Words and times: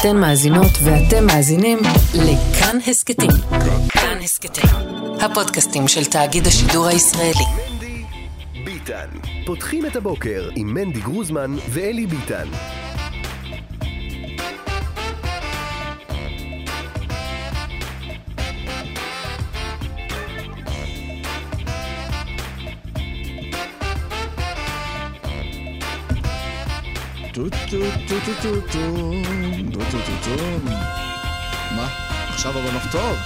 אתן 0.00 0.16
מאזינות 0.16 0.72
ואתם 0.84 1.26
מאזינים 1.26 1.78
לכאן 2.14 2.78
הסכתים. 2.86 3.30
כאן 3.88 4.18
הסכתים, 4.22 4.70
הפודקאסטים 5.20 5.88
של 5.88 6.04
תאגיד 6.04 6.46
השידור 6.46 6.86
הישראלי. 6.86 7.44
מנדי 7.56 8.04
ביטן. 8.64 9.06
פותחים 9.46 9.86
את 9.86 9.96
הבוקר 9.96 10.48
עם 10.56 10.74
מנדי 10.74 11.00
גרוזמן 11.00 11.56
ואלי 11.70 12.06
ביטן. 12.06 12.46
טו 27.36 27.42
טו 27.42 27.78
טו 28.08 28.16
טו 28.26 28.32
טו 28.42 28.60
טו 28.72 28.80
טו 29.72 29.80
טו 29.90 29.98
טו 29.98 30.36
טו 30.36 30.44
מה? 31.76 31.88
עכשיו 32.28 32.58
הבנות 32.58 32.82
טוב? 32.92 33.16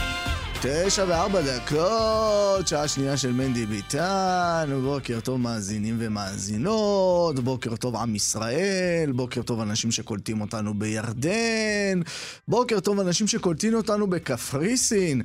תשע 0.62 1.04
וארבע 1.08 1.40
דקות, 1.40 2.68
שעה 2.68 2.88
שנייה 2.88 3.16
של 3.16 3.32
מנדי 3.32 3.66
ביטן, 3.66 4.80
בוקר 4.84 5.20
טוב 5.20 5.40
מאזינים 5.40 5.96
ומאזינות, 5.98 7.40
בוקר 7.40 7.76
טוב 7.76 7.96
עם 7.96 8.14
ישראל, 8.14 9.12
בוקר 9.14 9.42
טוב 9.42 9.60
אנשים 9.60 9.90
שקולטים 9.90 10.40
אותנו 10.40 10.74
בירדן, 10.74 12.00
בוקר 12.48 12.80
טוב 12.80 13.00
אנשים 13.00 13.26
שקולטים 13.26 13.74
אותנו 13.74 14.06
בקפריסין, 14.06 15.22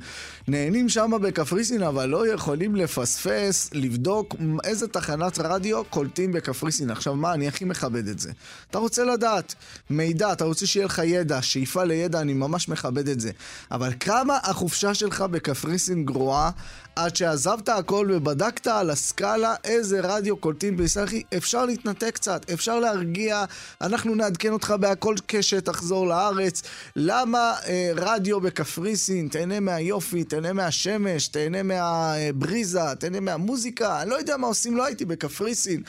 נהנים 0.48 0.88
שם 0.88 1.10
בקפריסין 1.22 1.82
אבל 1.82 2.08
לא 2.08 2.28
יכולים 2.28 2.76
לפספס, 2.76 3.70
לבדוק 3.72 4.34
איזה 4.64 4.88
תחנת 4.88 5.38
רדיו 5.38 5.84
קולטים 5.84 6.32
בקפריסין. 6.32 6.90
עכשיו 6.90 7.16
מה, 7.16 7.34
אני 7.34 7.48
הכי 7.48 7.64
מכבד 7.64 8.08
את 8.08 8.18
זה. 8.18 8.32
אתה 8.70 8.78
רוצה 8.78 9.04
לדעת 9.04 9.54
מידע, 9.90 10.32
אתה 10.32 10.44
רוצה 10.44 10.66
שיהיה 10.66 10.86
לך 10.86 11.02
ידע, 11.04 11.42
שאיפה 11.42 11.84
לידע, 11.84 12.20
אני 12.20 12.34
ממש 12.34 12.68
מכבד 12.68 13.08
את 13.08 13.20
זה. 13.20 13.30
אבל 13.70 13.92
כמה 14.00 14.38
החופשה 14.42 14.94
שלך 14.94 15.25
בקפריסין 15.26 16.04
גרועה, 16.04 16.50
עד 16.96 17.16
שעזבת 17.16 17.68
הכל 17.68 18.10
ובדקת 18.14 18.66
על 18.66 18.90
הסקאלה 18.90 19.54
איזה 19.64 20.00
רדיו 20.02 20.36
קולטים 20.36 20.76
בישראל, 20.76 21.04
אחי, 21.04 21.22
אפשר 21.36 21.66
להתנתק 21.66 22.10
קצת, 22.14 22.50
אפשר 22.50 22.80
להרגיע, 22.80 23.44
אנחנו 23.80 24.14
נעדכן 24.14 24.52
אותך 24.52 24.74
בהכל 24.80 25.14
קשת, 25.26 25.64
תחזור 25.64 26.06
לארץ. 26.06 26.62
למה 26.96 27.54
אה, 27.66 27.90
רדיו 27.96 28.40
בקפריסין? 28.40 29.28
תהנה 29.28 29.60
מהיופי, 29.60 30.24
תהנה 30.24 30.52
מהשמש, 30.52 31.28
תהנה 31.28 31.62
מהבריזה, 31.62 32.94
תהנה 32.98 33.20
מהמוזיקה, 33.20 34.02
אני 34.02 34.10
לא 34.10 34.14
יודע 34.14 34.36
מה 34.36 34.46
עושים, 34.46 34.76
לא 34.76 34.84
הייתי 34.84 35.04
בקפריסין. 35.04 35.82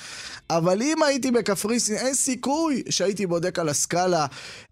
אבל 0.49 0.81
אם 0.81 1.03
הייתי 1.03 1.31
בקפריסין, 1.31 1.95
אין 1.95 2.13
סיכוי 2.13 2.83
שהייתי 2.89 3.25
בודק 3.25 3.59
על 3.59 3.69
הסקאלה 3.69 4.25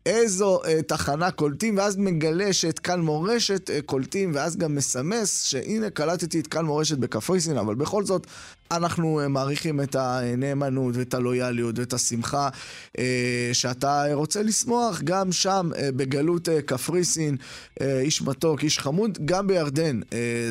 איזו 0.06 0.60
אה, 0.66 0.82
תחנה 0.82 1.32
קולטים, 1.32 1.78
ואז 1.78 1.98
מגלה 1.98 2.54
שאת 2.54 2.80
כאן 2.80 3.02
מורשת 3.02 3.70
אה, 3.70 3.82
קולטים, 3.82 4.32
ואז 4.34 4.58
גם 4.58 4.76
מסמס 4.76 5.44
שהנה 5.46 5.90
קלטתי 5.90 6.40
את 6.40 6.48
כאן 6.48 6.66
מורשת 6.66 6.98
בקפריסין, 6.98 7.58
אבל 7.58 7.76
בכל 7.76 8.04
זאת 8.04 8.28
אנחנו 8.72 9.20
אה, 9.20 9.28
מעריכים 9.28 9.82
את 9.82 9.96
הנאמנות 9.96 10.96
ואת 10.98 11.14
הלויאליות 11.14 11.80
ואת 11.80 11.94
השמחה 11.94 12.50
אה, 12.98 13.50
שאתה 13.54 14.04
רוצה 14.14 14.44
לשמוח 14.44 15.02
גם 15.02 15.32
שם 15.32 15.70
אה, 15.78 15.90
בגלות 15.92 16.50
קפריסין, 16.66 17.38
איש 17.82 18.22
מתוק, 18.22 18.64
איש 18.64 18.80
חמוד, 18.80 19.18
גם 19.26 19.48
בירדן 19.48 20.00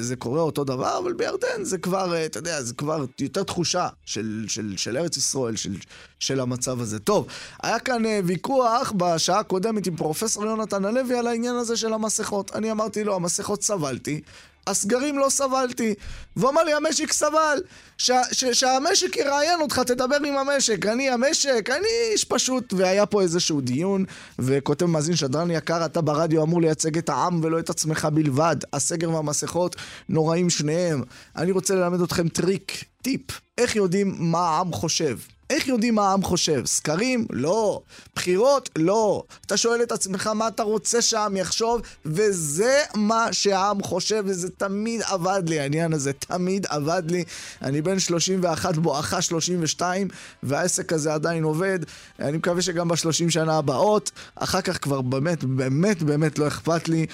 זה 0.00 0.16
קורה 0.16 0.40
אותו 0.40 0.64
דבר, 0.64 0.98
אבל 0.98 1.12
בירדן 1.12 1.62
זה 1.62 1.78
כבר, 1.78 2.24
אתה 2.26 2.38
יודע, 2.38 2.62
זה 2.62 2.74
כבר 2.74 3.04
יותר 3.20 3.42
תחושה 3.42 3.88
של, 4.04 4.44
של, 4.48 4.74
של 4.76 4.96
ארץ 4.96 5.16
ישראל, 5.16 5.56
של, 5.56 5.74
של 6.18 6.40
המצב 6.40 6.80
הזה. 6.80 6.98
טוב, 6.98 7.26
היה 7.62 7.78
כאן 7.78 8.02
ויכוח 8.24 8.92
בשעה 8.96 9.38
הקודמת 9.38 9.86
עם 9.86 9.96
פרופסור 9.96 10.44
יונתן 10.44 10.84
הלוי 10.84 11.18
על 11.18 11.26
העניין 11.26 11.54
הזה 11.54 11.76
של 11.76 11.92
המסכות. 11.92 12.56
אני 12.56 12.70
אמרתי 12.70 13.04
לו, 13.04 13.14
המסכות 13.14 13.62
סבלתי. 13.62 14.20
הסגרים 14.66 15.18
לא 15.18 15.28
סבלתי. 15.28 15.94
והוא 16.36 16.50
אמר 16.50 16.62
לי, 16.62 16.72
המשק 16.72 17.12
סבל. 17.12 17.58
ש- 17.98 18.10
ש- 18.32 18.44
שהמשק 18.44 19.16
יראיין 19.16 19.60
אותך, 19.60 19.78
תדבר 19.78 20.16
עם 20.24 20.36
המשק. 20.38 20.86
אני 20.86 21.10
המשק, 21.10 21.70
אני 21.70 21.86
איש 22.12 22.24
פשוט. 22.24 22.72
והיה 22.72 23.06
פה 23.06 23.22
איזשהו 23.22 23.60
דיון, 23.60 24.04
וכותב 24.38 24.86
מאזין 24.86 25.16
שדרן 25.16 25.50
יקר, 25.50 25.84
אתה 25.84 26.00
ברדיו 26.00 26.42
אמור 26.42 26.60
לייצג 26.60 26.98
את 26.98 27.08
העם 27.08 27.40
ולא 27.44 27.58
את 27.58 27.70
עצמך 27.70 28.08
בלבד. 28.12 28.56
הסגר 28.72 29.10
והמסכות 29.10 29.76
נוראים 30.08 30.50
שניהם. 30.50 31.02
אני 31.36 31.52
רוצה 31.52 31.74
ללמד 31.74 32.00
אתכם 32.00 32.28
טריק, 32.28 32.84
טיפ, 33.02 33.20
איך 33.58 33.76
יודעים 33.76 34.14
מה 34.18 34.38
העם 34.38 34.72
חושב. 34.72 35.18
איך 35.54 35.68
יודעים 35.68 35.94
מה 35.94 36.08
העם 36.08 36.22
חושב? 36.22 36.66
סקרים? 36.66 37.26
לא. 37.30 37.80
בחירות? 38.16 38.70
לא. 38.78 39.22
אתה 39.46 39.56
שואל 39.56 39.82
את 39.82 39.92
עצמך 39.92 40.26
מה 40.26 40.48
אתה 40.48 40.62
רוצה 40.62 41.02
שהעם 41.02 41.36
יחשוב, 41.36 41.80
וזה 42.04 42.80
מה 42.94 43.32
שהעם 43.32 43.82
חושב, 43.82 44.22
וזה 44.26 44.50
תמיד 44.50 45.02
עבד 45.02 45.42
לי, 45.48 45.60
העניין 45.60 45.92
הזה 45.92 46.12
תמיד 46.12 46.66
עבד 46.68 47.02
לי. 47.10 47.24
אני 47.62 47.82
בן 47.82 47.98
31 47.98 48.76
בואכה 48.78 49.22
32, 49.22 50.08
והעסק 50.42 50.92
הזה 50.92 51.14
עדיין 51.14 51.44
עובד. 51.44 51.78
אני 52.20 52.36
מקווה 52.36 52.62
שגם 52.62 52.88
בשלושים 52.88 53.30
שנה 53.30 53.58
הבאות, 53.58 54.10
אחר 54.34 54.60
כך 54.60 54.82
כבר 54.82 55.00
באמת, 55.00 55.44
באמת, 55.44 56.02
באמת 56.02 56.38
לא 56.38 56.48
אכפת 56.48 56.88
לי. 56.88 57.06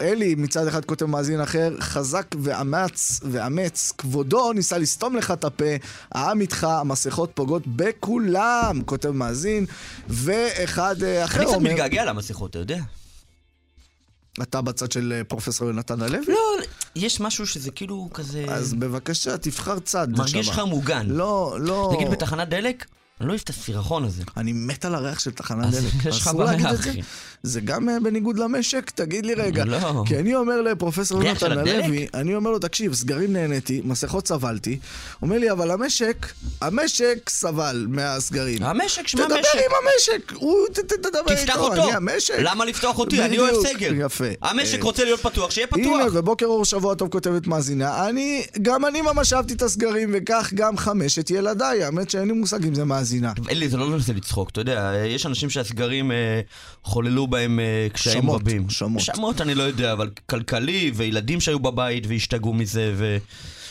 אלי 0.00 0.34
מצד 0.34 0.66
אחד 0.66 0.84
כותב 0.84 1.06
מאזין 1.06 1.40
אחר, 1.40 1.76
חזק 1.80 2.26
ואמץ 2.42 3.20
ואמץ, 3.30 3.92
כבודו 3.98 4.52
ניסה 4.52 4.78
לסתום 4.78 5.16
לך 5.16 5.30
את 5.30 5.44
הפה, 5.44 5.64
העם 6.12 6.40
איתך, 6.40 6.64
המסכות 6.64 7.30
פוגעות 7.34 7.62
בכולם, 7.66 8.82
כותב 8.86 9.10
מאזין, 9.10 9.66
ואחד 10.08 11.02
אה, 11.02 11.24
אחר 11.24 11.38
אני 11.38 11.46
קצת 11.46 11.54
אומר, 11.54 11.70
מתגעגע 11.70 12.04
למסכות, 12.04 12.50
אתה 12.50 12.58
יודע? 12.58 12.78
אתה 14.42 14.62
בצד 14.62 14.92
של 14.92 15.12
אה, 15.16 15.24
פרופסור 15.24 15.68
יונתן 15.68 16.02
הלוי? 16.02 16.26
לא, 16.28 16.56
יש 16.96 17.20
משהו 17.20 17.46
שזה 17.46 17.70
כאילו 17.70 18.08
כזה... 18.14 18.44
אז 18.48 18.74
בבקשה, 18.74 19.38
תבחר 19.38 19.78
צד. 19.78 20.08
מרגיש. 20.10 20.48
לך 20.48 20.58
מוגן. 20.58 21.06
לא, 21.06 21.56
לא. 21.60 21.92
נגיד 21.96 22.10
בתחנת 22.10 22.48
דלק, 22.48 22.84
אני 23.20 23.26
לא 23.28 23.32
אוהב 23.32 23.40
את 23.44 23.50
הסירחון 23.50 24.04
הזה. 24.04 24.22
אני 24.36 24.52
מת 24.52 24.84
על 24.84 24.94
הריח 24.94 25.18
של 25.18 25.30
תחנת 25.30 25.70
דלק. 25.70 26.04
יש 26.04 26.20
לך 26.20 26.26
אסור 26.26 26.44
בעיה, 26.44 26.52
להגיד 26.52 26.66
את 26.66 26.82
זה? 26.82 26.90
אחי. 26.90 27.00
זה 27.42 27.60
גם 27.60 27.88
אה, 27.88 28.00
בניגוד 28.00 28.38
למשק? 28.38 28.90
תגיד 28.90 29.26
לי 29.26 29.34
רגע. 29.34 29.64
לא. 29.64 30.04
כי 30.06 30.18
אני 30.18 30.34
אומר 30.34 30.60
לפרופסור 30.60 31.20
הדלק? 31.20 31.42
הלוי, 31.42 32.06
אני 32.14 32.34
אומר 32.34 32.50
לו, 32.50 32.58
תקשיב, 32.58 32.94
סגרים 32.94 33.32
נהניתי, 33.32 33.80
מסכות 33.84 34.28
סבלתי. 34.28 34.78
אומר 35.22 35.38
לי, 35.38 35.50
אבל 35.50 35.70
המשק, 35.70 36.32
המשק 36.60 37.28
סבל 37.28 37.86
מהסגרים. 37.88 38.62
המשק, 38.62 39.08
שמע 39.08 39.24
תדבר 39.24 39.40
משק. 39.40 39.54
עם 39.54 39.72
המשק, 39.82 40.32
הוא, 40.32 40.66
תדבר 40.72 41.20
איתו, 41.30 41.42
תפתח 41.42 41.56
אותו. 41.56 41.84
אני 41.84 41.92
המשק. 41.92 42.34
למה 42.38 42.64
לפתוח 42.64 42.98
אותי? 42.98 43.22
אני 43.24 43.38
אוהב 43.38 43.54
סגר. 43.66 43.92
יפה. 43.94 44.24
המשק 44.42 44.78
אה, 44.78 44.84
רוצה 44.84 45.04
להיות 45.04 45.20
פתוח, 45.20 45.50
שיהיה 45.50 45.66
הנה, 45.72 45.84
פתוח. 45.84 46.12
ובוקר 46.14 46.46
אור 46.46 46.64
שבוע 46.64 46.94
טוב 46.94 47.08
כותבת 47.08 47.46
מאזינה, 47.46 48.08
אני, 48.08 48.46
גם 48.62 48.84
אני 48.84 49.02
ממש 49.02 49.32
אהבתי 49.32 49.54
את 49.54 49.62
הסגרים, 49.62 50.10
וכך 50.12 50.50
גם 50.54 50.76
חמשת 50.76 51.30
ילדיי. 51.30 51.84
האמת 51.84 52.10
שאין 52.10 52.28
לי 52.28 52.34
מושג 52.34 52.66
אם 52.66 52.74
זה 52.74 52.84
מאזינה. 52.84 53.03
אלי, 53.50 53.68
זה 53.68 53.76
לא 53.76 53.90
נושא 53.90 54.12
לצחוק, 54.12 54.50
אתה 54.50 54.60
יודע, 54.60 54.92
יש 55.06 55.26
אנשים 55.26 55.50
שהסגרים 55.50 56.12
אה, 56.12 56.40
חוללו 56.82 57.26
בהם 57.26 57.60
אה, 57.60 57.86
קשיים 57.92 58.22
שמות, 58.22 58.40
רבים. 58.40 58.70
שמות. 58.70 59.02
שמות 59.02 59.40
אני 59.40 59.54
לא 59.54 59.62
יודע, 59.62 59.92
אבל 59.92 60.10
כלכלי, 60.26 60.92
וילדים 60.94 61.40
שהיו 61.40 61.58
בבית 61.58 62.06
והשתגעו 62.06 62.54
מזה, 62.54 62.92
ו... 62.96 63.16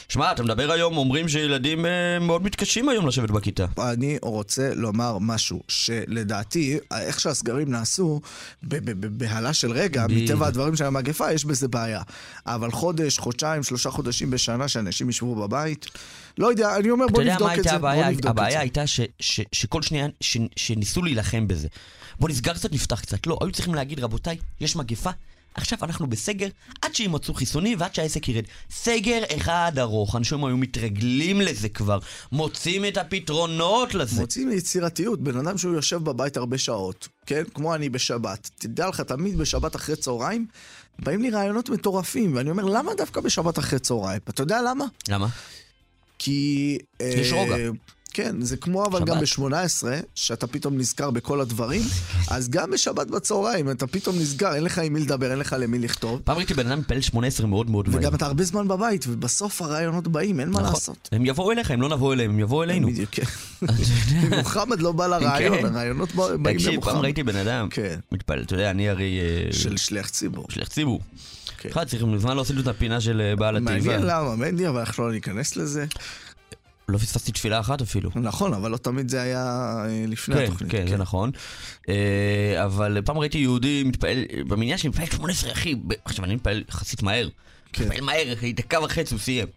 שמע, 0.10 0.32
אתה 0.32 0.44
מדבר 0.44 0.72
היום, 0.72 0.98
אומרים 0.98 1.30
שילדים 1.30 1.86
אה, 1.86 1.92
מאוד 2.22 2.44
מתקשים 2.44 2.90
היום 2.90 3.08
לשבת 3.08 3.32
בכיתה. 3.32 3.66
אני 3.92 4.18
רוצה 4.22 4.74
לומר 4.76 5.18
משהו, 5.22 5.64
שלדעתי, 5.68 6.78
איך 6.98 7.20
שהסגרים 7.20 7.72
נעשו, 7.72 8.22
בבהלה 8.64 9.54
של 9.54 9.72
רגע. 9.72 10.06
מטבע 10.10 10.48
הדברים 10.48 10.76
של 10.76 10.86
המגפה, 10.86 11.32
יש 11.34 11.46
בזה 11.46 11.68
בעיה. 11.68 12.02
אבל 12.46 12.72
חודש, 12.72 13.20
חודשיים, 13.20 13.64
שלושה 13.64 13.90
חודשים 13.90 14.32
בשנה 14.32 14.68
שאנשים 14.68 15.10
ישבו 15.10 15.36
בבית, 15.36 15.86
לא 16.38 16.48
יודע, 16.48 16.76
אני 16.76 16.90
אומר 16.90 17.06
אתה 17.06 17.14
בוא 17.14 17.22
יודע 17.22 17.34
נבדוק 17.34 17.48
מה 17.48 17.54
את 17.54 17.58
הייתה 17.58 17.70
זה, 17.70 17.78
בוא 17.80 17.90
הבעיה? 17.90 18.10
נבדוק 18.10 18.26
את 18.26 18.30
הבעיה 18.30 18.52
זה. 18.52 18.60
הייתה 18.60 18.88
ש- 18.88 19.02
ש- 19.20 19.42
שכל 19.52 19.82
שנייה, 19.82 20.08
ש- 20.22 20.38
שניסו 20.56 21.02
להילחם 21.04 21.48
בזה. 21.48 21.68
בוא 22.20 22.30
נסגר 22.30 22.54
קצת, 22.54 22.72
נפתח 22.74 23.00
קצת. 23.00 23.28
לא, 23.28 23.38
היו 23.42 23.52
צריכים 23.52 23.76
להגיד, 23.76 24.00
רבותיי, 24.00 24.38
יש 24.62 24.76
מגפה, 24.76 25.10
עכשיו 25.56 25.78
אנחנו 25.82 26.08
בסגר 26.08 26.48
עד 26.82 26.96
שימצאו 26.96 27.34
חיסונים 27.34 27.80
ועד 27.80 27.96
שהעסק 27.96 28.30
ירד. 28.30 28.44
סגר 28.72 29.24
אחד 29.38 29.72
ארוך, 29.78 30.16
אנשים 30.16 30.46
היו 30.46 30.58
מתרגלים 30.58 31.42
לזה 31.42 31.70
כבר, 31.70 32.00
מוצאים 32.32 32.86
את 32.86 32.98
הפתרונות 32.98 33.96
לזה. 33.96 34.22
מוצאים 34.22 34.52
יצירתיות, 34.52 35.22
בן 35.22 35.38
אדם 35.38 35.58
שהוא 35.58 35.74
יושב 35.74 36.04
בבית 36.04 36.38
הרבה 36.38 36.58
שעות, 36.58 37.08
כן? 37.26 37.44
כמו 37.54 37.76
אני 37.76 37.90
בשבת. 37.90 38.50
תדע 38.58 38.88
לך, 38.88 39.02
תמיד 39.02 39.38
בשבת 39.38 39.76
אחרי 39.76 39.96
צהריים, 39.96 40.48
באים 41.00 41.22
לי 41.22 41.30
רעיונות 41.30 41.70
מטורפים, 41.70 42.36
ואני 42.36 42.50
אומר, 42.50 42.66
למה 42.66 42.92
דווקא 42.98 43.22
בשבת 43.22 43.60
אחרי 43.60 43.80
צהריים? 43.80 44.20
אתה 44.30 44.44
יודע 44.44 44.62
למה? 44.62 44.86
למה? 45.10 45.28
כי... 46.20 46.78
יש 47.00 47.34
אה, 47.34 47.42
רוגע. 47.42 47.56
כן, 48.14 48.42
זה 48.42 48.58
כמו 48.58 48.86
אבל 48.86 49.00
שבת. 49.00 49.08
גם 49.08 49.20
ב-18, 49.20 49.84
שאתה 50.16 50.48
פתאום 50.48 50.78
נזכר 50.78 51.12
בכל 51.12 51.42
הדברים, 51.42 51.82
אז 52.28 52.50
גם 52.50 52.72
בשבת 52.72 53.08
בצהריים 53.08 53.70
אתה 53.72 53.88
פתאום 53.88 54.16
נזכר, 54.20 54.56
אין 54.56 54.64
לך 54.64 54.80
עם 54.80 54.94
מי 54.94 55.00
לדבר, 55.00 55.32
אין 55.32 55.40
לך 55.40 55.56
למי 55.60 55.80
לכתוב, 55.80 56.22
פעם 56.24 56.38
ראיתי 56.38 56.54
בן 56.54 56.68
אדם 56.72 56.80
מפעיל 56.80 57.02
18 57.02 57.48
מאוד 57.48 57.70
מאוד 57.70 57.90
מהר. 57.90 58.00
וגם 58.00 58.16
אתה 58.16 58.26
הרבה 58.26 58.44
זמן 58.44 58.68
בבית, 58.68 59.06
ובסוף 59.08 59.62
הרעיונות 59.62 60.08
באים, 60.08 60.40
אין 60.40 60.50
מה 60.50 60.60
נכון. 60.62 60.74
לעשות. 60.74 61.10
הם 61.12 61.26
יבואו 61.26 61.52
אליך, 61.52 61.72
הם 61.72 61.82
לא 61.82 61.90
נבוא 61.90 62.14
אליהם, 62.14 62.30
הם 62.32 62.40
יבואו 62.40 62.64
אלינו. 62.64 62.88
בדיוק, 62.88 63.10
כן. 63.12 63.24
מוחמד 64.38 64.80
לא 64.80 64.92
בא 64.92 65.08
לרעיון, 65.08 65.58
כן. 65.58 65.66
הרעיונות 65.66 66.16
בא- 66.16 66.36
באים 66.38 66.58
תקשיב, 66.58 66.72
פעם 66.72 66.74
למוחמד. 66.84 67.04
ראיתי 67.04 67.24
בן 67.24 67.36
אדם 67.36 67.68
כן. 67.70 67.96
מת- 67.98 68.12
מתפעל, 68.14 68.42
אתה 68.42 68.54
יודע, 68.54 68.70
אני 68.72 68.90
הרי... 68.90 69.20
אה, 69.20 69.54
של 69.54 69.78
שליח 69.78 70.10
ציבור. 70.10 70.46
שליח 70.50 70.68
ציבור. 70.68 71.02
כן. 71.58 71.70
בכלל 71.70 71.86
צריך 71.86 72.04
מזמן 72.04 72.38
לעשות 72.38 72.56
את 72.60 72.68
הפינה 72.68 73.02
של 73.02 73.22
אה, 73.22 73.36
בעל 73.36 73.56
התיבה. 73.56 73.72
מעניין 73.72 74.02
למה, 74.02 74.36
מנדי, 74.36 74.68
אבל 74.68 74.80
אנחנו 74.80 75.08
לא 75.08 75.12
ניכנס 75.14 75.56
לזה. 75.56 75.86
לא 76.94 76.98
פספסתי 76.98 77.32
תפילה 77.32 77.60
אחת 77.60 77.82
אפילו. 77.82 78.10
נכון, 78.16 78.54
אבל 78.54 78.72
לא 78.72 78.78
תמיד 78.78 79.10
זה 79.10 79.22
היה 79.22 79.76
אה, 79.86 80.06
לפני 80.08 80.36
כן, 80.36 80.44
התוכנית. 80.44 80.72
כן, 80.72 80.88
זה 80.88 80.98
נכון. 80.98 81.32
אה, 81.90 82.66
אבל 82.66 83.02
פעם 83.06 83.18
ראיתי 83.18 83.38
יהודי 83.38 83.84
מתפעל, 83.84 84.24
במניין 84.48 84.78
שלי 84.78 84.90
מתפעל 84.90 85.06
18, 85.06 85.52
אחי. 85.52 85.76
עכשיו, 86.06 86.26
אני 86.26 86.36
מתפעל 86.36 86.64
יחסית 86.70 87.04
מהר. 87.04 87.30
כן. 87.74 87.84
מתפעל 87.84 88.02
מהר, 88.02 88.34
אחי, 88.34 88.54
דקה 88.54 88.82
וחצי 88.84 89.14
הוא 89.14 89.22
סיים. 89.22 89.48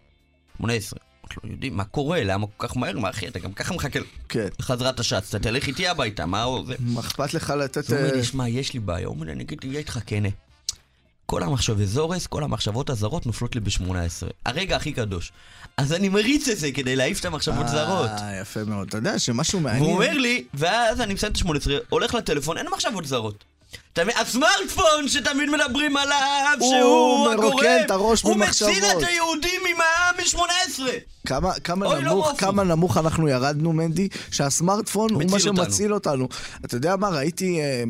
18. 0.57 0.99
אמרתי 1.21 1.35
לו, 1.43 1.49
יהודי, 1.49 1.69
מה 1.69 1.83
קורה? 1.83 2.23
למה 2.23 2.47
כל 2.47 2.67
כך 2.67 2.77
מהר? 2.77 2.99
מה, 2.99 3.09
אחי, 3.09 3.27
אתה 3.27 3.39
גם 3.39 3.53
ככה 3.53 3.73
מחכה 3.73 3.99
כן. 4.29 4.47
לחזרת 4.59 4.99
השץ, 4.99 5.35
אתה 5.35 5.39
תלך 5.39 5.67
איתי 5.67 5.87
הביתה, 5.87 6.25
מה 6.25 6.45
זה? 6.67 6.75
מה 6.79 6.99
אכפת 6.99 7.33
לך 7.33 7.49
לתת... 7.49 7.89
הוא 7.89 7.97
אומר 7.97 8.09
אה, 8.09 8.15
לי, 8.15 8.23
שמע, 8.23 8.49
יש 8.49 8.73
לי 8.73 8.79
בעיה. 8.79 9.07
הוא 9.07 9.15
אומר 9.15 9.25
לי, 9.25 9.31
אני 9.31 9.43
אגיד, 9.43 9.59
אהיה 9.63 9.79
איתך 9.79 9.99
כנה. 10.05 10.29
כל 11.27 11.43
המחשבי 11.43 11.85
זורס, 11.85 12.27
כל 12.27 12.43
המחשבות 12.43 12.89
הזרות 12.89 13.25
נופלות 13.25 13.55
לי 13.55 13.61
ב-18. 13.61 13.93
הרגע 14.45 14.75
הכי 14.75 14.91
קדוש. 14.91 15.31
אז 15.77 15.93
אני 15.93 16.09
מריץ 16.09 16.47
את 16.47 16.57
זה 16.57 16.71
כדי 16.71 16.95
להעיף 16.95 17.19
את 17.19 17.25
המחשבות 17.25 17.67
זרות. 17.67 18.09
אה, 18.09 18.39
יפה 18.41 18.63
מאוד. 18.63 18.87
אתה 18.87 18.97
יודע 18.97 19.19
שמשהו 19.19 19.59
מעניין... 19.59 19.83
והוא 19.83 19.93
אומר 19.93 20.17
לי, 20.17 20.43
ואז 20.53 21.01
אני 21.01 21.13
מסיים 21.13 21.31
את 21.31 21.37
ה-18, 21.37 21.71
הולך 21.89 22.13
לטלפון, 22.13 22.57
אין 22.57 22.67
מחשבות 22.73 23.05
זרות. 23.05 23.43
הסמארטפון 24.21 25.07
שתמיד 25.07 25.49
מדברים 25.49 25.97
עליו, 25.97 26.57
הוא 26.59 26.69
שהוא 26.79 27.29
הגורם, 27.31 27.49
מרוקן 27.49 27.77
את 27.85 27.91
הראש 27.91 28.21
הוא 28.21 28.35
ממחשבות. 28.35 28.71
מציל 28.71 28.83
את 28.85 29.03
היהודים 29.03 29.61
ממע"מ 29.73 30.15
ב-18. 30.17 30.81
כמה, 31.27 31.53
כמה, 31.53 31.85
אוי, 31.85 31.95
לא 32.03 32.11
נמוך, 32.11 32.27
מופו. 32.27 32.37
כמה 32.37 32.63
נמוך 32.63 32.97
אנחנו 32.97 33.27
ירדנו, 33.27 33.73
מנדי, 33.73 34.07
שהסמארטפון 34.31 35.13
הוא 35.13 35.23
מה. 35.31 35.39
שמציל 35.39 35.93
אותנו. 35.93 36.27
אתה 36.65 36.75
יודע 36.77 36.95
מה, 36.95 37.09
ראיתי, 37.09 37.59
אה, 37.59 37.83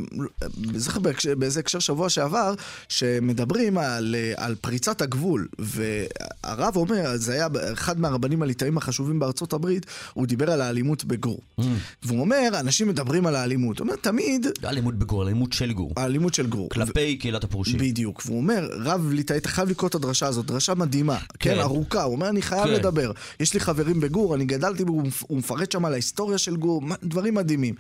זוכר 0.75 1.00
בהקשר- 1.00 1.36
באיזה 1.36 1.59
הקשר 1.59 1.80
שבוע 1.80 2.10
שעבר, 2.10 2.53
שמדברים 2.89 3.77
על, 3.77 4.15
אה, 4.18 4.33
על 4.45 4.56
פריצת 4.56 5.01
הגבול, 5.01 5.48
והרב 5.60 6.75
אומר, 6.75 7.12
זה 7.15 7.33
היה 7.33 7.48
אחד 7.74 8.00
מהרבנים 8.00 8.42
הליטאים 8.42 8.77
החשובים 8.77 9.19
בארצות 9.19 9.53
הברית, 9.53 9.86
הוא 10.13 10.27
דיבר 10.27 10.51
על 10.51 10.62
האלימות 10.62 11.03
בגור. 11.06 11.39
Mm. 11.60 11.63
והוא 12.03 12.19
אומר, 12.19 12.50
אנשים 12.60 12.88
מדברים 12.88 13.25
על 13.27 13.36
האלימות. 13.36 13.80
הוא 13.80 13.86
אומר, 13.86 13.95
תמיד, 14.01 14.48
לא 14.63 14.69
אלימות 14.69 14.95
בגור, 14.95 15.24
אלימות 15.24 15.53
של 15.53 15.74
גור. 15.74 15.92
האלימות 15.98 16.34
של 16.34 16.48
גור. 16.48 16.70
כלפי 16.70 17.18
קהילת 17.18 17.44
הפרושים. 17.44 17.80
בדיוק, 17.80 18.22
והוא 18.26 18.38
אומר, 18.38 18.70
רב 18.72 19.10
ליטאי, 19.12 19.38
אתה 19.38 19.50
חייב 19.50 19.70
לקרוא 19.70 19.90
את 19.90 19.96
הדרשה 19.96 20.28
הזאת, 20.28 20.46
דרשה 20.46 20.76
מדהימה, 20.76 21.18
כן, 21.40 21.54
כן. 21.56 21.60
ארוכה, 21.60 22.04
הוא 22.04 22.14
אומר, 22.16 22.30
אני 22.30 22.42
חייב 22.42 22.64
כן. 22.64 22.72
לדבר. 22.74 23.12
יש 23.40 23.54
לי 23.54 23.60
חברים 23.60 24.00
בגור, 24.00 24.36
אני 24.36 24.46
גדלתי 24.46 24.84
הוא 24.88 25.04
מפ- 25.04 25.24
הוא 25.28 25.38
מפרט 25.38 25.72
שם 25.72 25.86
על 25.86 25.94
ההיסטוריה 25.94 26.38
של 26.38 26.56
גור, 26.56 26.82
דברים 27.04 27.34
מדהימים. 27.34 27.76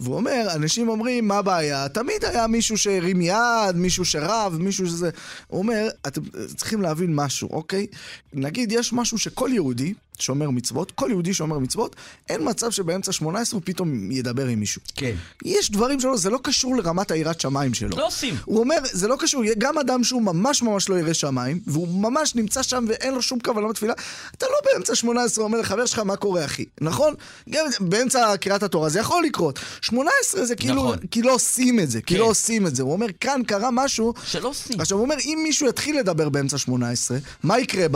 והוא 0.00 0.16
אומר, 0.16 0.46
אנשים 0.54 0.88
אומרים, 0.88 1.28
מה 1.28 1.38
הבעיה? 1.38 1.88
תמיד 1.88 2.24
היה 2.24 2.46
מישהו 2.46 2.78
שהרים 2.78 3.20
יד, 3.20 3.36
מישהו 3.76 4.04
שרב, 4.04 4.56
מישהו 4.60 4.86
שזה... 4.86 5.10
הוא 5.46 5.58
אומר, 5.58 5.88
אתם 6.06 6.20
צריכים 6.56 6.82
להבין 6.82 7.14
משהו, 7.14 7.48
אוקיי? 7.52 7.86
נגיד, 8.34 8.72
יש 8.72 8.92
משהו 8.92 9.18
שכל 9.18 9.50
יהודי 9.52 9.94
שומר 10.18 10.50
מצוות, 10.50 10.90
כל 10.90 11.06
יהודי 11.10 11.34
שומר 11.34 11.58
מצוות, 11.58 11.96
אין 12.28 12.40
מצב 12.48 12.70
שבאמצע 12.70 13.12
18 13.12 13.58
הוא 13.58 13.62
פתאום 13.64 14.10
ידבר 14.10 14.46
עם 14.46 14.60
מישהו. 14.60 14.80
כן. 14.94 15.14
יש 15.44 15.70
דברים 15.70 16.00
שלו, 16.00 16.18
זה 16.18 16.30
לא 16.30 16.38
קשור 16.42 16.76
לרמת 16.76 17.10
היראת 17.10 17.40
שמיים 17.40 17.74
שלו. 17.74 17.96
לא 17.96 18.06
עושים. 18.06 18.34
הוא 18.44 18.60
אומר, 18.60 18.78
זה 18.92 19.08
לא 19.08 19.16
קשור, 19.18 19.42
גם 19.58 19.78
אדם 19.78 20.04
שהוא 20.04 20.22
ממש 20.22 20.62
ממש 20.62 20.88
לא 20.88 20.98
ירא 20.98 21.12
שמיים, 21.12 21.60
והוא 21.66 21.88
ממש 21.88 22.34
נמצא 22.34 22.62
שם 22.62 22.84
ואין 22.88 23.14
לו 23.14 23.22
שום 23.22 23.40
כוונה 23.40 23.68
בתפילה, 23.68 23.94
אתה 24.36 24.46
לא 24.46 24.56
באמצע 24.64 24.94
18 24.94 25.44
אומר 25.44 25.60
לחבר 25.60 25.86
שלך, 25.86 25.98
מה 25.98 26.16
קורה 26.16 26.44
אחי? 26.44 26.64
נכון? 26.80 27.14
גם 27.50 27.66
באמצע 27.80 28.36
קריאת 28.36 28.62
התורה 28.62 28.88
זה 28.88 29.00
יכול 29.00 29.24
לקרות. 29.24 29.58
18 29.80 30.44
זה 30.44 30.56
כאילו, 30.56 30.84
נכון. 30.84 30.98
כי 31.10 31.22
לא 31.22 31.34
עושים 31.34 31.80
את 31.80 31.90
זה, 31.90 32.02
כי 32.02 32.14
כן. 32.14 32.20
לא 32.20 32.24
עושים 32.24 32.66
את 32.66 32.76
זה. 32.76 32.82
הוא 32.82 32.92
אומר, 32.92 33.06
כאן 33.20 33.40
קרה 33.46 33.68
משהו... 33.72 34.14
שלא 34.26 34.48
עושים. 34.48 34.80
עכשיו 34.80 34.98
הוא 34.98 35.04
אומר, 35.04 35.16
אם 35.24 35.40
מישהו 35.42 35.68
יתחיל 35.68 35.98
לדבר 35.98 36.28
באמצע 36.28 36.58
18, 36.58 37.18
מה 37.42 37.58
יקרה 37.58 37.88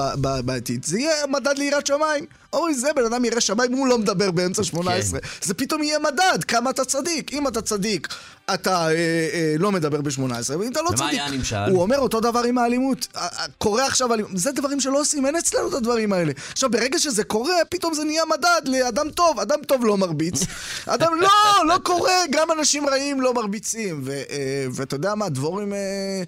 בעתיד? 0.42 0.84
זה 0.84 0.98
יהיה 0.98 1.26
מדד 1.26 1.58
ליראת 1.58 1.86
שמיים. 1.86 2.09
אוי, 2.52 2.74
זה 2.74 2.92
בן 2.96 3.04
אדם 3.04 3.24
ירא 3.24 3.40
שמיים, 3.40 3.72
הוא 3.72 3.86
לא 3.86 3.98
מדבר 3.98 4.30
באמצע 4.30 4.64
18. 4.64 5.20
זה 5.42 5.54
פתאום 5.54 5.82
יהיה 5.82 5.98
מדד, 5.98 6.44
כמה 6.48 6.70
אתה 6.70 6.84
צדיק. 6.84 7.32
אם 7.32 7.48
אתה 7.48 7.62
צדיק, 7.62 8.08
אתה 8.54 8.88
אה, 8.88 8.92
אה, 9.32 9.54
לא 9.58 9.72
מדבר 9.72 10.00
ב-18, 10.00 10.56
ואם 10.58 10.72
אתה 10.72 10.82
לא 10.82 10.88
ומה 10.88 10.96
צדיק... 10.96 11.10
היה 11.10 11.26
הנמשל? 11.26 11.56
הוא 11.70 11.82
אומר 11.82 11.98
אותו 11.98 12.20
דבר 12.20 12.42
עם 12.42 12.58
האלימות. 12.58 13.06
קורה 13.58 13.86
עכשיו 13.86 14.14
אלימות. 14.14 14.30
זה 14.34 14.52
דברים 14.52 14.80
שלא 14.80 15.00
עושים, 15.00 15.26
אין 15.26 15.36
אצלנו 15.36 15.68
את 15.68 15.74
הדברים 15.74 16.12
האלה. 16.12 16.32
עכשיו, 16.52 16.70
ברגע 16.70 16.98
שזה 16.98 17.24
קורה, 17.24 17.54
פתאום 17.68 17.94
זה 17.94 18.04
נהיה 18.04 18.22
מדד 18.24 18.68
לאדם 18.68 19.10
טוב. 19.10 19.40
אדם 19.40 19.58
טוב 19.66 19.84
לא 19.84 19.96
מרביץ. 19.96 20.42
אדם 20.86 21.12
לא, 21.20 21.28
לא 21.66 21.78
קורה. 21.82 22.14
גם 22.30 22.48
אנשים 22.58 22.88
רעים 22.88 23.20
לא 23.20 23.34
מרביצים. 23.34 24.04
אה, 24.08 24.66
ואתה 24.72 24.96
יודע 24.96 25.14
מה, 25.14 25.28
דבורים... 25.28 25.72
אה, 25.72 26.22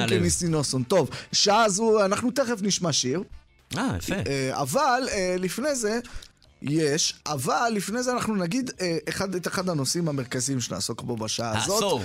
הלב. 0.00 0.08
כניסינוסון. 0.08 0.82
טוב, 0.82 1.10
שעה 1.32 1.68
זו, 1.68 2.04
אנחנו 2.04 2.30
תכף 2.30 2.56
נשמע 2.62 2.92
שיר. 2.92 3.22
אה, 3.78 3.96
יפה. 3.98 4.14
אה, 4.14 4.60
אבל 4.60 5.08
אה, 5.12 5.36
לפני 5.38 5.74
זה, 5.74 5.98
יש, 6.62 7.14
אבל 7.26 7.72
לפני 7.74 8.02
זה 8.02 8.12
אנחנו 8.12 8.34
נגיד 8.36 8.70
אה, 8.80 8.98
אחד, 9.08 9.34
את 9.34 9.46
אחד 9.46 9.68
הנושאים 9.68 10.08
המרכזיים 10.08 10.60
שנעסוק 10.60 11.02
בו 11.02 11.16
בשעה 11.16 11.58
הזאת. 11.62 11.82
העשור. 11.82 12.02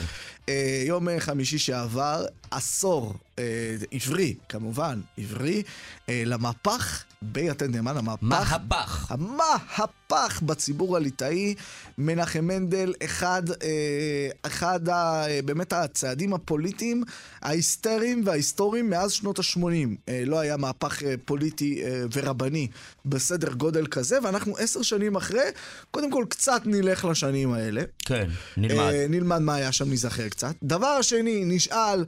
אה, 0.49 0.83
יום 0.87 1.07
חמישי 1.19 1.57
שעבר, 1.57 2.25
עשור 2.51 3.13
אה, 3.39 3.43
עברי, 3.91 4.35
כמובן, 4.49 5.01
עברי, 5.17 5.63
אה, 6.09 6.23
למהפך 6.25 7.03
ביתד 7.23 7.75
נאמן, 7.75 7.97
המהפך. 7.97 8.23
מהפך. 8.23 9.11
המהפך 9.11 10.41
בציבור 10.41 10.97
הליטאי, 10.97 11.55
מנחם 11.97 12.45
מנדל, 12.45 12.93
אחד, 13.03 13.43
אה, 13.49 14.29
אחד 14.41 14.89
ה, 14.89 15.27
אה, 15.27 15.39
באמת 15.45 15.73
הצעדים 15.73 16.33
הפוליטיים 16.33 17.03
ההיסטריים 17.41 18.21
וההיסטוריים 18.25 18.89
מאז 18.89 19.11
שנות 19.11 19.39
ה-80. 19.39 19.97
אה, 20.09 20.23
לא 20.25 20.39
היה 20.39 20.57
מהפך 20.57 21.01
פוליטי 21.25 21.83
ורבני 22.13 22.67
בסדר 23.05 23.53
גודל 23.53 23.87
כזה, 23.87 24.17
ואנחנו 24.23 24.57
עשר 24.57 24.81
שנים 24.81 25.15
אחרי, 25.15 25.43
קודם 25.91 26.11
כל 26.11 26.25
קצת 26.29 26.61
נלך 26.65 27.05
לשנים 27.05 27.53
האלה. 27.53 27.81
כן, 28.05 28.29
נלמד. 28.57 28.93
נלמד 29.09 29.39
מה 29.39 29.55
היה 29.55 29.71
שם, 29.71 29.89
ניזכר 29.89 30.29
קצת. 30.29 30.55
דבר 30.63 31.01
שני, 31.01 31.45
נשאל 31.45 32.03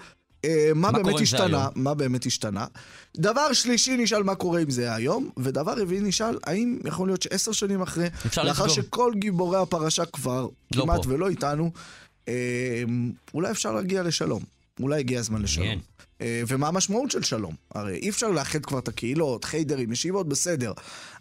מה, 0.76 0.92
מה 0.92 0.92
באמת 0.92 1.22
השתנה? 1.22 1.68
מה 1.76 1.94
באמת 1.94 2.26
השתנה. 2.26 2.66
דבר 3.18 3.54
שלישי, 3.54 3.98
נשאל 3.98 4.24
מה 4.24 4.36
קורה 4.36 4.60
עם 4.60 4.70
זה 4.70 4.96
היום. 4.96 5.30
ודבר 5.38 5.74
רביעי, 5.82 6.02
נשאל 6.02 6.38
האם 6.44 6.80
יכול 6.86 7.08
להיות 7.08 7.22
שעשר 7.22 7.52
שנים 7.52 7.82
אחרי, 7.82 8.08
לאחר 8.26 8.66
לסגור. 8.66 8.68
שכל 8.68 9.14
גיבורי 9.16 9.58
הפרשה 9.58 10.06
כבר 10.06 10.48
לא 10.76 10.84
כמעט 10.84 11.04
פה. 11.04 11.10
ולא 11.10 11.30
איתנו, 11.30 11.72
אה, 12.28 12.84
אולי 13.34 13.52
אפשר 13.52 13.72
להגיע 13.72 14.04
לשלום. 14.04 14.44
אולי 14.80 15.00
הגיע 15.00 15.20
הזמן 15.20 15.42
לשלום. 15.42 15.68
מעניין. 15.68 15.82
אה, 16.22 16.42
ומה 16.48 16.68
המשמעות 16.68 17.12
של 17.12 17.24
שלום? 17.24 17.56
הרי 17.76 17.96
אי 17.98 18.10
אפשר 18.10 18.28
לאחד 18.28 18.66
כבר 18.66 18.80
את 18.80 18.88
הקהילות, 18.88 19.46
חיידרים, 19.46 19.92
ישיבות, 19.92 20.30
בסדר. 20.30 20.74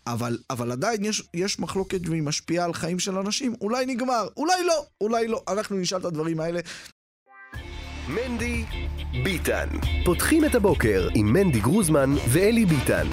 אבל, 0.06 0.38
אבל 0.50 0.72
עדיין 0.72 1.04
יש, 1.04 1.22
יש 1.34 1.58
מחלוקת 1.58 2.00
והיא 2.08 2.22
משפיעה 2.22 2.64
על 2.64 2.74
חיים 2.74 2.98
של 2.98 3.18
אנשים. 3.18 3.54
אולי 3.60 3.86
נגמר, 3.86 4.28
אולי 4.36 4.64
לא, 4.64 4.84
אולי 5.00 5.28
לא. 5.28 5.42
אנחנו 5.48 5.76
נשאל 5.76 5.98
את 5.98 6.04
הדברים 6.04 6.40
האלה. 6.40 6.60
מנדי 8.14 8.64
ביטן. 9.24 9.68
פותחים 10.04 10.44
את 10.44 10.54
הבוקר 10.54 11.08
עם 11.14 11.32
מנדי 11.32 11.60
גרוזמן 11.60 12.14
ואלי 12.28 12.66
ביטן. 12.66 13.06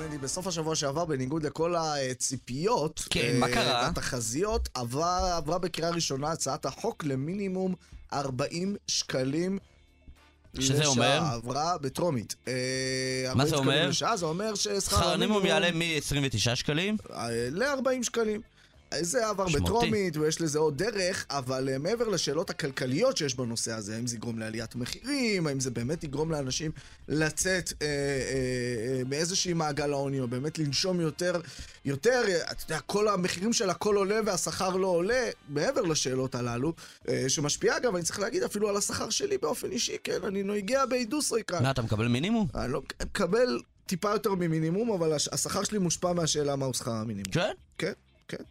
מנדי, 0.00 0.18
בסוף 0.18 0.46
השבוע 0.46 0.74
שעבר, 0.74 1.04
בניגוד 1.04 1.42
לכל 1.42 1.74
הציפיות, 1.76 3.04
כן, 3.10 3.20
אה, 3.34 3.38
מה 3.38 3.48
קרה? 3.48 3.82
והתחזיות, 3.84 4.68
עברה, 4.74 5.36
עברה 5.36 5.58
בקריאה 5.58 5.90
ראשונה 5.90 6.30
הצעת 6.30 6.66
החוק 6.66 7.04
למינימום 7.04 7.74
40 8.12 8.76
שקלים. 8.88 9.58
שזה 10.60 10.78
לשעה. 10.78 10.86
אומר? 10.86 11.20
עברה 11.32 11.78
בטרומית. 11.78 12.34
אה, 12.48 12.52
מה 13.24 13.30
40 13.30 13.48
זה 13.48 13.56
אומר? 13.56 13.88
לשעה, 13.88 14.16
זה 14.16 14.26
אומר 14.26 14.54
ששכר 14.54 14.80
שכר 14.80 14.96
המינימום 14.96 15.36
המינימום 15.42 15.46
יעלה 15.46 15.70
מ-29 15.72 16.54
שקלים. 16.54 16.96
ל-40 17.50 18.02
שקלים. 18.02 18.40
זה 19.02 19.28
עבר. 19.28 19.46
בטרומית, 19.54 20.16
ויש 20.16 20.40
לזה 20.40 20.58
עוד 20.58 20.82
דרך, 20.82 21.26
אבל 21.30 21.68
uh, 21.74 21.78
מעבר 21.78 22.08
לשאלות 22.08 22.50
הכלכליות 22.50 23.16
שיש 23.16 23.34
בנושא 23.34 23.72
הזה, 23.72 23.96
האם 23.96 24.06
זה 24.06 24.16
יגרום 24.16 24.38
לעליית 24.38 24.74
מחירים, 24.76 25.46
האם 25.46 25.60
זה 25.60 25.70
באמת 25.70 26.04
יגרום 26.04 26.30
לאנשים 26.30 26.70
לצאת 27.08 27.72
אה, 27.82 27.86
אה, 27.86 27.92
אה, 28.98 29.02
מאיזושהי 29.08 29.52
מעגל 29.52 29.92
העוני, 29.92 30.20
או 30.20 30.28
באמת 30.28 30.58
לנשום 30.58 31.00
יותר, 31.00 31.40
יותר, 31.84 32.22
אה, 32.28 32.50
אתה 32.50 32.64
יודע, 32.64 32.80
כל 32.80 33.08
המחירים 33.08 33.52
של 33.52 33.70
הכל 33.70 33.96
עולה 33.96 34.20
והשכר 34.26 34.76
לא 34.76 34.86
עולה, 34.86 35.24
מעבר 35.48 35.80
לשאלות 35.82 36.34
הללו, 36.34 36.72
אה, 37.08 37.24
שמשפיעה 37.28 37.78
גם, 37.78 37.96
אני 37.96 38.04
צריך 38.04 38.18
להגיד, 38.20 38.42
אפילו 38.42 38.68
על 38.68 38.76
השכר 38.76 39.10
שלי 39.10 39.38
באופן 39.38 39.70
אישי, 39.70 39.96
כן, 40.04 40.18
אני 40.26 40.42
נויגע 40.42 40.86
באידוסרי 40.86 41.42
כאן. 41.46 41.62
מה, 41.62 41.70
אתה 41.70 41.82
מקבל 41.82 42.08
מינימום? 42.08 42.48
אני 42.54 42.72
לא 42.72 42.82
מקבל 43.02 43.60
טיפה 43.86 44.10
יותר 44.10 44.34
ממינימום, 44.34 44.90
אבל 44.92 45.12
הש- 45.12 45.28
השכר 45.32 45.64
שלי 45.64 45.78
מושפע 45.78 46.12
מהשאלה 46.12 46.56
מהו 46.56 46.74
שכר 46.74 46.90
המינימום. 46.92 47.32
כן? 47.32 47.50
כן, 47.78 47.92
כן, 48.28 48.42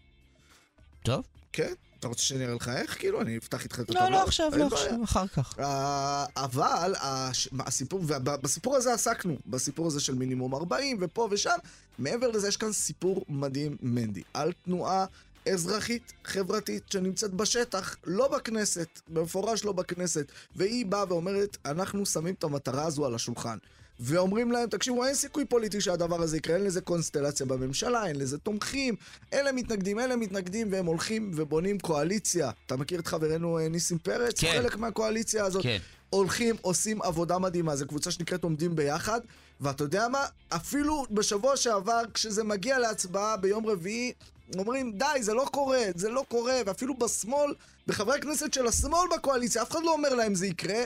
טוב. 1.05 1.23
כן. 1.53 1.73
אתה 1.99 2.07
רוצה 2.07 2.21
שאני 2.23 2.45
אראה 2.45 2.55
לך 2.55 2.69
איך? 2.69 2.99
כאילו, 2.99 3.21
אני 3.21 3.37
אפתח 3.37 3.63
איתך 3.63 3.79
את 3.79 3.89
לא, 3.89 3.99
הטבלה? 3.99 4.09
לא 4.09 4.23
עכשיו, 4.23 4.49
אין 4.53 4.59
לא. 4.61 4.65
עכשיו, 4.65 5.03
אחר 5.03 5.27
כך. 5.27 5.59
אה, 5.59 6.25
אבל 6.37 6.93
הש- 7.01 7.49
הסיפור, 7.59 7.99
ובסיפור 8.07 8.75
הזה 8.75 8.93
עסקנו, 8.93 9.37
בסיפור 9.47 9.87
הזה 9.87 9.99
של 9.99 10.15
מינימום 10.15 10.55
40 10.55 10.97
ופה 11.01 11.27
ושם. 11.31 11.55
מעבר 11.99 12.27
לזה 12.31 12.47
יש 12.47 12.57
כאן 12.57 12.71
סיפור 12.71 13.25
מדהים, 13.29 13.77
מנדי, 13.81 14.21
על 14.33 14.51
תנועה 14.65 15.05
אזרחית, 15.53 16.13
חברתית, 16.25 16.83
שנמצאת 16.91 17.33
בשטח, 17.33 17.95
לא 18.05 18.27
בכנסת, 18.27 18.87
במפורש 19.07 19.63
לא 19.65 19.71
בכנסת, 19.71 20.25
והיא 20.55 20.85
באה 20.85 21.03
ואומרת, 21.09 21.57
אנחנו 21.65 22.05
שמים 22.05 22.33
את 22.33 22.43
המטרה 22.43 22.85
הזו 22.85 23.05
על 23.05 23.15
השולחן. 23.15 23.57
ואומרים 23.99 24.51
להם, 24.51 24.69
תקשיבו, 24.69 25.05
אין 25.05 25.13
סיכוי 25.13 25.45
פוליטי 25.45 25.81
שהדבר 25.81 26.21
הזה 26.21 26.37
יקרה, 26.37 26.55
אין 26.55 26.63
לזה 26.63 26.81
קונסטלציה 26.81 27.45
בממשלה, 27.45 28.07
אין 28.07 28.15
לזה 28.15 28.37
תומכים, 28.37 28.95
אלה 29.33 29.51
מתנגדים, 29.51 29.99
אלה 29.99 30.15
מתנגדים, 30.15 30.67
והם 30.71 30.85
הולכים 30.85 31.31
ובונים 31.35 31.79
קואליציה. 31.79 32.51
אתה 32.65 32.75
מכיר 32.75 32.99
את 32.99 33.07
חברנו 33.07 33.59
אה, 33.59 33.67
ניסים 33.69 33.97
פרץ? 33.97 34.39
כן. 34.39 34.51
חלק 34.53 34.77
מהקואליציה 34.77 35.45
הזאת. 35.45 35.63
כן. 35.63 35.77
הולכים, 36.09 36.55
עושים 36.61 37.01
עבודה 37.01 37.39
מדהימה. 37.39 37.75
זו 37.75 37.87
קבוצה 37.87 38.11
שנקראת 38.11 38.43
עומדים 38.43 38.75
ביחד, 38.75 39.21
ואתה 39.61 39.83
יודע 39.83 40.07
מה? 40.07 40.25
אפילו 40.49 41.05
בשבוע 41.11 41.57
שעבר, 41.57 42.01
כשזה 42.13 42.43
מגיע 42.43 42.79
להצבעה 42.79 43.37
ביום 43.37 43.65
רביעי, 43.65 44.13
אומרים, 44.57 44.91
די, 44.97 45.05
זה 45.21 45.33
לא 45.33 45.45
קורה, 45.51 45.83
זה 45.95 46.09
לא 46.09 46.25
קורה, 46.27 46.61
ואפילו 46.65 46.93
בשמאל, 46.97 47.53
בחברי 47.87 48.15
הכנסת 48.15 48.53
של 48.53 48.67
השמאל 48.67 49.07
בקואליציה, 49.15 49.61
אף 49.61 49.71
אחד 49.71 49.79
לא 49.83 49.93
אומר 49.93 50.13
להם 50.13 50.35
זה 50.35 50.47
יקרה. 50.47 50.83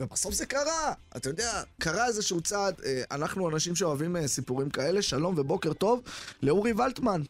ובסוף 0.00 0.34
זה 0.34 0.46
קרה, 0.46 0.92
אתה 1.16 1.28
יודע, 1.28 1.62
קרה 1.80 2.06
איזשהו 2.06 2.40
צעד, 2.40 2.80
אה, 2.84 3.02
אנחנו 3.10 3.48
אנשים 3.50 3.76
שאוהבים 3.76 4.16
אה, 4.16 4.28
סיפורים 4.28 4.70
כאלה, 4.70 5.02
שלום 5.02 5.34
ובוקר 5.38 5.72
טוב 5.72 6.02
לאורי 6.42 6.72
ולטמן, 6.72 7.22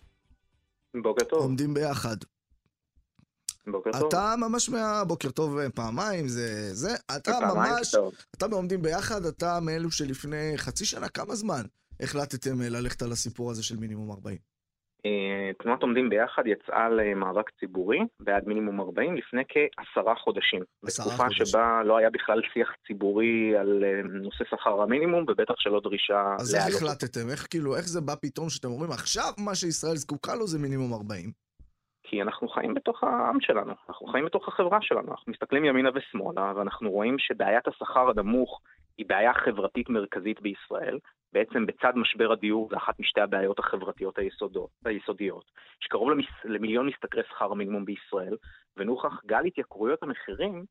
בוקר 1.03 1.25
טוב, 1.25 1.39
עומדים 1.43 1.75
ביחד. 1.75 2.17
בוקר 3.67 3.93
טוב. 3.93 4.05
אתה 4.05 4.35
ממש 4.39 4.69
מהבוקר 4.69 5.31
טוב 5.31 5.59
אה, 5.59 5.71
פעמיים, 5.71 6.29
זה 6.29 6.75
זה, 6.75 6.95
אתה 7.17 7.33
פעמיים 7.41 7.75
ממש, 7.75 7.91
טוב. 7.91 8.15
אתה 8.35 8.49
בעומדים 8.49 8.83
ביחד, 8.83 9.27
אתה 9.27 9.61
מאלו 9.61 9.91
שלפני 9.91 10.53
חצי 10.57 10.85
שנה, 10.85 11.09
כמה 11.09 11.35
זמן 11.35 11.63
החלטתם 12.01 12.61
ללכת 12.61 13.03
על 13.03 13.13
הסיפור 13.13 13.51
הזה 13.51 13.63
של 13.63 13.77
מינימום 13.77 14.11
40? 14.11 14.52
אה, 15.07 15.51
תנועת 15.63 15.83
עומדים 15.83 16.11
ביחד 16.11 16.43
יצאה 16.47 16.89
למאבק 16.89 17.51
ציבורי 17.61 17.99
בעד 18.21 18.49
מינימום 18.49 18.81
40 18.81 19.17
לפני 19.17 19.43
כעשרה 19.49 20.15
חודשים. 20.15 20.61
בתקופה 20.83 21.25
חודשים. 21.25 21.47
שבה 21.47 21.83
לא 21.85 21.97
היה 21.97 22.11
בכלל 22.11 22.41
שיח 22.53 22.69
ציבורי 22.87 23.57
על 23.57 23.85
אה, 23.85 24.01
נושא 24.03 24.45
שכר 24.51 24.83
המינימום, 24.83 25.25
ובטח 25.29 25.55
שלא 25.57 25.81
דרישה 25.81 26.35
אז 26.39 26.55
איך 26.55 26.65
להעלות. 26.65 26.83
החלטתם? 26.83 27.31
איך 27.31 27.47
כאילו, 27.51 27.77
איך 27.77 27.89
זה 27.89 28.01
בא 28.01 28.15
פתאום 28.23 28.49
שאתם 28.49 28.69
אומרים, 28.69 28.91
עכשיו 28.91 29.33
מה 29.39 29.55
שישראל 29.55 29.97
זקוקה 29.97 30.35
לו 30.35 30.47
זה 30.47 30.59
מינימום 30.59 30.93
40? 30.93 31.31
כי 32.03 32.23
אנחנו 32.23 32.49
חיים 32.49 32.75
בתוך 32.75 33.05
העם 33.05 33.41
שלנו, 33.41 33.73
אנחנו 33.89 34.07
חיים 34.07 34.25
בתוך 34.25 34.49
החברה 34.49 34.79
שלנו, 34.83 35.11
אנחנו 35.11 35.33
מסתכלים 35.33 35.65
ימינה 35.65 35.91
ושמאלה, 35.95 36.53
ואנחנו 36.57 36.91
רואים 36.91 37.17
שבעיית 37.19 37.69
השכר 37.69 38.11
הנמוך 38.11 38.61
היא 38.99 39.07
בעיה 39.07 39.35
חברתית 39.35 39.89
מרכזית 39.89 40.41
בישראל. 40.41 40.99
בעצם 41.33 41.67
בצד 41.67 41.93
משבר 41.97 42.33
הדיור 42.33 42.69
זה 42.71 42.77
אחת 42.77 43.01
משתי 43.01 43.21
הבעיות 43.21 43.59
החברתיות 43.59 44.19
היסודות, 44.19 44.71
היסודיות. 44.85 45.45
יש 45.83 45.87
קרוב 45.87 46.11
למס, 46.11 46.27
למיליון 46.45 46.87
משתכרי 46.87 47.23
שכר 47.29 47.53
המינימום 47.53 47.85
בישראל, 47.85 48.37
ונוכח 48.77 49.21
גל 49.27 49.45
התייקרויות 49.45 50.03
המחירים, 50.03 50.65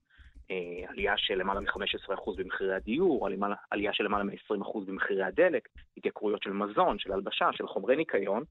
אה, 0.51 0.89
עלייה 0.89 1.17
של 1.17 1.35
למעלה 1.35 1.59
מ-15% 1.59 2.31
במחירי 2.37 2.75
הדיור, 2.75 3.27
עלייה, 3.71 3.93
של 3.93 4.03
למעלה 4.03 4.23
מ-20% 4.23 4.79
במחירי 4.85 5.23
הדלק, 5.23 5.67
התייקרויות 5.97 6.43
של 6.43 6.51
מזון, 6.51 6.99
של 6.99 7.11
הלבשה, 7.11 7.49
של 7.53 7.67
חומרי 7.67 7.95
ניקיון, 7.95 8.43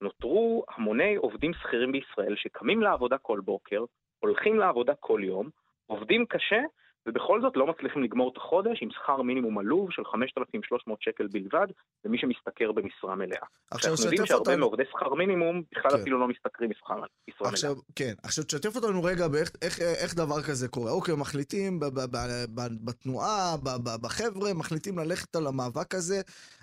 נותרו 0.00 0.64
המוני 0.76 1.16
עובדים 1.16 1.54
שכירים 1.54 1.92
בישראל 1.92 2.36
שקמים 2.36 2.82
לעבודה 2.82 3.18
כל 3.18 3.40
בוקר, 3.40 3.84
הולכים 4.18 4.58
לעבודה 4.58 4.94
כל 4.94 5.20
יום, 5.24 5.48
עובדים 5.86 6.26
קשה, 6.26 6.60
ובכל 7.06 7.40
זאת 7.40 7.52
לא 7.56 7.66
מצליחים 7.66 8.02
לגמור 8.02 8.32
את 8.32 8.36
החודש 8.36 8.82
עם 8.82 8.88
שכר 8.90 9.22
מינימום 9.22 9.58
עלוב 9.58 9.90
של 9.90 10.04
5,300 10.04 11.02
שקל 11.02 11.26
בלבד, 11.26 11.66
למי 12.04 12.18
שמשתכר 12.18 12.72
במשרה 12.72 13.14
מלאה. 13.14 13.46
עכשיו 13.70 13.90
אנחנו 13.90 14.04
יודעים 14.04 14.22
שתף 14.22 14.28
שהרבה 14.28 14.50
אותנו, 14.50 14.60
מעובדי 14.60 14.82
שכר 14.92 15.14
מינימום 15.14 15.62
בכלל 15.72 15.90
כן. 15.90 16.00
אפילו 16.00 16.20
לא 16.20 16.28
משתכרים 16.28 16.70
משכר 16.70 16.94
משרה 16.94 17.06
מלאה. 17.40 17.52
עכשיו, 17.52 17.76
כן, 17.96 18.14
עכשיו 18.22 18.44
תשתף 18.44 18.76
אותנו 18.76 19.02
רגע 19.02 19.28
באיך 19.28 19.50
איך, 19.62 19.80
איך 19.80 20.14
דבר 20.14 20.42
כזה 20.42 20.68
קורה. 20.68 20.90
אוקיי, 20.90 21.14
מחליטים 21.14 21.80
ב, 21.80 21.84
ב, 21.84 22.00
ב, 22.00 22.16
ב, 22.54 22.60
בתנועה, 22.84 23.56
ב, 23.62 23.68
ב, 23.68 24.02
בחבר'ה, 24.02 24.54
מחליטים 24.54 24.98
ללכת 24.98 25.36
על 25.36 25.46
המאבק 25.46 25.94
הזה, 25.94 26.20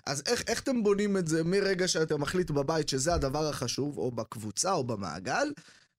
אז 0.08 0.24
איך, 0.28 0.44
איך 0.48 0.64
אתם 0.64 0.84
בונים 0.84 1.18
את 1.18 1.28
זה 1.28 1.44
מרגע 1.44 1.88
שאתה 1.88 2.18
מחליט 2.18 2.52
בבית 2.52 2.90
שזה 2.90 3.14
הדבר 3.14 3.50
החשוב, 3.50 3.98
או 3.98 4.12
בקבוצה 4.12 4.74
או 4.74 4.84
במעגל, 4.84 5.48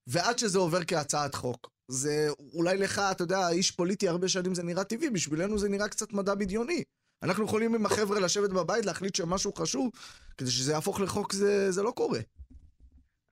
ועד 0.06 0.38
שזה 0.38 0.58
עובר 0.58 0.84
כהצעת 0.84 1.34
חוק? 1.34 1.71
זה 1.88 2.28
אולי 2.54 2.76
לך, 2.76 3.02
אתה 3.10 3.22
יודע, 3.22 3.48
איש 3.48 3.70
פוליטי 3.70 4.08
הרבה 4.08 4.28
שנים 4.28 4.54
זה 4.54 4.62
נראה 4.62 4.84
טבעי, 4.84 5.10
בשבילנו 5.10 5.58
זה 5.58 5.68
נראה 5.68 5.88
קצת 5.88 6.12
מדע 6.12 6.34
בדיוני. 6.34 6.82
אנחנו 7.22 7.44
יכולים 7.44 7.74
עם 7.74 7.86
החבר'ה 7.86 8.20
לשבת 8.20 8.50
בבית, 8.50 8.86
להחליט 8.86 9.14
שמשהו 9.14 9.52
חשוב, 9.52 9.90
כדי 10.38 10.50
שזה 10.50 10.72
יהפוך 10.72 11.00
לחוק, 11.00 11.32
זה, 11.32 11.70
זה 11.72 11.82
לא 11.82 11.90
קורה. 11.90 12.20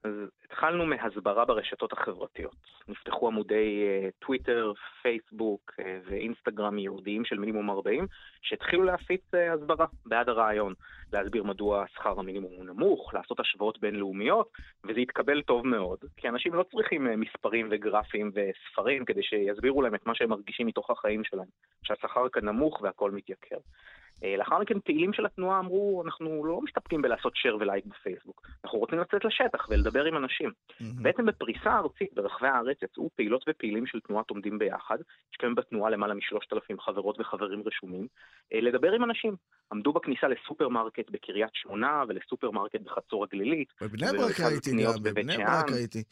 אז 0.04 0.12
התחלנו 0.44 0.86
מהסברה 0.86 1.44
ברשתות 1.44 1.92
החברתיות. 1.92 2.56
נפתחו 2.88 3.26
עמודי 3.28 3.84
אה, 3.86 4.08
טוויטר, 4.18 4.72
פייסבוק 5.02 5.72
אה, 5.80 5.98
ואינסטגרם 6.04 6.78
ייעודיים 6.78 7.24
של 7.24 7.38
מינימום 7.38 7.70
40, 7.70 8.06
שהתחילו 8.42 8.82
להפיץ 8.82 9.34
אה, 9.34 9.52
הסברה 9.52 9.86
בעד 10.06 10.28
הרעיון. 10.28 10.74
להסביר 11.12 11.44
מדוע 11.44 11.84
שכר 11.94 12.18
המינימום 12.18 12.52
הוא 12.52 12.64
נמוך, 12.64 13.14
לעשות 13.14 13.40
השוואות 13.40 13.80
בינלאומיות, 13.80 14.48
וזה 14.84 15.00
התקבל 15.00 15.42
טוב 15.42 15.66
מאוד, 15.66 15.98
כי 16.16 16.28
אנשים 16.28 16.54
לא 16.54 16.62
צריכים 16.62 17.06
אה, 17.06 17.16
מספרים 17.16 17.68
וגרפים 17.70 18.30
וספרים 18.34 19.04
כדי 19.04 19.22
שיסבירו 19.22 19.82
להם 19.82 19.94
את 19.94 20.06
מה 20.06 20.14
שהם 20.14 20.30
מרגישים 20.30 20.66
מתוך 20.66 20.90
החיים 20.90 21.24
שלהם, 21.24 21.48
שהשכר 21.82 22.28
כאן 22.28 22.44
נמוך 22.44 22.80
והכל 22.82 23.10
מתייקר. 23.10 23.58
אה, 24.24 24.36
לאחר 24.36 24.58
מכן 24.58 24.80
פעילים 24.80 25.12
של 25.12 25.26
התנועה 25.26 25.58
אמרו, 25.58 26.02
אנחנו 26.04 26.44
לא 26.44 26.60
מסתפקים 26.60 27.02
בלעשות 27.02 27.32
share 27.36 27.54
ולייק 27.60 27.84
בפייסבוק, 27.86 28.46
אנחנו 28.64 28.78
רוצים 28.78 28.98
לצאת 28.98 29.24
לשטח 29.24 29.66
ולדבר 29.70 30.04
עם 30.04 30.16
אנשים. 30.16 30.50
בעצם 30.80 31.26
בפריסה 31.26 31.78
ארצית 31.78 32.14
ברחבי 32.14 32.48
הארץ 32.48 32.76
יצאו 32.82 33.10
פעילות 33.16 33.44
ופעילים 33.48 33.86
של 33.86 34.00
תנועת 34.00 34.30
עומדים 34.30 34.58
ביחד, 34.58 34.98
יש 35.32 35.36
כאן 35.38 35.54
בתנועה 35.54 35.90
למעלה 35.90 36.14
משלושת 36.14 36.52
אלפים 36.52 36.80
חברות 36.80 37.20
וחברים 37.20 37.62
רשומים, 37.66 38.06
אה, 38.54 38.60
לדבר 38.60 38.92
עם 38.92 39.04
אנשים. 39.04 39.36
עמדו 39.72 39.92
בכניסה 39.92 40.26
לסופרמרקט 40.28 41.10
בקריית 41.10 41.50
שמונה 41.52 42.04
ולסופרמרקט 42.08 42.80
בחצור 42.80 43.24
הגלילית. 43.24 43.68
בבני 43.80 44.06
ברק 44.18 44.40
הייתי 44.40 44.70
גם, 44.84 45.02
בבני. 45.02 45.36
ברק 45.36 45.68
הייתי. 45.68 46.02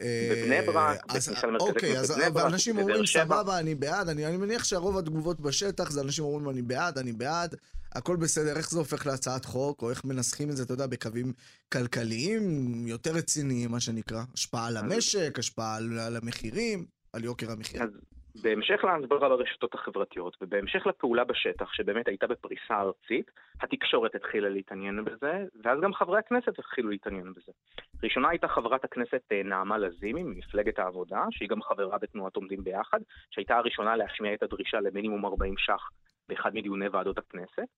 בבני 0.00 0.58
אה, 0.58 0.66
ברק, 0.66 1.00
אז- 1.08 1.28
בכניסה 1.28 1.46
למרכזי 1.46 1.68
אוקיי, 1.68 1.90
קניות 1.92 2.10
בבני 2.10 2.30
ברק, 2.30 2.52
אנשים 2.52 2.78
אומרים. 2.78 3.06
סבבה, 3.06 3.58
אני 3.58 3.74
בעד, 3.74 4.08
אני 4.08 4.26
אני 4.26 4.36
מניח 4.36 4.64
שרוב 4.64 4.98
התגובות 4.98 5.40
בשטח 5.40 5.90
זה 5.90 6.00
אנשים 6.00 6.24
אומרים 6.24 6.50
אני 6.50 6.62
בעד, 6.62 6.98
אני 6.98 7.12
בעד, 7.12 7.54
הכל 7.92 8.16
בסדר, 8.16 8.56
איך 8.56 8.70
זה 8.70 8.78
הופך 8.78 9.06
להצעת 9.06 9.44
חוק, 9.44 9.82
או 9.82 9.90
איך 9.90 10.04
מנסחים 10.04 10.50
את 10.50 10.56
זה, 10.56 10.62
אתה 10.62 10.74
יודע, 10.74 10.86
בקווים 10.86 11.32
כלכליים 11.72 12.86
יותר 12.86 13.12
רציניים, 13.12 13.70
מה 13.70 13.80
שנקרא, 13.80 14.22
השפעה 14.34 14.66
על 14.66 14.76
המשק, 14.76 15.36
השפעה 15.38 15.76
על 15.76 16.16
המחירים, 16.16 16.84
על 17.12 17.24
יוקר 17.24 17.50
המחיה. 17.50 17.82
אז 17.82 17.88
בהמשך 18.42 18.84
להסברה 18.84 19.28
ברשתות 19.28 19.74
החברתיות 19.74 20.36
ובהמשך 20.40 20.86
לפעולה 20.86 21.24
בשטח, 21.24 21.72
שבאמת 21.72 22.08
הייתה 22.08 22.26
בפריסה 22.26 22.80
ארצית, 22.80 23.30
התקשורת 23.60 24.14
התחילה 24.14 24.48
להתעניין 24.48 25.04
בזה, 25.04 25.44
ואז 25.64 25.80
גם 25.80 25.94
חברי 25.94 26.18
הכנסת 26.18 26.58
התחילו 26.58 26.90
להתעניין 26.90 27.32
בזה. 27.32 27.52
ראשונה 28.02 28.28
הייתה 28.28 28.48
חברת 28.48 28.84
הכנסת 28.84 29.22
אה, 29.32 29.42
נעמה 29.44 29.78
לזימי 29.78 30.22
ממפלגת 30.22 30.78
העבודה, 30.78 31.24
שהיא 31.30 31.48
גם 31.48 31.62
חברה 31.62 31.98
בתנועת 31.98 32.36
עומדים 32.36 32.64
ביחד, 32.64 32.98
שהייתה 33.30 33.56
הראשונה 33.56 33.96
להשמיע 33.96 34.34
את 34.34 34.42
הדרישה 34.42 34.80
למינימום 34.80 35.26
40 35.26 35.54
ש"ח 35.58 35.90
באחד 36.28 36.54
מדיוני 36.54 36.88
ועדות 36.88 37.18
הכנסת, 37.18 37.68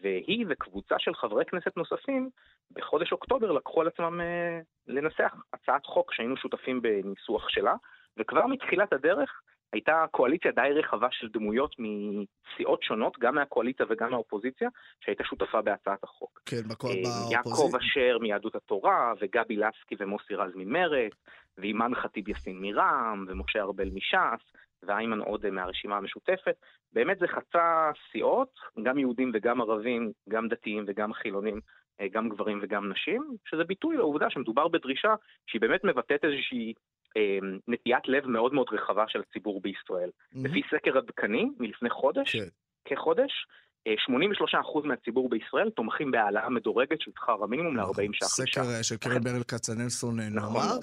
והיא 0.00 0.46
וקבוצה 0.48 0.94
של 0.98 1.14
חברי 1.14 1.44
כנסת 1.44 1.76
נוספים 1.76 2.30
בחודש 2.72 3.12
אוקטובר 3.12 3.52
לקחו 3.52 3.80
על 3.80 3.86
עצמם 3.86 4.20
אה, 4.20 4.60
לנסח 4.86 5.34
הצעת 5.52 5.86
חוק 5.86 6.12
שהיינו 6.12 6.36
שותפים 6.36 6.82
בניסוח 6.82 7.48
שלה, 7.48 7.74
וכבר 8.18 8.46
מתחילת 8.46 8.92
הדרך 8.92 9.40
הייתה 9.72 10.04
קואליציה 10.10 10.52
די 10.52 10.68
רחבה 10.74 11.08
של 11.10 11.28
דמויות 11.28 11.76
מסיעות 11.78 12.82
שונות, 12.82 13.18
גם 13.18 13.34
מהקואליציה 13.34 13.86
וגם 13.88 14.10
מהאופוזיציה, 14.10 14.68
שהייתה 15.00 15.24
שותפה 15.24 15.62
בהצעת 15.62 16.04
החוק. 16.04 16.40
כן, 16.46 16.56
אה, 16.84 16.90
יעקב 17.32 17.50
באופוזיציה. 17.50 17.78
אשר 17.78 18.18
מיהדות 18.18 18.54
התורה, 18.54 19.12
וגבי 19.20 19.56
לסקי 19.56 19.94
ומוסי 19.98 20.34
רז 20.34 20.52
ממרצ, 20.54 21.12
ואימאן 21.58 21.94
ח'טיב 21.94 22.28
יאסין 22.28 22.58
מרע"מ, 22.60 23.24
ומשה 23.28 23.60
ארבל 23.60 23.88
מש"ס, 23.94 24.52
ואיימן 24.82 25.20
עודה 25.20 25.50
מהרשימה 25.50 25.96
המשותפת. 25.96 26.54
באמת 26.92 27.18
זה 27.18 27.26
חצה 27.28 27.90
סיעות, 28.12 28.54
גם 28.82 28.98
יהודים 28.98 29.30
וגם 29.34 29.60
ערבים, 29.60 30.12
גם 30.28 30.48
דתיים 30.48 30.84
וגם 30.86 31.12
חילונים, 31.12 31.60
אה, 32.00 32.08
גם 32.08 32.28
גברים 32.28 32.58
וגם 32.62 32.92
נשים, 32.92 33.22
שזה 33.44 33.64
ביטוי 33.64 33.96
לעובדה 33.96 34.30
שמדובר 34.30 34.68
בדרישה 34.68 35.14
שהיא 35.46 35.60
באמת 35.60 35.84
מבטאת 35.84 36.24
איזושהי 36.24 36.72
נטיית 37.68 38.08
לב 38.08 38.26
מאוד 38.26 38.54
מאוד 38.54 38.66
רחבה 38.72 39.04
של 39.08 39.20
הציבור 39.28 39.60
בישראל. 39.60 40.10
לפי 40.32 40.60
סקר 40.70 40.98
עדכני 40.98 41.50
מלפני 41.58 41.90
חודש, 41.90 42.36
כן. 42.36 42.48
כחודש, 42.84 43.46
אה, 43.86 43.94
83% 43.98 44.84
מהציבור 44.84 45.28
בישראל 45.28 45.70
תומכים 45.70 46.10
בהעלאה 46.10 46.48
מדורגת 46.48 47.00
של 47.00 47.10
שכר 47.10 47.44
המינימום 47.44 47.76
ל-40 47.76 48.12
ש"ח. 48.12 48.26
סקר 48.26 48.70
אה, 48.70 48.82
של 48.82 48.96
קרן 48.96 49.24
ברל 49.24 49.42
כצנלסון 49.42 50.20
אה, 50.20 50.28
נכון 50.28 50.52
נאמר. 50.52 50.76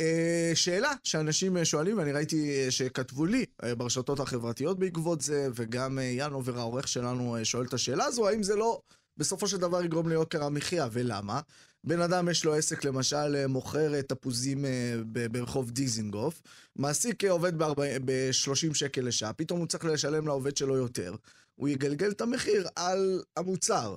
אה, 0.00 0.50
שאלה 0.54 0.92
שאנשים 1.04 1.56
אה, 1.56 1.64
שואלים, 1.64 1.98
ואני 1.98 2.12
ראיתי 2.12 2.64
אה, 2.64 2.70
שכתבו 2.70 3.26
לי 3.26 3.44
אה, 3.64 3.74
ברשתות 3.74 4.20
החברתיות 4.20 4.78
בעקבות 4.78 5.20
זה, 5.20 5.48
וגם 5.54 5.98
אה, 5.98 6.04
יאן 6.04 6.32
עובר 6.32 6.58
העורך 6.58 6.88
שלנו 6.88 7.36
אה, 7.36 7.44
שואל 7.44 7.64
את 7.64 7.74
השאלה 7.74 8.04
הזו, 8.04 8.28
האם 8.28 8.42
זה 8.42 8.56
לא 8.56 8.80
בסופו 9.16 9.46
של 9.46 9.56
דבר 9.56 9.84
יגרום 9.84 10.08
ליוקר 10.08 10.44
המחיה, 10.44 10.86
ולמה? 10.92 11.40
בן 11.84 12.00
אדם 12.00 12.28
יש 12.30 12.44
לו 12.44 12.54
עסק, 12.54 12.84
למשל, 12.84 13.36
אה, 13.36 13.46
מוכר 13.48 14.02
תפוזים 14.08 14.64
אה, 14.64 14.94
ברחוב 15.32 15.70
דיזינגוף, 15.70 16.42
מעסיק 16.76 17.24
עובד 17.24 17.58
ב-30 18.04 18.74
שקל 18.74 19.00
לשעה, 19.04 19.32
פתאום 19.32 19.58
הוא 19.58 19.66
צריך 19.66 19.84
לשלם 19.84 20.26
לעובד 20.26 20.56
שלו 20.56 20.76
יותר. 20.76 21.12
הוא 21.54 21.68
יגלגל 21.68 22.10
את 22.10 22.20
המחיר 22.20 22.62
על 22.76 23.20
המוצר. 23.36 23.96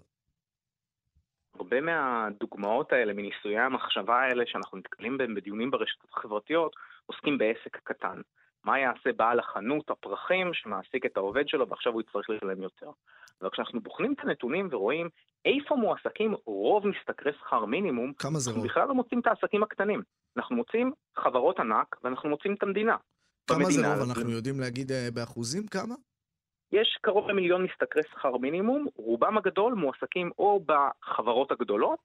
הרבה 1.56 1.82
מהדוגמאות 1.82 2.94
האלה, 2.94 3.14
מניסויי 3.14 3.60
המחשבה 3.60 4.20
האלה 4.22 4.44
שאנחנו 4.48 4.78
נתקלים 4.78 5.18
בהם 5.18 5.36
בדיונים 5.36 5.72
ברשתות 5.72 6.10
החברתיות, 6.14 6.76
עוסקים 7.06 7.38
בעסק 7.38 7.78
קטן. 7.84 8.22
מה 8.64 8.80
יעשה 8.80 9.12
בעל 9.16 9.40
החנות 9.40 9.90
הפרחים 9.90 10.54
שמעסיק 10.54 11.06
את 11.06 11.18
העובד 11.18 11.48
שלו 11.48 11.70
ועכשיו 11.70 11.94
הוא 11.94 12.02
יצטרך 12.02 12.30
לשלם 12.30 12.62
יותר. 12.62 12.90
אבל 13.42 13.50
כשאנחנו 13.50 13.82
בוחנים 13.82 14.14
את 14.14 14.20
הנתונים 14.24 14.68
ורואים 14.72 15.10
איפה 15.46 15.76
מועסקים 15.76 16.36
רוב 16.46 16.88
משתכרי 16.88 17.32
שכר 17.40 17.66
מינימום, 17.66 18.14
כמה 18.14 18.40
זה 18.40 18.50
אנחנו 18.50 18.62
רוב? 18.62 18.72
בכלל 18.72 18.88
לא 18.88 18.94
מוצאים 18.94 19.20
את 19.20 19.28
העסקים 19.28 19.64
הקטנים. 19.64 20.02
אנחנו 20.38 20.56
מוצאים 20.56 20.92
חברות 21.16 21.60
ענק 21.60 21.96
ואנחנו 22.04 22.30
מוצאים 22.30 22.54
את 22.54 22.64
המדינה. 22.64 22.96
כמה 23.48 23.66
זה 23.66 23.94
רוב? 23.94 24.10
אנחנו 24.10 24.32
יודעים 24.32 24.60
להגיד 24.60 24.92
אה, 24.92 25.08
באחוזים 25.14 25.68
כמה? 25.68 25.96
יש 26.72 26.98
קרוב 27.02 27.30
למיליון 27.30 27.64
משתכרי 27.64 28.04
שכר 28.12 28.38
מינימום, 28.38 28.88
רובם 28.96 29.38
הגדול 29.38 29.74
מועסקים 29.74 30.32
או 30.40 30.60
בחברות 30.66 31.52
הגדולות 31.52 32.00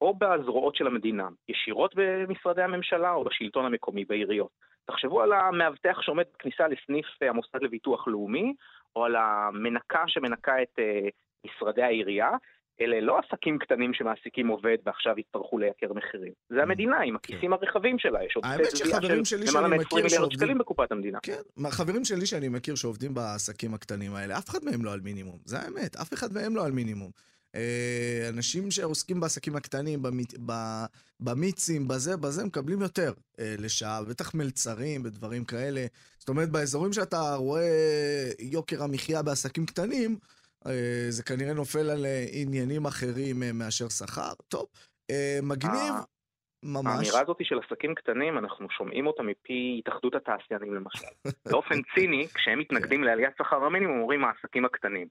או 0.00 0.14
בזרועות 0.18 0.76
של 0.76 0.86
המדינה, 0.86 1.28
ישירות 1.48 1.94
במשרדי 1.96 2.62
הממשלה 2.62 3.12
או 3.12 3.24
בשלטון 3.24 3.64
המקומי 3.64 4.04
בעיריות. 4.04 4.50
תחשבו 4.84 5.22
על 5.22 5.32
המאבטח 5.32 5.98
שעומד 6.00 6.24
בכניסה 6.34 6.68
לסניף 6.68 7.06
המוסד 7.20 7.62
לביטוח 7.62 8.08
לאומי, 8.08 8.54
או 8.96 9.04
על 9.04 9.16
המנקה 9.16 10.02
שמנקה 10.06 10.62
את 10.62 10.78
אה, 10.78 11.08
משרדי 11.46 11.82
העירייה. 11.82 12.30
אלה 12.80 13.00
לא 13.00 13.18
עסקים 13.18 13.58
קטנים 13.58 13.94
שמעסיקים 13.94 14.48
עובד 14.48 14.76
ועכשיו 14.86 15.18
יצטרכו 15.18 15.58
לייקר 15.58 15.92
מחירים. 15.92 16.32
זה 16.48 16.62
המדינה 16.62 17.00
עם 17.00 17.16
הכיסים 17.16 17.52
הרחבים 17.52 17.98
שלה, 17.98 18.24
יש 18.24 18.36
Mm, 18.36 18.40
כן. 18.40 18.48
עודפי 18.48 18.62
גבייה 18.62 19.00
שחברים 19.00 19.24
של 19.24 19.36
למעלה 19.36 19.52
שאני 19.52 19.76
מ-20 19.76 19.84
מכיר 19.84 20.04
מיליארד 20.04 20.32
שקלים 20.32 20.58
בקופת 20.58 20.92
המדינה. 20.92 21.18
כן, 21.22 21.40
מהחברים 21.56 22.04
שלי 22.04 22.26
שאני 22.26 22.48
מכיר 22.48 22.74
שעובדים 22.74 23.14
בעסקים 23.14 23.74
הקטנים 23.74 24.14
האלה, 24.14 24.38
אף 24.38 24.48
אחד 24.48 24.58
מהם 24.64 24.84
לא 24.84 24.92
על 24.92 25.00
מינימום. 25.00 25.38
זה 25.44 25.58
האמת, 25.58 25.96
אף 25.96 26.12
אחד 26.12 26.32
מהם 26.32 26.56
לא 26.56 26.66
על 26.66 26.72
מינימום. 26.72 27.10
אה, 27.54 28.28
אנשים 28.28 28.70
שעוסקים 28.70 29.20
בעסקים 29.20 29.56
הקטנים, 29.56 30.02
במיצים, 31.20 31.88
בזה, 31.88 32.16
בזה, 32.16 32.44
מקבלים 32.44 32.80
יותר 32.80 33.12
אה, 33.40 33.54
לשעה, 33.58 34.02
בטח 34.04 34.34
מלצרים 34.34 35.00
ודברים 35.04 35.44
כאלה. 35.44 35.86
זאת 36.18 36.28
אומרת, 36.28 36.50
באזורים 36.50 36.92
שאתה 36.92 37.34
רואה 37.34 38.30
יוקר 38.38 38.82
המחיה 38.82 39.22
בעסקים 39.22 39.66
קטנים, 39.66 40.16
אה, 40.66 41.06
זה 41.08 41.22
כנראה 41.22 41.54
נופל 41.54 41.90
על 41.90 42.06
עניינים 42.32 42.86
אחרים 42.86 43.42
מאשר 43.54 43.88
שכר. 43.88 44.32
טוב, 44.48 44.66
מגניב, 45.42 45.94
ממש. 46.62 46.96
האמירה 46.96 47.20
הזאת 47.20 47.36
של 47.42 47.58
עסקים 47.58 47.94
קטנים, 47.94 48.38
אנחנו 48.38 48.70
שומעים 48.70 49.06
אותה 49.06 49.22
מפי 49.22 49.76
התאחדות 49.78 50.14
התעשיינים 50.14 50.74
למשל. 50.74 51.06
באופן 51.50 51.74
ציני, 51.94 52.26
כשהם 52.34 52.58
מתנגדים 52.58 53.04
לעליית 53.04 53.34
שכר 53.38 53.64
המינימום, 53.64 54.00
אומרים 54.00 54.24
העסקים 54.24 54.64
הקטנים. 54.64 55.08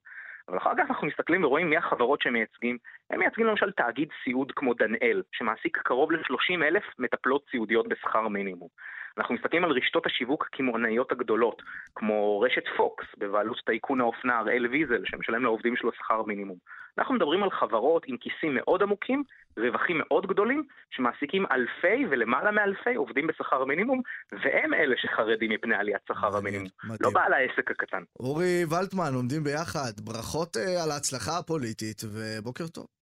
אבל 0.48 0.58
אחר 0.58 0.72
כך 0.78 0.90
אנחנו 0.90 1.08
מסתכלים 1.08 1.44
ורואים 1.44 1.70
מי 1.70 1.78
החברות 1.78 2.22
שהם 2.22 2.34
מייצגים. 2.34 2.78
הם 3.10 3.20
מייצגים 3.20 3.46
למשל 3.46 3.72
תאגיד 3.72 4.10
סיעוד 4.24 4.52
כמו 4.52 4.74
דנאל, 4.74 5.24
שמעסיק 5.32 5.78
קרוב 5.78 6.12
ל-30 6.12 6.64
אלף 6.64 6.84
מטפלות 7.00 7.46
סיעודיות 7.52 7.88
בשכר 7.88 8.28
מינימום. 8.28 8.70
אנחנו 9.18 9.36
מסתכלים 9.36 9.64
על 9.64 9.72
רשתות 9.72 10.06
השיווק 10.06 10.46
הקמעונאיות 10.48 11.12
הגדולות, 11.12 11.62
כמו 11.96 12.40
רשת 12.40 12.64
פוקס, 12.78 13.06
בבעלות 13.18 13.58
טייקון 13.66 14.02
האופנה 14.02 14.40
הראל 14.40 14.68
ויזל, 14.68 15.04
שמשלם 15.06 15.44
לעובדים 15.44 15.76
שלו 15.76 15.92
שכר 15.94 16.24
מינימום. 16.24 16.58
אנחנו 16.98 17.14
מדברים 17.16 17.44
על 17.44 17.52
חברות 17.52 18.04
עם 18.08 18.18
כיסים 18.18 18.56
מאוד 18.56 18.84
עמוקים, 18.84 19.24
רווחים 19.58 19.98
מאוד 20.00 20.28
גדולים, 20.28 20.64
שמעסיקים 20.92 21.46
אלפי 21.52 22.06
ולמעלה 22.12 22.52
מאלפי 22.52 22.96
עובדים 22.96 23.28
בשכר 23.28 23.66
מינימום, 23.66 24.02
והם 24.32 24.74
אלה 24.74 24.96
שחרדים 24.98 25.52
מפני 25.52 25.76
עליית 25.76 26.02
שכר 26.08 26.38
המינימום. 26.38 26.68
מדהים. 26.84 26.98
לא 27.02 27.10
בעל 27.10 27.34
העסק 27.34 27.72
הקטן. 27.72 28.04
אורי 28.20 28.66
ולטמן, 28.70 29.14
עומדים 29.16 29.44
ביחד. 29.44 29.92
ברכות 30.04 30.58
אה, 30.58 30.84
על 30.84 30.92
ההצלחה 30.92 31.38
הפוליטית, 31.38 32.02
ובוקר 32.04 32.68
טוב. 32.68 33.01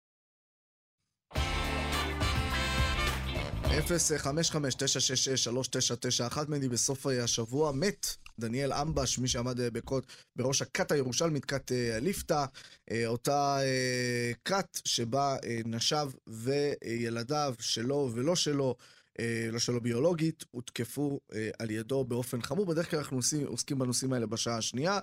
055-966-3991 3.72 6.38
מני 6.48 6.68
בסוף 6.68 7.06
אה, 7.06 7.24
השבוע 7.24 7.72
מת 7.72 8.06
דניאל 8.38 8.72
אמבש, 8.72 9.18
מי 9.18 9.28
שעמד 9.28 9.60
אה, 9.60 9.70
בקוד, 9.70 10.06
בראש 10.36 10.62
הכת 10.62 10.92
הירושלמית, 10.92 11.44
כת 11.44 11.72
אה, 11.72 11.98
ליפתא, 12.00 12.44
אה, 12.90 13.06
אותה 13.06 13.58
אה, 13.62 14.32
כת 14.44 14.78
שבה 14.84 15.36
אה, 15.44 15.60
נשיו 15.64 16.10
וילדיו 16.26 17.54
שלו 17.60 18.10
ולא 18.14 18.36
שלו, 18.36 18.76
אה, 19.20 19.48
לא 19.52 19.58
שלו 19.58 19.80
ביולוגית, 19.80 20.44
הותקפו 20.50 21.20
אה, 21.34 21.50
על 21.58 21.70
ידו 21.70 22.04
באופן 22.04 22.42
חמור. 22.42 22.66
בדרך 22.66 22.90
כלל 22.90 22.98
אנחנו 22.98 23.16
עושים, 23.16 23.46
עוסקים 23.46 23.78
בנושאים 23.78 24.12
האלה 24.12 24.26
בשעה 24.26 24.56
השנייה. 24.56 24.98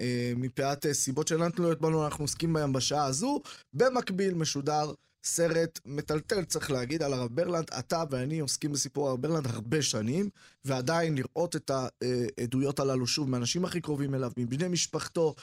אה, 0.00 0.32
מפאת 0.36 0.86
אה, 0.86 0.94
סיבות 0.94 1.28
שאינן 1.28 1.50
תלויות 1.50 1.80
בנו, 1.80 2.04
אנחנו 2.04 2.24
עוסקים 2.24 2.52
בהם 2.52 2.72
בשעה 2.72 3.04
הזו. 3.04 3.40
במקביל 3.72 4.34
משודר 4.34 4.92
סרט 5.28 5.80
מטלטל, 5.86 6.44
צריך 6.44 6.70
להגיד, 6.70 7.02
על 7.02 7.12
הרב 7.12 7.30
ברלנד. 7.34 7.70
אתה 7.78 8.02
ואני 8.10 8.38
עוסקים 8.38 8.72
בסיפור 8.72 9.08
הרב 9.08 9.22
ברלנד 9.22 9.46
הרבה 9.46 9.82
שנים, 9.82 10.28
ועדיין 10.64 11.14
לראות 11.14 11.56
את 11.56 11.70
העדויות 11.70 12.80
הללו 12.80 13.06
שוב 13.06 13.30
מהאנשים 13.30 13.64
הכי 13.64 13.80
קרובים 13.80 14.14
אליו, 14.14 14.32
מבני 14.36 14.68
משפחתו, 14.68 15.34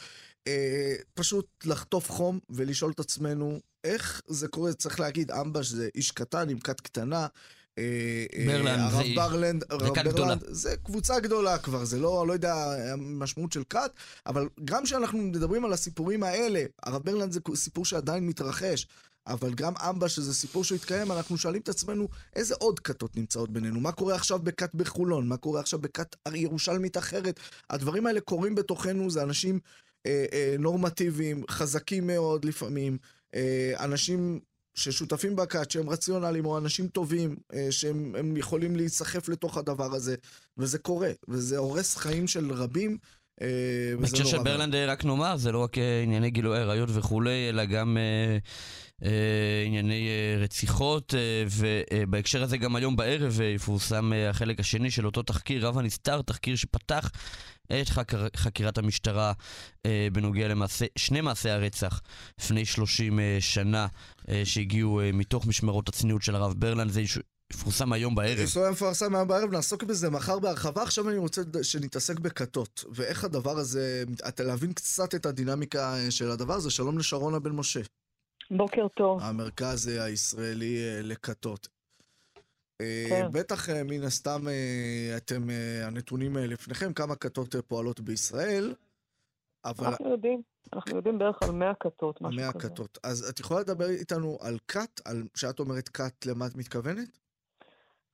אה, 0.47 0.95
פשוט 1.13 1.47
לחטוף 1.65 2.11
חום 2.11 2.39
ולשאול 2.49 2.91
את 2.91 2.99
עצמנו 2.99 3.59
איך 3.83 4.21
זה 4.27 4.47
קורה. 4.47 4.73
צריך 4.73 4.99
להגיד, 4.99 5.31
אמבש 5.31 5.67
זה 5.67 5.89
איש 5.95 6.11
קטן 6.11 6.49
עם 6.49 6.59
כת 6.59 6.81
קטנה. 6.81 7.27
אה, 7.77 8.25
אה, 8.35 8.45
ברלנד 8.47 8.79
הרב 8.79 9.05
ברלנד, 9.15 9.63
הרב. 9.69 9.99
ברלנד, 10.11 10.43
זה 10.47 10.75
קבוצה 10.83 11.19
גדולה 11.19 11.57
כבר, 11.57 11.85
זה 11.85 11.99
לא, 11.99 12.27
לא 12.27 12.33
יודע, 12.33 12.55
המשמעות 12.93 13.51
של 13.51 13.63
כת, 13.69 13.91
אבל 14.25 14.49
גם 14.65 14.83
כשאנחנו 14.83 15.17
מדברים 15.17 15.65
על 15.65 15.73
הסיפורים 15.73 16.23
האלה, 16.23 16.63
הרב 16.83 17.01
ברלנד 17.03 17.31
זה 17.31 17.39
סיפור 17.55 17.85
שעדיין 17.85 18.27
מתרחש, 18.27 18.87
אבל 19.27 19.53
גם 19.53 19.73
אמבה, 19.89 20.09
שזה 20.09 20.33
סיפור 20.33 20.63
שהתקיים, 20.63 21.11
אנחנו 21.11 21.37
שואלים 21.37 21.61
את 21.61 21.69
עצמנו, 21.69 22.07
איזה 22.35 22.55
עוד 22.59 22.79
כתות 22.79 23.15
נמצאות 23.17 23.49
בינינו? 23.49 23.79
מה 23.79 23.91
קורה 23.91 24.15
עכשיו 24.15 24.39
בכת 24.39 24.75
בחולון? 24.75 25.27
מה 25.27 25.37
קורה 25.37 25.59
עכשיו 25.59 25.79
בכת 25.79 26.15
ירושלמית 26.33 26.97
אחרת? 26.97 27.39
הדברים 27.69 28.07
האלה 28.07 28.21
קורים 28.21 28.55
בתוכנו, 28.55 29.09
זה 29.09 29.23
אנשים 29.23 29.59
אה, 30.05 30.25
אה, 30.33 30.55
נורמטיביים, 30.59 31.43
חזקים 31.49 32.07
מאוד 32.07 32.45
לפעמים, 32.45 32.97
אה, 33.35 33.73
אנשים 33.79 34.39
ששותפים 34.75 35.35
בכת, 35.35 35.71
שהם 35.71 35.89
רציונליים, 35.89 36.45
או 36.45 36.57
אנשים 36.57 36.87
טובים, 36.87 37.35
אה, 37.53 37.67
שהם 37.71 38.15
הם 38.15 38.37
יכולים 38.37 38.75
להיסחף 38.75 39.29
לתוך 39.29 39.57
הדבר 39.57 39.95
הזה, 39.95 40.15
וזה 40.57 40.79
קורה, 40.79 41.11
וזה 41.27 41.57
הורס 41.57 41.95
חיים 41.95 42.27
של 42.27 42.51
רבים. 42.51 42.97
אה, 43.41 43.47
בהקשר 43.99 44.23
של. 44.23 44.43
ברלנד, 44.43 44.75
רק 44.75 45.05
נאמר, 45.05 45.37
זה 45.37 45.51
לא 45.51 45.63
רק 45.63 45.77
אה, 45.77 46.01
ענייני 46.03 46.29
גילוי 46.29 46.57
עריות 46.57 46.89
וכולי, 46.93 47.49
אלא 47.49 47.65
גם 47.65 47.97
אה, 47.97 49.63
ענייני 49.65 50.09
רציחות, 50.39 51.13
ובהקשר 51.51 52.43
הזה 52.43 52.57
גם 52.57 52.75
היום 52.75 52.95
בערב 52.95 53.39
יפורסם 53.55 54.11
החלק 54.29 54.59
השני 54.59 54.91
של 54.91 55.05
אותו 55.05 55.23
תחקיר, 55.23 55.67
רב 55.67 55.77
הנסתר, 55.77 56.21
תחקיר 56.21 56.55
שפתח 56.55 57.11
את 57.71 57.89
חקר, 57.89 58.27
חקירת 58.35 58.77
המשטרה 58.77 59.33
אה, 59.85 60.07
בנוגע 60.11 60.47
למעשה, 60.47 60.85
שני 60.95 61.21
מעשי 61.21 61.49
הרצח 61.49 62.01
לפני 62.39 62.65
30 62.65 63.19
אה, 63.19 63.37
שנה 63.39 63.87
אה, 64.29 64.41
שהגיעו 64.45 65.01
אה, 65.01 65.11
מתוך 65.11 65.47
משמרות 65.47 65.89
הצניעות 65.89 66.21
של 66.21 66.35
הרב 66.35 66.53
ברלנד, 66.57 66.91
זה 66.91 67.01
יפורסם 67.55 67.93
היום 67.93 68.15
בערב. 68.15 68.39
ישראל 68.39 68.71
מפרסם 68.71 69.15
היום 69.15 69.27
בערב, 69.27 69.51
נעסוק 69.51 69.83
בזה 69.83 70.09
מחר 70.09 70.39
בהרחבה. 70.39 70.81
עכשיו 70.81 71.09
אני 71.09 71.17
רוצה 71.17 71.41
שנתעסק 71.61 72.19
בכתות, 72.19 72.85
ואיך 72.91 73.23
הדבר 73.23 73.57
הזה, 73.57 74.03
אתה 74.27 74.43
להבין 74.43 74.73
קצת 74.73 75.15
את 75.15 75.25
הדינמיקה 75.25 75.95
אה, 75.95 76.11
של 76.11 76.31
הדבר 76.31 76.53
הזה. 76.53 76.71
שלום 76.71 76.97
לשרונה 76.97 77.39
בן 77.39 77.51
משה, 77.51 77.79
בוקר 78.51 78.87
טוב. 78.87 79.21
המרכז 79.21 79.87
הישראלי 79.87 80.77
אה, 80.77 81.01
לכתות. 81.01 81.67
אה, 82.81 83.05
כן. 83.09 83.27
בטח 83.31 83.69
מן 83.69 84.03
הסתם 84.03 84.41
אתם, 85.17 85.47
הנתונים 85.83 86.37
לפניכם, 86.37 86.93
כמה 86.93 87.15
כתות 87.15 87.55
פועלות 87.67 87.99
בישראל, 87.99 88.73
אבל 89.65 89.87
אנחנו 89.87 90.11
יודעים, 90.11 90.41
אנחנו 90.73 90.95
יודעים 90.95 91.17
בערך 91.17 91.43
על 91.43 91.51
100 91.51 91.73
כתות, 91.79 92.21
משהו 92.21 92.41
100 92.41 92.53
כזה. 92.53 92.69
כתות. 92.69 92.97
אז 93.03 93.29
את 93.29 93.39
יכולה 93.39 93.59
לדבר 93.59 93.89
איתנו 93.89 94.37
על 94.41 94.57
כת, 94.67 95.01
על 95.05 95.23
שאת 95.35 95.59
אומרת 95.59 95.89
כת, 95.89 96.25
למה 96.25 96.47
את 96.47 96.55
מתכוונת? 96.55 97.24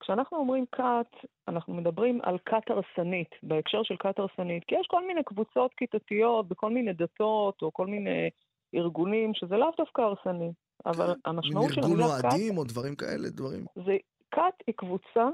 כשאנחנו 0.02 0.38
אומרים 0.38 0.64
כת, 0.72 1.26
אנחנו 1.48 1.74
מדברים 1.74 2.20
על 2.22 2.38
כת 2.46 2.70
הרסנית, 2.70 3.30
בהקשר 3.42 3.82
של 3.82 3.96
כת 3.98 4.18
הרסנית, 4.18 4.64
כי 4.64 4.74
יש 4.74 4.86
כל 4.86 5.06
מיני 5.06 5.24
קבוצות 5.24 5.74
כיתתיות 5.74 6.48
בכל 6.48 6.70
מיני 6.70 6.92
דתות, 6.92 7.62
או 7.62 7.72
כל 7.72 7.86
מיני 7.86 8.30
ארגונים, 8.74 9.34
שזה 9.34 9.56
לאו 9.56 9.70
דווקא 9.78 10.00
הרסני. 10.02 10.52
אבל 10.86 11.14
המשמעות 11.24 11.72
של 11.72 11.80
ארגון 11.80 11.92
המילה 11.92 12.18
כת, 12.18 12.24
אוהדים 12.24 12.58
או 12.58 12.64
דברים 12.64 12.94
כאלה, 12.96 13.28
דברים. 13.30 13.64
זה 13.86 13.96
כת 14.30 14.54
היא 14.66 14.74
קבוצה 14.74 15.28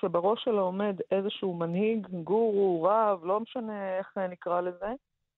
שבראש 0.00 0.44
שלה 0.44 0.60
עומד 0.60 0.96
איזשהו 1.10 1.54
מנהיג, 1.54 2.06
גורו, 2.06 2.82
רב, 2.82 3.24
לא 3.24 3.40
משנה 3.40 3.98
איך 3.98 4.18
נקרא 4.30 4.60
לזה, 4.60 4.92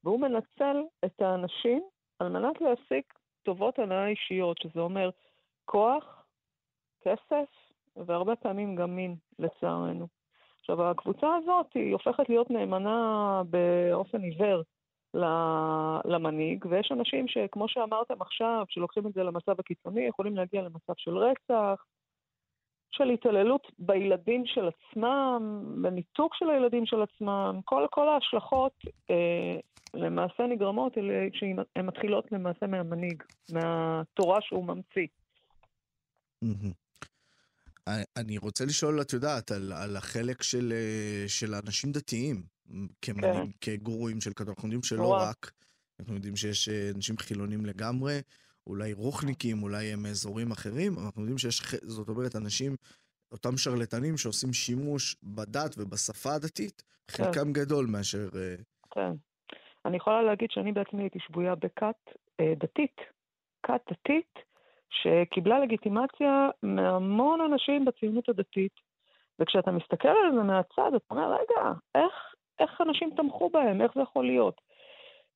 והוא 0.05 0.21
מנצל 0.21 0.77
את 1.05 1.23
האנשים 1.23 1.83
על 2.19 2.29
מנת 2.29 2.61
להשיג 2.61 3.03
טובות 3.43 3.79
הנאה 3.79 4.07
אישיות, 4.07 4.59
שזה 4.59 4.81
אומר 4.81 5.11
כוח, 5.65 6.25
כסף, 7.01 7.51
והרבה 8.07 8.37
פעמים 8.37 8.77
גם 8.77 8.97
מין, 8.97 9.15
לצערנו. 9.39 10.07
עכשיו, 10.61 10.91
הקבוצה 10.91 11.27
הזאת 11.37 11.67
היא 11.75 11.93
הופכת 11.93 12.29
להיות 12.29 12.51
נאמנה 12.51 13.43
באופן 13.51 14.21
עיוור 14.21 14.63
למנהיג, 16.05 16.67
ויש 16.71 16.93
אנשים 16.93 17.29
שכמו 17.29 17.69
שאמרתם 17.69 18.23
עכשיו, 18.23 18.65
שלוקחים 18.69 19.07
את 19.07 19.13
זה 19.13 19.23
למצב 19.23 19.61
הקיצוני, 19.61 20.07
יכולים 20.07 20.37
להגיע 20.37 20.63
למצב 20.63 20.93
של 20.97 21.19
רצח, 21.19 21.85
של 22.91 23.11
התעללות 23.11 23.67
בילדים 23.79 24.47
של 24.47 24.69
עצמם, 24.69 25.63
בניתוק 25.83 26.35
של 26.35 26.51
הילדים 26.51 26.87
של 26.87 27.03
עצמם, 27.03 27.61
כל, 27.65 27.87
כל 27.91 28.09
ההשלכות 28.09 28.73
אה, 29.11 29.59
למעשה 29.95 30.43
נגרמות 30.47 30.93
כשהן 31.33 31.57
מתחילות 31.85 32.33
למעשה 32.33 32.67
מהמנהיג, 32.67 33.23
מהתורה 33.53 34.41
שהוא 34.41 34.65
ממציא. 34.65 35.07
אני 38.17 38.39
רוצה 38.39 38.65
לשאול, 38.65 39.01
את 39.01 39.13
יודעת, 39.13 39.51
על, 39.51 39.73
על 39.73 39.97
החלק 39.97 40.43
של, 40.43 40.73
אה, 40.73 41.29
של 41.29 41.55
אנשים 41.55 41.93
דתיים, 41.93 42.43
כמנהיג, 43.03 43.51
כן. 43.61 43.77
כגורואים 43.77 44.21
של 44.21 44.31
כתוב. 44.37 44.49
אנחנו 44.49 44.65
יודעים 44.65 44.83
שלא 44.83 45.13
רק, 45.13 45.51
אנחנו 46.01 46.15
יודעים 46.15 46.37
שיש 46.37 46.69
אה, 46.69 46.91
אנשים 46.95 47.17
חילונים 47.19 47.67
לגמרי, 47.67 48.21
אולי 48.67 48.93
רוחניקים, 48.93 49.63
אולי 49.63 49.93
הם 49.93 50.03
מאזורים 50.03 50.51
אחרים, 50.51 50.99
אנחנו 50.99 51.23
יודעים 51.23 51.39
שיש, 51.39 51.63
זאת 51.83 52.09
אומרת, 52.09 52.37
אנשים, 52.37 52.77
אותם 53.33 53.57
שרלטנים 53.57 54.17
שעושים 54.17 54.53
שימוש 54.53 55.17
בדת 55.23 55.75
ובשפה 55.79 56.35
הדתית, 56.35 56.83
כן. 57.09 57.25
חלקם 57.25 57.53
גדול 57.53 57.87
מאשר... 57.87 58.29
אה, 58.35 58.57
כן. 58.91 59.13
אני 59.85 59.97
יכולה 59.97 60.23
להגיד 60.23 60.51
שאני 60.51 60.73
בעצמי 60.73 61.03
הייתי 61.03 61.19
שבויה 61.19 61.55
בכת 61.55 62.15
אה, 62.41 62.53
דתית, 62.57 62.97
כת 63.63 63.81
דתית, 63.91 64.39
שקיבלה 65.03 65.59
לגיטימציה 65.59 66.49
מהמון 66.63 67.41
אנשים 67.41 67.85
בציונות 67.85 68.29
הדתית. 68.29 68.73
וכשאתה 69.39 69.71
מסתכל 69.71 70.09
על 70.09 70.35
זה 70.35 70.43
מהצד, 70.43 70.95
אתה 70.97 71.05
אומר, 71.11 71.33
רגע, 71.33 71.73
איך, 71.95 72.35
איך 72.59 72.81
אנשים 72.81 73.11
תמכו 73.17 73.51
בהם? 73.51 73.81
איך 73.81 73.93
זה 73.95 74.01
יכול 74.01 74.27
להיות? 74.27 74.61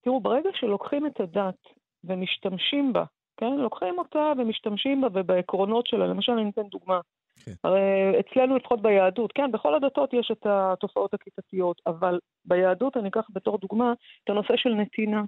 תראו, 0.01 0.21
ברגע 0.21 0.51
שלוקחים 0.55 1.07
את 1.07 1.21
הדת 1.21 1.59
ומשתמשים 2.05 2.93
בה 2.93 3.05
כן? 3.41 3.53
לוקחים 3.53 3.99
אותה 3.99 4.33
ומשתמשים 4.39 5.01
בה 5.01 5.09
ובעקרונות 5.13 5.87
שלה. 5.87 6.07
למשל, 6.07 6.33
אני 6.33 6.51
אתן 6.51 6.63
דוגמה. 6.63 7.01
כן. 7.45 7.53
הרי 7.65 7.81
אצלנו, 8.21 8.57
לפחות 8.57 8.83
ביהדות, 8.83 9.33
כן, 9.33 9.53
בכל 9.53 9.75
הדתות 9.75 10.13
יש 10.13 10.31
את 10.33 10.47
התופעות 10.47 11.15
הכיתתיות, 11.15 11.81
אבל 11.87 12.19
ביהדות 12.45 12.97
אני 12.97 13.09
אקח 13.09 13.27
בתור 13.33 13.59
דוגמה 13.59 13.93
את 14.25 14.31
הנושא 14.31 14.57
של 14.57 14.75
נתינה. 14.75 15.23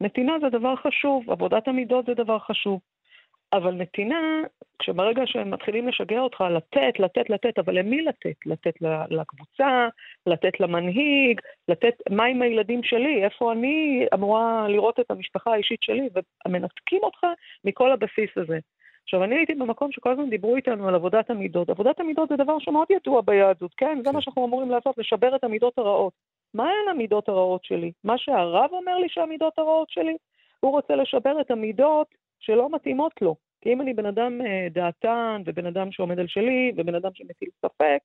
נתינה 0.00 0.32
זה 0.40 0.58
דבר 0.58 0.76
חשוב, 0.76 1.30
עבודת 1.30 1.68
המידות 1.68 2.06
זה 2.06 2.14
דבר 2.14 2.38
חשוב. 2.38 2.80
אבל 3.52 3.74
נתינה, 3.74 4.42
כשברגע 4.78 5.22
שהם 5.26 5.50
מתחילים 5.50 5.88
לשגע 5.88 6.20
אותך 6.20 6.40
לתת, 6.40 7.00
לתת, 7.00 7.30
לתת, 7.30 7.58
אבל 7.58 7.78
למי 7.78 8.02
לתת? 8.02 8.46
לתת 8.46 8.74
לקבוצה, 9.10 9.88
לתת 10.26 10.60
למנהיג, 10.60 11.40
לתת 11.68 11.94
מה 12.10 12.24
עם 12.24 12.42
הילדים 12.42 12.82
שלי, 12.82 13.24
איפה 13.24 13.52
אני 13.52 14.06
אמורה 14.14 14.68
לראות 14.68 15.00
את 15.00 15.10
המשפחה 15.10 15.52
האישית 15.52 15.82
שלי, 15.82 16.08
ומנתקים 16.46 17.00
אותך 17.02 17.26
מכל 17.64 17.92
הבסיס 17.92 18.30
הזה. 18.36 18.58
עכשיו, 19.02 19.24
אני 19.24 19.36
הייתי 19.36 19.54
במקום 19.54 19.92
שכל 19.92 20.12
הזמן 20.12 20.30
דיברו 20.30 20.56
איתנו 20.56 20.88
על 20.88 20.94
עבודת 20.94 21.30
המידות. 21.30 21.70
עבודת 21.70 22.00
המידות 22.00 22.28
זה 22.28 22.36
דבר 22.36 22.58
שמאוד 22.58 22.86
ידוע 22.90 23.20
ביהדות, 23.20 23.74
כן? 23.76 23.98
זה 24.04 24.12
מה 24.12 24.22
שאנחנו 24.22 24.46
אמורים 24.46 24.70
לעשות, 24.70 24.98
לשבר 24.98 25.36
את 25.36 25.44
המידות 25.44 25.78
הרעות. 25.78 26.12
מה 26.54 26.64
הן 26.64 26.90
המידות 26.90 27.28
הרעות 27.28 27.64
שלי? 27.64 27.92
מה 28.04 28.18
שהרב 28.18 28.70
אומר 28.72 28.98
לי 28.98 29.08
שהמידות 29.08 29.58
הרעות 29.58 29.90
שלי? 29.90 30.16
הוא 30.60 30.72
רוצה 30.72 30.94
לשבר 30.96 31.40
את 31.40 31.50
המידות 31.50 32.06
שלא 32.38 32.70
מתאימות 32.74 33.12
לו. 33.22 33.36
כי 33.60 33.72
אם 33.72 33.80
אני 33.80 33.94
בן 33.94 34.06
אדם 34.06 34.40
אה, 34.40 34.68
דעתן, 34.70 35.42
ובן 35.46 35.66
אדם 35.66 35.92
שעומד 35.92 36.18
על 36.18 36.26
שלי, 36.28 36.72
ובן 36.76 36.94
אדם 36.94 37.10
שמטיל 37.14 37.48
ספק, 37.62 38.00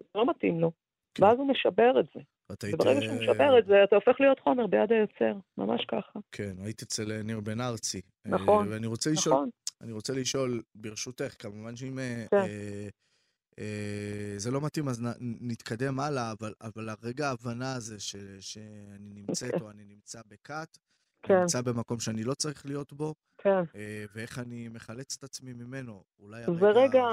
זה 0.00 0.06
לא 0.14 0.26
מתאים 0.26 0.60
לו. 0.60 0.72
כן. 1.14 1.24
ואז 1.24 1.38
הוא 1.38 1.48
משבר 1.48 2.00
את 2.00 2.06
זה. 2.14 2.20
וברגע 2.50 3.00
שהוא 3.00 3.16
משבר 3.20 3.58
את 3.58 3.66
זה, 3.66 3.84
אתה 3.84 3.96
הופך 3.96 4.20
להיות 4.20 4.40
חומר 4.40 4.66
ביד 4.66 4.92
היוצר, 4.92 5.38
ממש 5.58 5.84
ככה. 5.88 6.18
כן, 6.32 6.52
היית 6.64 6.82
אצל 6.82 7.12
אה, 7.12 7.22
ניר 7.22 7.40
בן 7.40 7.60
ארצי. 7.60 8.00
אה, 8.26 8.30
נכון, 8.30 8.68
ואני 8.72 8.86
רוצה 8.86 9.10
לשאול, 9.10 9.34
נכון. 9.34 9.50
אני 9.80 9.92
רוצה 9.92 10.12
לשאול, 10.12 10.62
ברשותך, 10.74 11.42
כמובן 11.42 11.76
שאם... 11.76 11.98
כן. 12.30 12.36
אה, 12.36 12.88
אה, 13.58 14.34
זה 14.36 14.50
לא 14.50 14.60
מתאים, 14.60 14.88
אז 14.88 15.02
נ, 15.02 15.06
נתקדם 15.20 16.00
הלאה, 16.00 16.32
אבל, 16.32 16.52
אבל 16.60 16.88
הרגע 16.88 17.28
ההבנה 17.28 17.74
הזה 17.74 18.00
ש, 18.00 18.16
שאני 18.40 19.12
נמצאת 19.14 19.50
okay. 19.50 19.54
אוקיי. 19.54 19.66
או 19.66 19.70
אני 19.70 19.84
נמצא 19.84 20.20
בכת, 20.28 20.78
כן. 21.26 21.40
נמצא 21.40 21.62
במקום 21.62 22.00
שאני 22.00 22.24
לא 22.24 22.34
צריך 22.34 22.66
להיות 22.66 22.92
בו, 22.92 23.14
כן. 23.38 23.62
אה, 23.76 24.04
ואיך 24.14 24.38
אני 24.38 24.68
מחלץ 24.68 25.16
את 25.18 25.24
עצמי 25.24 25.52
ממנו. 25.52 26.02
אולי 26.20 26.42
הרגע... 26.42 26.60
זה 26.60 26.70
רגע, 26.80 27.04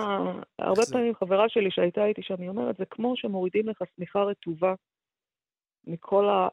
הרבה 0.59 0.81
זה... 0.81 0.93
פעמים 0.93 1.15
חברה 1.15 1.49
שלי 1.49 1.71
שהייתה 1.71 2.05
איתי 2.05 2.21
שם, 2.23 2.41
היא 2.41 2.49
אומרת, 2.49 2.77
זה 2.77 2.85
כמו 2.85 3.17
שמורידים 3.17 3.69
לך 3.69 3.83
שמיכה 3.95 4.19
רטובה 4.19 4.73
מכל, 5.87 6.29
ה... 6.29 6.47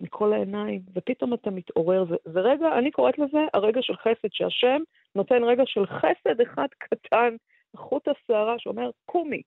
מכל 0.00 0.32
העיניים, 0.32 0.82
ופתאום 0.94 1.34
אתה 1.34 1.50
מתעורר. 1.50 2.04
זה, 2.04 2.16
זה 2.32 2.40
רגע, 2.40 2.78
אני 2.78 2.90
קוראת 2.90 3.18
לזה 3.18 3.38
הרגע 3.54 3.82
של 3.82 3.96
חסד, 3.96 4.28
שהשם 4.32 4.82
נותן 5.14 5.44
רגע 5.44 5.62
של 5.66 5.86
חסד 5.86 6.40
אחד 6.40 6.68
קטן, 6.78 7.36
חוט 7.76 8.08
השערה 8.08 8.54
שאומר, 8.58 8.90
קומי. 9.04 9.42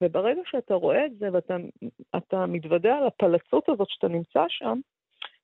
וברגע 0.00 0.40
שאתה 0.44 0.74
רואה 0.74 1.06
את 1.06 1.18
זה 1.18 1.28
ואתה 1.32 2.46
מתוודע 2.46 2.94
על 2.94 3.06
הפלצות 3.06 3.68
הזאת 3.68 3.88
שאתה 3.90 4.08
נמצא 4.08 4.44
שם, 4.48 4.80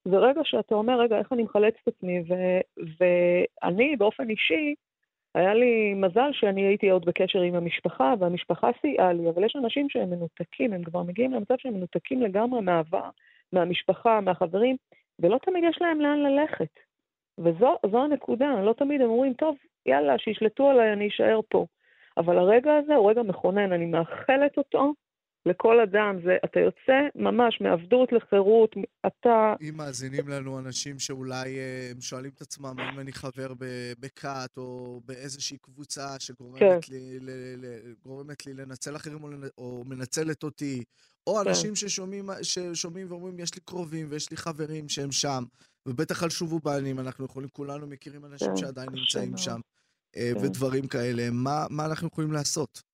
זה 0.04 0.16
רגע 0.16 0.40
שאתה 0.44 0.74
אומר, 0.74 1.00
רגע, 1.00 1.18
איך 1.18 1.32
אני 1.32 1.42
מחלץ 1.42 1.74
את 1.82 1.88
עצמי? 1.88 2.20
ו- 2.28 2.82
ואני, 2.98 3.96
באופן 3.96 4.30
אישי, 4.30 4.74
היה 5.34 5.54
לי 5.54 5.94
מזל 5.94 6.30
שאני 6.32 6.62
הייתי 6.62 6.90
עוד 6.90 7.04
בקשר 7.04 7.40
עם 7.40 7.54
המשפחה, 7.54 8.14
והמשפחה 8.18 8.70
סייעה 8.80 9.12
לי, 9.12 9.30
אבל 9.30 9.44
יש 9.44 9.56
אנשים 9.56 9.88
שהם 9.90 10.10
מנותקים, 10.10 10.72
הם 10.72 10.82
כבר 10.84 11.02
מגיעים 11.02 11.32
למצב 11.32 11.54
שהם 11.58 11.74
מנותקים 11.74 12.22
לגמרי 12.22 12.60
מהעבר, 12.60 13.10
מהמשפחה, 13.52 14.20
מהחברים, 14.20 14.76
ולא 15.18 15.38
תמיד 15.42 15.64
יש 15.70 15.78
להם 15.80 16.00
לאן 16.00 16.18
ללכת. 16.18 16.80
וזו 17.38 18.04
הנקודה, 18.04 18.62
לא 18.62 18.72
תמיד 18.72 19.00
הם 19.00 19.10
אומרים, 19.10 19.34
טוב, 19.34 19.56
יאללה, 19.86 20.18
שישלטו 20.18 20.70
עליי, 20.70 20.92
אני 20.92 21.08
אשאר 21.08 21.40
פה. 21.48 21.66
אבל 22.16 22.38
הרגע 22.38 22.76
הזה 22.76 22.94
הוא 22.94 23.10
רגע 23.10 23.22
מכונן, 23.22 23.72
אני 23.72 23.86
מאחלת 23.86 24.58
אותו 24.58 24.92
לכל 25.46 25.80
אדם, 25.80 26.18
זה, 26.24 26.36
אתה 26.44 26.60
יוצא 26.60 26.98
ממש 27.14 27.60
מעבדות 27.60 28.12
לחירות, 28.12 28.74
אתה... 29.06 29.54
אם 29.68 29.74
מאזינים 29.76 30.28
לנו 30.28 30.58
אנשים 30.58 30.98
שאולי 30.98 31.58
אה, 31.58 31.88
הם 31.90 32.00
שואלים 32.00 32.30
את 32.36 32.40
עצמם 32.40 32.74
האם 32.78 33.00
אני 33.00 33.12
חבר 33.12 33.52
בכת 34.00 34.50
או 34.56 35.00
באיזושהי 35.04 35.58
קבוצה 35.62 36.06
שגורמת 36.18 36.60
כן. 36.60 36.78
לי, 36.90 37.18
ל, 37.20 37.30
ל, 37.56 37.94
גורמת 38.04 38.46
לי 38.46 38.54
לנצל 38.54 38.96
אחרים 38.96 39.24
או, 39.24 39.28
או 39.58 39.84
מנצלת 39.86 40.42
אותי, 40.42 40.84
או 41.26 41.34
כן. 41.34 41.48
אנשים 41.48 41.76
ששומעים, 41.76 42.30
ששומעים 42.42 43.06
ואומרים 43.10 43.40
יש 43.40 43.54
לי 43.54 43.60
קרובים 43.64 44.06
ויש 44.10 44.30
לי 44.30 44.36
חברים 44.36 44.88
שהם 44.88 45.12
שם, 45.12 45.44
ובטח 45.86 46.22
על 46.22 46.30
שובו 46.30 46.58
בעלים, 46.58 47.00
אנחנו 47.00 47.24
יכולים, 47.24 47.48
כולנו 47.48 47.86
מכירים 47.86 48.24
אנשים 48.24 48.48
כן, 48.48 48.56
שעדיין 48.56 48.88
נמצאים 48.92 49.36
שם, 49.36 49.60
אה, 50.16 50.32
כן. 50.34 50.44
ודברים 50.44 50.86
כאלה, 50.86 51.30
מה, 51.30 51.66
מה 51.70 51.86
אנחנו 51.86 52.08
יכולים 52.08 52.32
לעשות? 52.32 52.91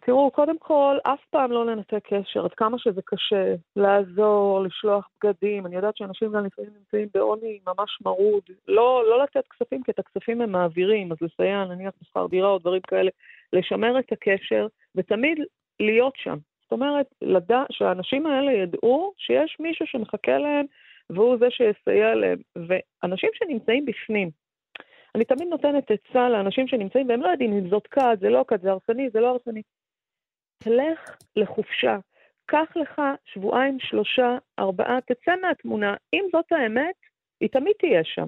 תראו, 0.00 0.30
קודם 0.30 0.58
כל, 0.58 0.96
אף 1.02 1.20
פעם 1.30 1.52
לא 1.52 1.66
לנתק 1.66 2.04
קשר, 2.04 2.44
עד 2.44 2.54
כמה 2.54 2.78
שזה 2.78 3.00
קשה, 3.04 3.54
לעזור, 3.76 4.60
לשלוח 4.62 5.08
בגדים. 5.16 5.66
אני 5.66 5.76
יודעת 5.76 5.96
שאנשים 5.96 6.32
גם 6.32 6.44
לפעמים 6.44 6.70
נמצאים 6.78 7.08
בעוני 7.14 7.58
ממש 7.66 7.98
מרוד. 8.04 8.42
לא, 8.68 9.04
לא 9.08 9.22
לתת 9.22 9.48
כספים, 9.48 9.82
כי 9.82 9.90
את 9.90 9.98
הכספים 9.98 10.40
הם 10.40 10.52
מעבירים, 10.52 11.12
אז 11.12 11.18
לסייע, 11.20 11.64
נניח 11.64 11.92
בשכר 12.02 12.26
דירה 12.26 12.48
או 12.48 12.58
דברים 12.58 12.82
כאלה, 12.86 13.10
לשמר 13.52 13.98
את 13.98 14.12
הקשר, 14.12 14.66
ותמיד 14.94 15.38
להיות 15.80 16.14
שם. 16.16 16.36
זאת 16.62 16.72
אומרת, 16.72 17.06
לדע, 17.22 17.62
שהאנשים 17.70 18.26
האלה 18.26 18.52
ידעו 18.52 19.12
שיש 19.16 19.56
מישהו 19.60 19.86
שמחכה 19.86 20.38
להם, 20.38 20.66
והוא 21.10 21.36
זה 21.36 21.46
שיסייע 21.50 22.14
להם. 22.14 22.38
ואנשים 22.56 23.30
שנמצאים 23.34 23.84
בפנים, 23.84 24.30
אני 25.16 25.24
תמיד 25.24 25.48
נותנת 25.48 25.90
עצה 25.90 26.28
לאנשים 26.28 26.68
שנמצאים, 26.68 27.08
והם 27.08 27.22
לא 27.22 27.28
יודעים 27.28 27.52
אם 27.52 27.68
זאת 27.68 27.86
כת, 27.86 28.18
זה 28.20 28.28
לא 28.28 28.44
כת, 28.48 28.60
זה 28.60 28.70
הרסני, 28.70 29.10
זה 29.10 29.20
לא 29.20 29.26
הרסני. 29.26 29.62
תלך 30.58 31.16
לחופשה, 31.36 31.98
קח 32.46 32.76
לך 32.76 33.00
שבועיים, 33.24 33.76
שלושה, 33.80 34.38
ארבעה, 34.58 34.98
תצא 35.00 35.32
מהתמונה. 35.42 35.94
אם 36.14 36.24
זאת 36.32 36.52
האמת, 36.52 36.94
היא 37.40 37.48
תמיד 37.48 37.72
תהיה 37.78 38.00
שם. 38.04 38.26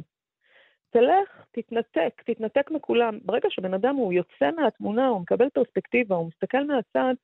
תלך, 0.91 1.45
תתנתק, 1.53 2.23
תתנתק 2.27 2.71
מכולם. 2.71 3.19
ברגע 3.25 3.49
שבן 3.51 3.75
אדם 3.75 3.95
הוא 3.95 4.13
יוצא 4.13 4.51
מהתמונה, 4.57 5.09
הוא 5.09 5.21
מקבל 5.21 5.49
פרספקטיבה, 5.55 6.17
הוא 6.17 6.29
מסתכל 6.29 6.65
מהצד, 6.65 7.15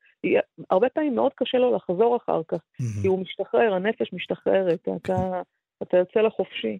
הרבה 0.70 0.88
פעמים 0.88 1.14
מאוד 1.14 1.32
קשה 1.36 1.58
לו 1.58 1.76
לחזור 1.76 2.16
אחר 2.16 2.40
כך, 2.48 2.56
mm-hmm. 2.56 3.02
כי 3.02 3.06
הוא 3.06 3.18
משתחרר, 3.18 3.74
הנפש 3.74 4.12
משתחררת, 4.12 4.88
אתה, 4.96 5.42
אתה 5.82 5.96
יוצא 5.96 6.20
לחופשי. 6.20 6.78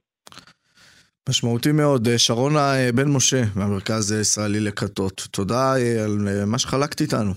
משמעותי 1.28 1.72
מאוד. 1.72 2.08
שרונה 2.16 2.72
בן 2.94 3.08
משה, 3.16 3.42
מהמרכז 3.56 4.12
הישראלי 4.12 4.60
לכתות, 4.60 5.28
תודה 5.32 5.74
על 6.04 6.44
מה 6.46 6.58
שחלקת 6.58 7.00
איתנו. 7.00 7.30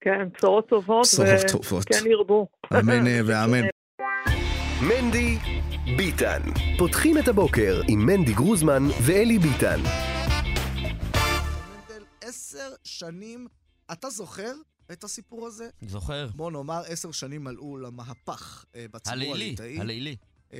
כן, 0.00 0.28
בשורות 0.34 0.68
טובות. 0.68 1.06
בשורות 1.06 1.46
טובות. 1.52 1.84
כן 1.84 2.06
ירבו. 2.10 2.48
אמן 2.72 3.26
ואמן. 3.26 3.66
מנדי 4.82 5.38
ביטן. 5.96 6.40
פותחים 6.78 7.18
את 7.18 7.28
הבוקר 7.28 7.80
עם 7.88 8.06
מנדי 8.06 8.32
גרוזמן 8.32 8.82
ואלי 9.06 9.38
ביטן. 9.38 9.80
עשר 12.20 12.74
שנים, 12.84 13.48
אתה 13.92 14.10
זוכר 14.10 14.52
את 14.92 15.04
הסיפור 15.04 15.46
הזה? 15.46 15.68
זוכר. 15.82 16.28
בוא 16.34 16.50
נאמר, 16.50 16.82
עשר 16.86 17.12
שנים 17.12 17.44
מלאו 17.44 17.76
למהפך 17.76 18.64
אה, 18.74 18.86
בציבור 18.92 19.34
הלילי, 19.34 19.44
הליטאי. 19.44 19.80
הלילי. 19.80 20.16
אה, 20.52 20.58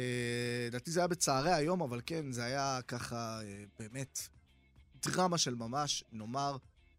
לדעתי 0.66 0.90
זה 0.90 1.00
היה 1.00 1.06
בצהרי 1.06 1.52
היום, 1.52 1.82
אבל 1.82 2.00
כן, 2.06 2.32
זה 2.32 2.44
היה 2.44 2.80
ככה 2.88 3.40
אה, 3.42 3.64
באמת 3.78 4.18
דרמה 5.06 5.38
של 5.38 5.54
ממש, 5.54 6.04
נאמר. 6.12 6.56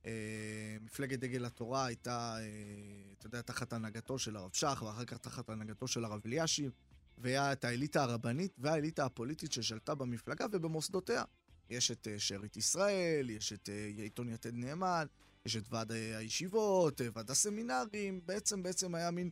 אה, 0.07 0.77
מפלגת 0.81 1.19
דגל 1.19 1.45
התורה 1.45 1.85
הייתה, 1.85 2.37
אה, 2.39 2.43
אתה 3.17 3.27
יודע, 3.27 3.41
תחת 3.41 3.73
הנהגתו 3.73 4.19
של 4.19 4.35
הרב 4.35 4.49
שך, 4.53 4.83
ואחר 4.85 5.05
כך 5.05 5.17
תחת 5.17 5.49
הנהגתו 5.49 5.87
של 5.87 6.05
הרב 6.05 6.21
אלישיב, 6.25 6.71
והיה 7.17 7.53
את 7.53 7.65
האליטה 7.65 8.03
הרבנית 8.03 8.51
והאליטה 8.57 9.05
הפוליטית 9.05 9.51
ששלטה 9.51 9.95
במפלגה 9.95 10.45
ובמוסדותיה. 10.51 11.23
יש 11.69 11.91
את 11.91 12.07
אה, 12.07 12.19
שארית 12.19 12.57
ישראל, 12.57 13.29
יש 13.29 13.53
את 13.53 13.69
עיתון 13.97 14.29
יתד 14.29 14.53
נאמן, 14.53 15.05
יש 15.45 15.55
את 15.55 15.63
ועד 15.69 15.91
הישיבות, 15.91 17.01
ועד 17.13 17.31
הסמינרים, 17.31 18.21
בעצם 18.25 18.63
בעצם 18.63 18.95
היה 18.95 19.11
מין 19.11 19.29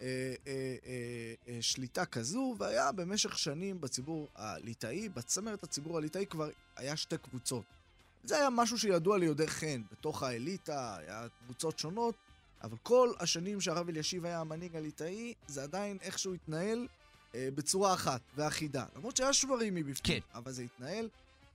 אה, 0.00 0.34
אה, 0.46 0.76
אה, 0.86 1.34
אה, 1.48 1.62
שליטה 1.62 2.04
כזו, 2.04 2.54
והיה 2.58 2.92
במשך 2.92 3.38
שנים 3.38 3.80
בציבור 3.80 4.28
הליטאי, 4.34 5.08
בצמרת 5.08 5.64
הציבור 5.64 5.98
הליטאי 5.98 6.26
כבר 6.26 6.50
היה 6.76 6.96
שתי 6.96 7.18
קבוצות. 7.18 7.77
זה 8.24 8.36
היה 8.36 8.50
משהו 8.50 8.78
שידוע 8.78 9.18
ליודעי 9.18 9.48
חן, 9.48 9.82
בתוך 9.92 10.22
האליטה, 10.22 10.96
היה 10.96 11.26
קבוצות 11.44 11.78
שונות, 11.78 12.14
אבל 12.62 12.76
כל 12.82 13.12
השנים 13.20 13.60
שהרב 13.60 13.88
אלישיב 13.88 14.24
היה 14.24 14.40
המנהיג 14.40 14.76
הליטאי, 14.76 15.34
זה 15.46 15.62
עדיין 15.62 15.98
איכשהו 16.02 16.34
התנהל 16.34 16.88
אה, 17.34 17.48
בצורה 17.54 17.94
אחת 17.94 18.20
ואחידה. 18.36 18.84
למרות 18.96 19.16
שהיה 19.16 19.32
שברים 19.32 19.74
מבפנים, 19.74 20.20
כן. 20.20 20.38
אבל 20.38 20.52
זה 20.52 20.62
התנהל. 20.62 21.08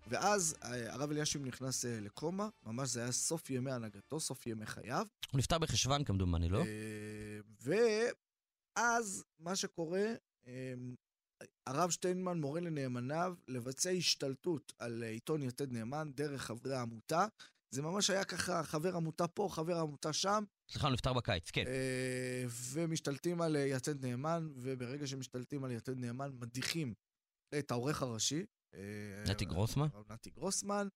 ואז 0.08 0.56
אה, 0.64 0.94
הרב 0.94 1.12
אלישיב 1.12 1.46
נכנס 1.46 1.86
אה, 1.86 2.00
לקומה, 2.02 2.50
ממש 2.66 2.90
זה 2.90 3.02
היה 3.02 3.12
סוף 3.12 3.50
ימי 3.50 3.72
הנהגתו, 3.72 4.20
סוף 4.20 4.48
ימי 4.48 4.66
חייו. 4.66 5.08
הוא 5.32 5.40
נפטר 5.40 5.58
בחשוון 5.58 6.04
כמדומני, 6.04 6.50
לא? 6.50 6.60
אה, 6.60 7.74
ואז 8.76 9.24
מה 9.40 9.56
שקורה, 9.56 10.06
אה, 10.48 10.74
הרב 11.68 11.90
שטיינמן 11.90 12.40
מורה 12.42 12.62
לנאמניו 12.62 13.36
לבצע 13.48 13.90
השתלטות 13.90 14.74
על 14.80 15.04
אה, 15.04 15.10
עיתון 15.10 15.44
יתד 15.44 15.72
נאמן 15.72 16.12
דרך 16.16 16.42
חברי 16.42 16.76
העמותה. 16.76 17.26
זה 17.72 17.82
ממש 17.82 18.10
היה 18.10 18.24
ככה, 18.24 18.64
חבר 18.64 18.96
עמותה 18.96 19.28
פה, 19.28 19.48
חבר 19.52 19.80
עמותה 19.80 20.14
שם, 20.14 20.44
סליחה, 20.72 20.88
הוא 20.88 20.94
נפטר 20.94 21.14
בקיץ, 21.14 21.52
כן. 21.52 21.64
אה, 21.68 22.46
ומשתלטים 22.72 23.42
על 23.42 23.56
אה, 23.56 23.62
יתד 23.62 24.06
נאמן, 24.06 24.50
וברגע 24.56 25.08
שמשתלטים 25.08 25.64
על 25.64 25.72
יתד 25.72 25.98
נאמן, 25.98 26.32
מדיחים 26.40 26.94
את 27.60 27.72
העורך 27.72 28.02
הראשי. 28.02 28.46
נתי 29.28 29.46
גרוסמן? 29.46 29.88
נתי 30.10 30.30
גרוסמן, 30.30 30.88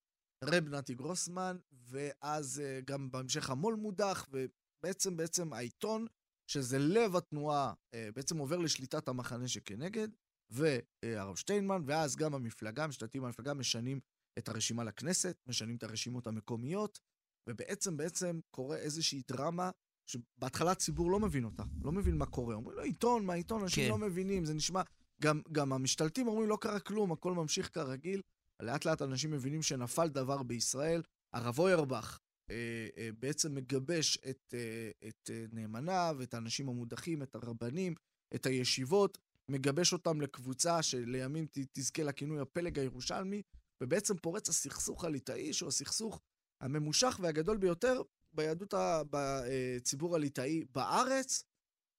רב 0.44 0.68
נתי 0.70 0.94
גרוסמן, 0.96 1.58
ואז 1.72 2.62
גם 2.86 3.12
בהמשך 3.12 3.50
המו"ל 3.50 3.76
מודח, 3.76 4.28
ובעצם 4.32 5.18
בעצם 5.18 5.54
העיתון, 5.54 6.08
שזה 6.52 6.80
לב 6.80 7.16
התנועה, 7.16 7.74
בעצם 8.14 8.38
עובר 8.38 8.58
לשליטת 8.58 9.08
המחנה 9.08 9.48
שכנגד, 9.48 10.08
והרב 10.50 11.36
שטיינמן, 11.36 11.82
ואז 11.86 12.16
גם 12.16 12.34
המפלגה, 12.34 12.88
משתלטים 12.88 13.24
על 13.24 13.28
המפלגה, 13.28 13.54
משנים 13.54 14.00
את 14.38 14.50
הרשימה 14.50 14.84
לכנסת, 14.84 15.38
משנים 15.48 15.76
את 15.76 15.84
הרשימות 15.84 16.28
המקומיות, 16.28 17.00
ובעצם 17.48 17.98
בעצם 17.98 18.40
קורה 18.52 18.78
איזושהי 18.78 19.22
דרמה 19.28 19.72
שבהתחלה 20.06 20.72
הציבור 20.72 21.12
לא 21.12 21.20
מבין 21.20 21.44
אותה, 21.44 21.64
לא 21.84 21.92
מבין 21.92 22.18
מה 22.18 22.26
קורה. 22.26 22.56
אומרים 22.56 22.78
לו, 22.78 22.84
עיתון, 22.84 23.26
מה 23.26 23.34
עיתון? 23.34 23.62
אנשים 23.62 23.84
כן. 23.84 23.90
לא 23.90 23.98
מבינים, 23.98 24.46
זה 24.46 24.54
נשמע... 24.54 24.82
גם, 25.22 25.42
גם 25.52 25.74
המשתלטים 25.74 26.28
אומרים, 26.28 26.50
לא 26.50 26.58
קרה 26.62 26.80
כלום, 26.80 27.12
הכל 27.12 27.34
ממשיך 27.34 27.74
כרגיל. 27.74 28.22
לאט 28.60 28.86
לאט 28.86 29.02
אנשים 29.02 29.32
מבינים 29.32 29.62
שנפל 29.62 30.08
דבר 30.08 30.44
בישראל. 30.44 31.02
הרב 31.34 31.60
אוירבך 31.60 32.20
אה, 32.50 32.88
אה, 32.98 33.10
בעצם 33.20 33.56
מגבש 33.56 34.18
את, 34.30 34.54
אה, 34.54 35.08
את 35.08 35.30
אה, 35.34 35.46
נאמניו, 35.52 36.18
את 36.24 36.34
האנשים 36.34 36.70
המודחים, 36.70 37.24
את 37.24 37.36
הרבנים, 37.36 37.96
את 38.36 38.46
הישיבות, 38.46 39.18
מגבש 39.52 39.94
אותם 39.94 40.22
לקבוצה 40.22 40.84
שלימים 40.84 41.48
תזכה 41.74 42.04
לכינוי 42.04 42.40
הפלג 42.40 42.80
הירושלמי, 42.80 43.42
ובעצם 43.84 44.18
פורץ 44.18 44.50
הסכסוך 44.50 45.04
הליטאי, 45.04 45.54
שהוא 45.54 45.68
הסכסוך 45.68 46.22
הממושך 46.64 47.20
והגדול 47.22 47.58
ביותר 47.58 48.02
ביהדות, 48.34 48.74
ה- 48.74 49.02
בציבור 49.10 50.16
הליטאי 50.16 50.64
בארץ. 50.76 51.44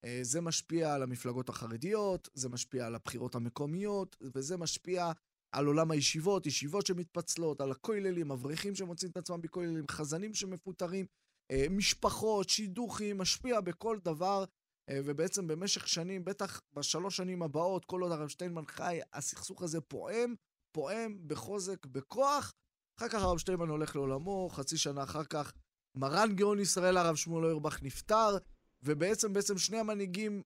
אה, 0.04 0.18
זה 0.22 0.40
משפיע 0.40 0.94
על 0.94 1.02
המפלגות 1.02 1.48
החרדיות, 1.48 2.28
זה 2.34 2.48
משפיע 2.48 2.86
על 2.86 2.94
הבחירות 2.94 3.34
המקומיות, 3.34 4.16
וזה 4.34 4.56
משפיע 4.56 5.12
על 5.52 5.66
עולם 5.66 5.90
הישיבות, 5.90 6.46
ישיבות 6.46 6.86
שמתפצלות, 6.86 7.60
על 7.60 7.70
הכוללים, 7.70 8.30
אברכים 8.30 8.74
שמוצאים 8.74 9.10
את 9.10 9.16
עצמם 9.16 9.40
בכוללים, 9.40 9.84
חזנים 9.90 10.34
שמפוטרים, 10.34 11.06
אה, 11.50 11.66
משפחות, 11.70 12.48
שידוכים, 12.48 13.18
משפיע 13.18 13.60
בכל 13.60 13.98
דבר, 14.04 14.40
אה, 14.40 14.44
ובעצם 14.90 15.46
במשך 15.46 15.88
שנים, 15.88 16.24
בטח 16.24 16.60
בשלוש 16.72 17.16
שנים 17.16 17.42
הבאות, 17.42 17.84
כל 17.84 18.02
עוד 18.02 18.12
הרב 18.12 18.28
שטיינמן 18.28 18.66
חי, 18.66 19.00
הסכסוך 19.12 19.62
הזה 19.62 19.80
פועם, 19.80 20.34
פועם 20.72 21.18
בחוזק, 21.26 21.86
בכוח. 21.86 22.52
אחר 22.98 23.08
כך 23.08 23.22
הרב 23.22 23.38
שטיינמן 23.38 23.68
הולך 23.68 23.96
לעולמו, 23.96 24.48
חצי 24.52 24.76
שנה 24.76 25.02
אחר 25.02 25.24
כך 25.24 25.52
מרן 25.94 26.34
גאון 26.34 26.60
ישראל 26.60 26.96
הרב 26.96 27.16
שמואל 27.16 27.44
אוירבך 27.44 27.82
נפטר, 27.82 28.36
ובעצם 28.82 29.32
בעצם 29.32 29.58
שני 29.58 29.78
המנהיגים 29.78 30.42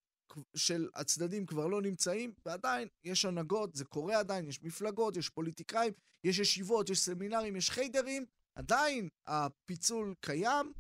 של 0.57 0.89
הצדדים 0.95 1.47
כבר 1.47 1.67
לא 1.67 1.83
נמצאים, 1.83 2.33
ועדיין 2.47 2.89
יש 3.05 3.25
הנהגות, 3.25 3.75
זה 3.75 3.85
קורה 3.85 4.19
עדיין, 4.19 4.49
יש 4.49 4.63
מפלגות, 4.63 5.17
יש 5.17 5.29
פוליטיקאים, 5.29 5.93
יש 6.25 6.39
ישיבות, 6.39 6.91
יש 6.91 7.01
סמינרים, 7.01 7.57
יש 7.57 7.71
חיידרים, 7.71 8.25
עדיין 8.55 9.09
הפיצול 9.27 10.15
קיים. 10.21 10.73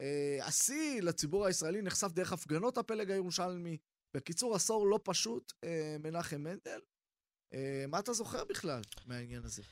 אה, 0.00 0.38
השיא 0.42 1.02
לציבור 1.02 1.46
הישראלי 1.46 1.82
נחשף 1.82 2.12
דרך 2.12 2.32
הפגנות 2.32 2.78
הפלג 2.78 3.10
הירושלמי. 3.10 3.76
בקיצור, 4.14 4.54
עשור 4.56 4.86
לא 4.86 5.00
פשוט, 5.04 5.52
אה, 5.64 5.96
מנחם 6.00 6.40
מנדל. 6.40 6.80
אה, 7.54 7.84
מה 7.88 7.98
אתה 7.98 8.12
זוכר 8.12 8.44
בכלל 8.44 8.80
מהעניין 9.06 9.44
הזה? 9.44 9.62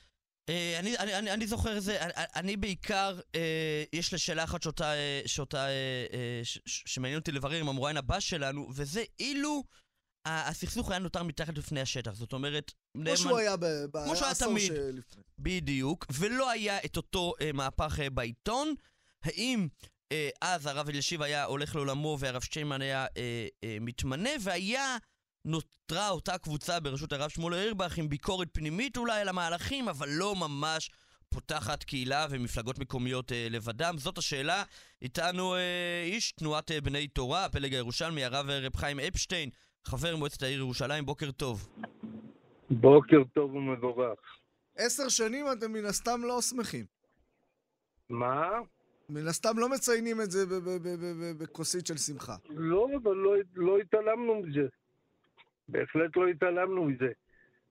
אני, 0.79 0.97
אני, 0.97 1.15
אני, 1.15 1.31
אני 1.31 1.47
זוכר 1.47 1.77
את 1.77 1.83
זה, 1.83 2.01
אני, 2.01 2.11
אני 2.35 2.57
בעיקר, 2.57 3.19
אה, 3.35 3.83
יש 3.93 4.11
לי 4.11 4.17
שאלה 4.17 4.43
אחת 4.43 4.63
שאותה, 4.63 4.93
אה, 4.93 5.21
שאותה 5.25 5.67
אה, 5.67 6.05
אה, 6.13 6.39
ש, 6.43 6.59
שמעניין 6.65 7.19
אותי 7.19 7.31
לברר 7.31 7.59
עם 7.59 7.69
המרואיין 7.69 7.97
הבא 7.97 8.19
שלנו, 8.19 8.69
וזה 8.75 9.03
אילו 9.19 9.63
הסכסוך 10.25 10.91
היה 10.91 10.99
נותר 10.99 11.23
מתחת 11.23 11.57
לפני 11.57 11.81
השטח, 11.81 12.13
זאת 12.13 12.33
אומרת... 12.33 12.71
כמו 12.93 13.17
שהוא 13.17 13.37
היה 13.37 13.55
בעשור 13.91 14.33
תמיד. 14.39 14.67
שלפני. 14.67 15.23
בדיוק, 15.39 16.05
ולא 16.13 16.49
היה 16.49 16.77
את 16.85 16.97
אותו 16.97 17.33
אה, 17.41 17.51
מהפך 17.51 17.99
אה, 17.99 18.09
בעיתון, 18.09 18.73
האם 19.23 19.67
אז 20.41 20.65
הרב 20.65 20.89
אלישיב 20.89 21.21
היה 21.21 21.43
הולך 21.43 21.75
לעולמו 21.75 22.17
והרב 22.19 22.41
שטיינמן 22.41 22.81
היה 22.81 23.05
אה, 23.17 23.47
אה, 23.63 23.77
מתמנה, 23.81 24.29
והיה 24.41 24.97
נותרה 25.45 26.09
אותה 26.09 26.37
קבוצה 26.37 26.79
בראשות 26.79 27.13
הרב 27.13 27.29
שמואל 27.29 27.53
אוירבך 27.53 27.97
עם 27.97 28.09
ביקורת 28.09 28.47
פנימית 28.51 28.97
אולי 28.97 29.21
על 29.21 29.29
המהלכים, 29.29 29.89
אבל 29.89 30.09
לא 30.09 30.35
ממש 30.35 30.89
פותחת 31.29 31.83
קהילה 31.83 32.27
ומפלגות 32.29 32.79
מקומיות 32.79 33.31
אה, 33.31 33.47
לבדם. 33.49 33.95
זאת 33.97 34.17
השאלה. 34.17 34.63
איתנו 35.01 35.55
אה, 35.55 36.03
איש 36.05 36.31
תנועת 36.31 36.71
אה, 36.71 36.81
בני 36.81 37.07
תורה, 37.07 37.45
הפלג 37.45 37.73
הירושלמי, 37.73 38.23
הרב 38.23 38.49
אה, 38.49 38.59
רב 38.59 38.75
חיים 38.75 38.99
אפשטיין, 38.99 39.49
חבר 39.85 40.15
מועצת 40.15 40.43
העיר 40.43 40.59
ירושלים, 40.59 41.05
בוקר 41.05 41.31
טוב. 41.31 41.69
בוקר 42.69 43.23
טוב 43.33 43.55
ומבורך. 43.55 44.19
עשר 44.77 45.09
שנים 45.09 45.45
אתם 45.51 45.71
מן 45.71 45.85
הסתם 45.85 46.21
לא 46.23 46.41
שמחים. 46.41 46.85
מה? 48.09 48.49
מן 49.09 49.27
הסתם 49.27 49.59
לא 49.59 49.69
מציינים 49.69 50.21
את 50.21 50.31
זה 50.31 50.39
בכוסית 51.39 51.87
של 51.87 51.97
שמחה. 51.97 52.35
לא, 52.49 52.87
אבל 53.03 53.15
לא, 53.15 53.35
לא 53.55 53.77
התעלמנו 53.77 54.41
מזה. 54.41 54.67
בהחלט 55.69 56.15
לא 56.15 56.27
התעלמנו 56.27 56.85
מזה. 56.85 57.11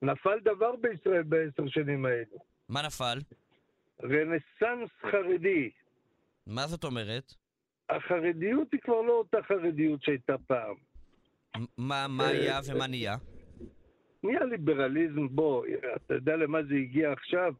נפל 0.01 0.39
דבר 0.43 0.75
בישראל 0.75 1.23
בעשר 1.23 1.67
שנים 1.67 2.05
האלו. 2.05 2.37
מה 2.69 2.81
נפל? 2.81 3.19
רנסאנס 4.03 4.89
חרדי. 5.11 5.71
מה 6.47 6.67
זאת 6.67 6.83
אומרת? 6.83 7.33
החרדיות 7.89 8.67
היא 8.71 8.79
כבר 8.81 9.01
לא 9.01 9.13
אותה 9.13 9.37
חרדיות 9.47 10.03
שהייתה 10.03 10.35
פעם. 10.47 10.75
מה, 11.77 12.07
מה 12.09 12.27
היה 12.27 12.59
ומה 12.67 12.87
נהיה? 12.87 13.15
נהיה 14.23 14.43
ליברליזם, 14.43 15.27
בוא, 15.27 15.65
אתה 15.95 16.13
יודע 16.13 16.35
למה 16.35 16.63
זה 16.63 16.75
הגיע 16.75 17.11
עכשיו? 17.11 17.53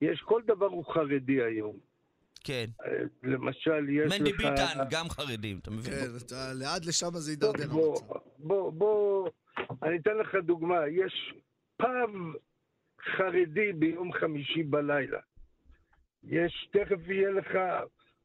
יש, 0.00 0.20
כל 0.20 0.42
דבר 0.46 0.66
הוא 0.66 0.84
חרדי 0.94 1.42
היום. 1.42 1.93
כן. 2.44 2.64
למשל, 3.22 3.88
יש 3.88 4.12
מנדי 4.12 4.32
לך... 4.32 4.36
ביטן, 4.38 4.84
גם 4.90 5.08
חרדים, 5.08 5.58
אתה 5.58 5.70
מבין? 5.70 5.94
כן, 5.94 6.26
אתה, 6.26 6.52
לאט 6.54 6.86
לשם 6.86 7.10
זה 7.12 7.32
יידרדר 7.32 7.68
בוא. 7.68 8.00
בוא, 8.38 8.72
בוא, 8.72 9.28
אני 9.82 9.98
אתן 9.98 10.16
לך 10.16 10.34
דוגמה. 10.34 10.80
יש 10.88 11.34
פאב 11.76 12.10
חרדי 13.16 13.72
ביום 13.72 14.12
חמישי 14.12 14.62
בלילה. 14.62 15.18
יש, 16.24 16.68
תכף 16.72 17.08
יהיה 17.08 17.30
לך, 17.30 17.58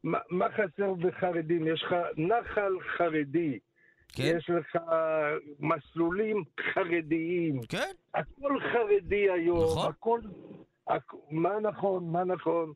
מה, 0.03 0.19
מה 0.29 0.45
חסר 0.51 0.93
בחרדים? 0.93 1.67
יש 1.67 1.83
לך 1.83 1.95
נחל 2.17 2.73
חרדי. 2.97 3.59
כן? 4.13 4.33
יש 4.37 4.49
לך 4.49 4.83
מסלולים 5.59 6.43
חרדיים. 6.73 7.61
כן? 7.69 7.91
הכל 8.13 8.59
חרדי 8.73 9.29
היום. 9.29 9.63
נכון. 9.63 9.89
הכל, 9.89 10.19
הכ... 10.87 11.13
מה 11.31 11.59
נכון, 11.59 12.11
מה 12.11 12.23
נכון. 12.23 12.73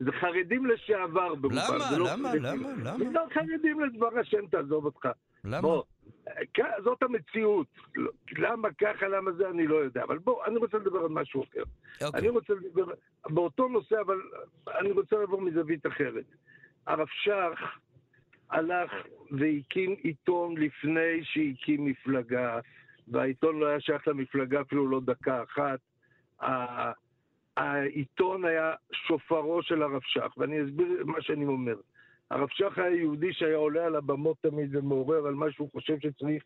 זה 0.00 0.12
חרדים 0.12 0.66
לשעבר 0.66 1.34
ברובם. 1.34 1.56
למה? 1.56 1.98
לא 1.98 2.06
למה? 2.12 2.34
למה? 2.34 2.68
למה? 2.84 2.98
זה 2.98 3.04
לא 3.12 3.20
חרדים 3.34 3.80
לדבר 3.80 4.18
השם, 4.18 4.46
תעזוב 4.46 4.84
אותך. 4.84 5.08
למה? 5.44 5.60
בוא, 5.60 5.82
זאת 6.84 7.02
המציאות. 7.02 7.66
לא- 7.96 8.10
למה 8.38 8.68
ככה, 8.80 9.08
למה 9.08 9.32
זה, 9.32 9.48
אני 9.48 9.66
לא 9.66 9.74
יודע. 9.76 10.02
אבל 10.02 10.18
בוא, 10.18 10.44
אני 10.46 10.56
רוצה 10.56 10.78
לדבר 10.78 10.98
על 10.98 11.08
משהו 11.08 11.44
אחר. 11.44 11.62
אני 12.00 12.06
אוקיי. 12.06 12.28
רוצה 12.28 12.54
לדבר 12.54 12.84
באותו 13.28 13.68
נושא, 13.68 14.00
אבל 14.00 14.20
אני 14.80 14.90
רוצה 14.90 15.16
לעבור 15.16 15.40
מזווית 15.40 15.86
אחרת. 15.86 16.24
הרב 16.86 17.06
שך 17.10 17.60
הלך 18.50 18.92
והקים 19.30 19.96
עיתון 20.02 20.56
לפני 20.56 21.20
שהקים 21.24 21.84
מפלגה, 21.84 22.60
והעיתון 23.08 23.58
לא 23.58 23.66
היה 23.66 23.80
שייך 23.80 24.08
למפלגה 24.08 24.60
אפילו 24.60 24.88
לא 24.88 25.00
דקה 25.00 25.42
אחת. 25.42 25.78
העיתון 27.56 28.44
היה 28.44 28.74
שופרו 28.92 29.62
של 29.62 29.82
הרב 29.82 30.02
שך, 30.04 30.34
ואני 30.36 30.64
אסביר 30.64 31.04
מה 31.04 31.22
שאני 31.22 31.44
אומר. 31.44 31.76
הרב 32.30 32.48
שך 32.50 32.78
היה 32.78 32.96
יהודי 32.96 33.32
שהיה 33.32 33.56
עולה 33.56 33.86
על 33.86 33.96
הבמות 33.96 34.36
תמיד 34.40 34.76
ומעורר 34.76 35.26
על 35.26 35.34
מה 35.34 35.52
שהוא 35.52 35.70
חושב 35.72 35.96
שצריך 36.00 36.44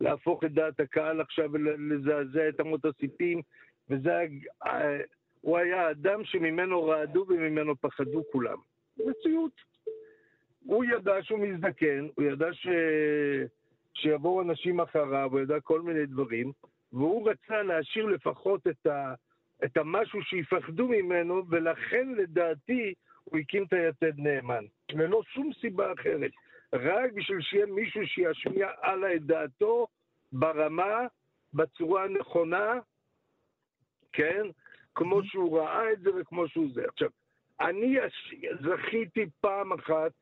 להפוך 0.00 0.44
את 0.44 0.52
דעת 0.52 0.80
הקהל 0.80 1.20
עכשיו 1.20 1.52
ולזעזע 1.52 2.48
את 2.48 2.60
אמות 2.60 2.84
הסיפים, 2.84 3.42
וזה 3.90 4.16
היה... 4.16 4.28
אה, 4.66 5.00
הוא 5.40 5.58
היה 5.58 5.90
אדם 5.90 6.24
שממנו 6.24 6.84
רעדו 6.84 7.24
וממנו 7.28 7.76
פחדו 7.76 8.22
כולם. 8.32 8.58
מציאות. 8.98 9.52
הוא 10.64 10.84
ידע 10.84 11.22
שהוא 11.22 11.38
מזדקן, 11.38 12.08
הוא 12.14 12.24
ידע 12.24 12.52
ש... 12.52 12.68
שיבואו 13.94 14.42
אנשים 14.42 14.80
אחריו, 14.80 15.28
הוא 15.32 15.40
ידע 15.40 15.60
כל 15.60 15.80
מיני 15.80 16.06
דברים, 16.06 16.52
והוא 16.92 17.30
רצה 17.30 17.62
להשאיר 17.62 18.06
לפחות 18.06 18.66
את, 18.66 18.86
ה... 18.86 19.14
את 19.64 19.76
המשהו 19.76 20.22
שיפחדו 20.22 20.88
ממנו, 20.88 21.42
ולכן 21.48 22.08
לדעתי 22.16 22.94
הוא 23.24 23.38
הקים 23.38 23.64
את 23.64 23.72
היתד 23.72 24.18
נאמן. 24.18 24.64
ללא 24.92 25.22
שום 25.34 25.50
סיבה 25.60 25.92
אחרת. 25.92 26.30
רק 26.72 27.12
בשביל 27.12 27.40
שיהיה 27.40 27.66
מישהו 27.66 28.06
שישמיע 28.06 28.68
הלאה 28.82 29.14
את 29.14 29.22
דעתו 29.22 29.86
ברמה, 30.32 31.06
בצורה 31.54 32.04
הנכונה, 32.04 32.72
כן? 34.12 34.42
כמו 34.94 35.24
שהוא 35.24 35.58
ראה 35.58 35.92
את 35.92 36.00
זה 36.00 36.10
וכמו 36.20 36.48
שהוא 36.48 36.68
זה. 36.74 36.84
עכשיו, 36.88 37.08
אני 37.60 37.96
זכיתי 38.60 39.26
פעם 39.40 39.72
אחת 39.72 40.12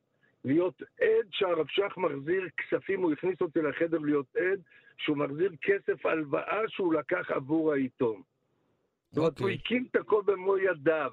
להיות 0.45 0.83
עד 1.01 1.27
שהרב 1.31 1.66
שך 1.68 1.97
מחזיר 1.97 2.49
כספים, 2.57 3.03
הוא 3.03 3.12
הכניס 3.12 3.40
אותי 3.40 3.62
לחדר 3.62 3.99
להיות 3.99 4.37
עד, 4.37 4.61
שהוא 4.99 5.16
מחזיר 5.16 5.51
כסף 5.62 6.07
הלוואה 6.07 6.68
שהוא 6.68 6.95
לקח 6.95 7.31
עבור 7.31 7.73
העיתון. 7.73 8.23
זאת 9.12 9.18
אומרת, 9.18 9.38
הוא 9.38 9.51
אוקיי. 9.51 9.59
הקים 9.64 9.87
את 9.90 9.96
הכל 9.96 10.22
במו 10.25 10.59
ידיו. 10.59 11.11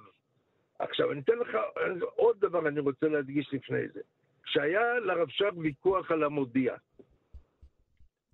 עכשיו, 0.80 1.12
אני 1.12 1.20
אתן 1.20 1.38
לך 1.38 1.58
עוד 2.16 2.40
דבר 2.40 2.68
אני 2.68 2.80
רוצה 2.80 3.08
להדגיש 3.08 3.50
לפני 3.54 3.88
זה. 3.94 4.00
כשהיה 4.44 5.00
לרב 5.00 5.28
שך 5.30 5.50
ויכוח 5.58 6.12
על 6.12 6.24
המודיע, 6.24 6.76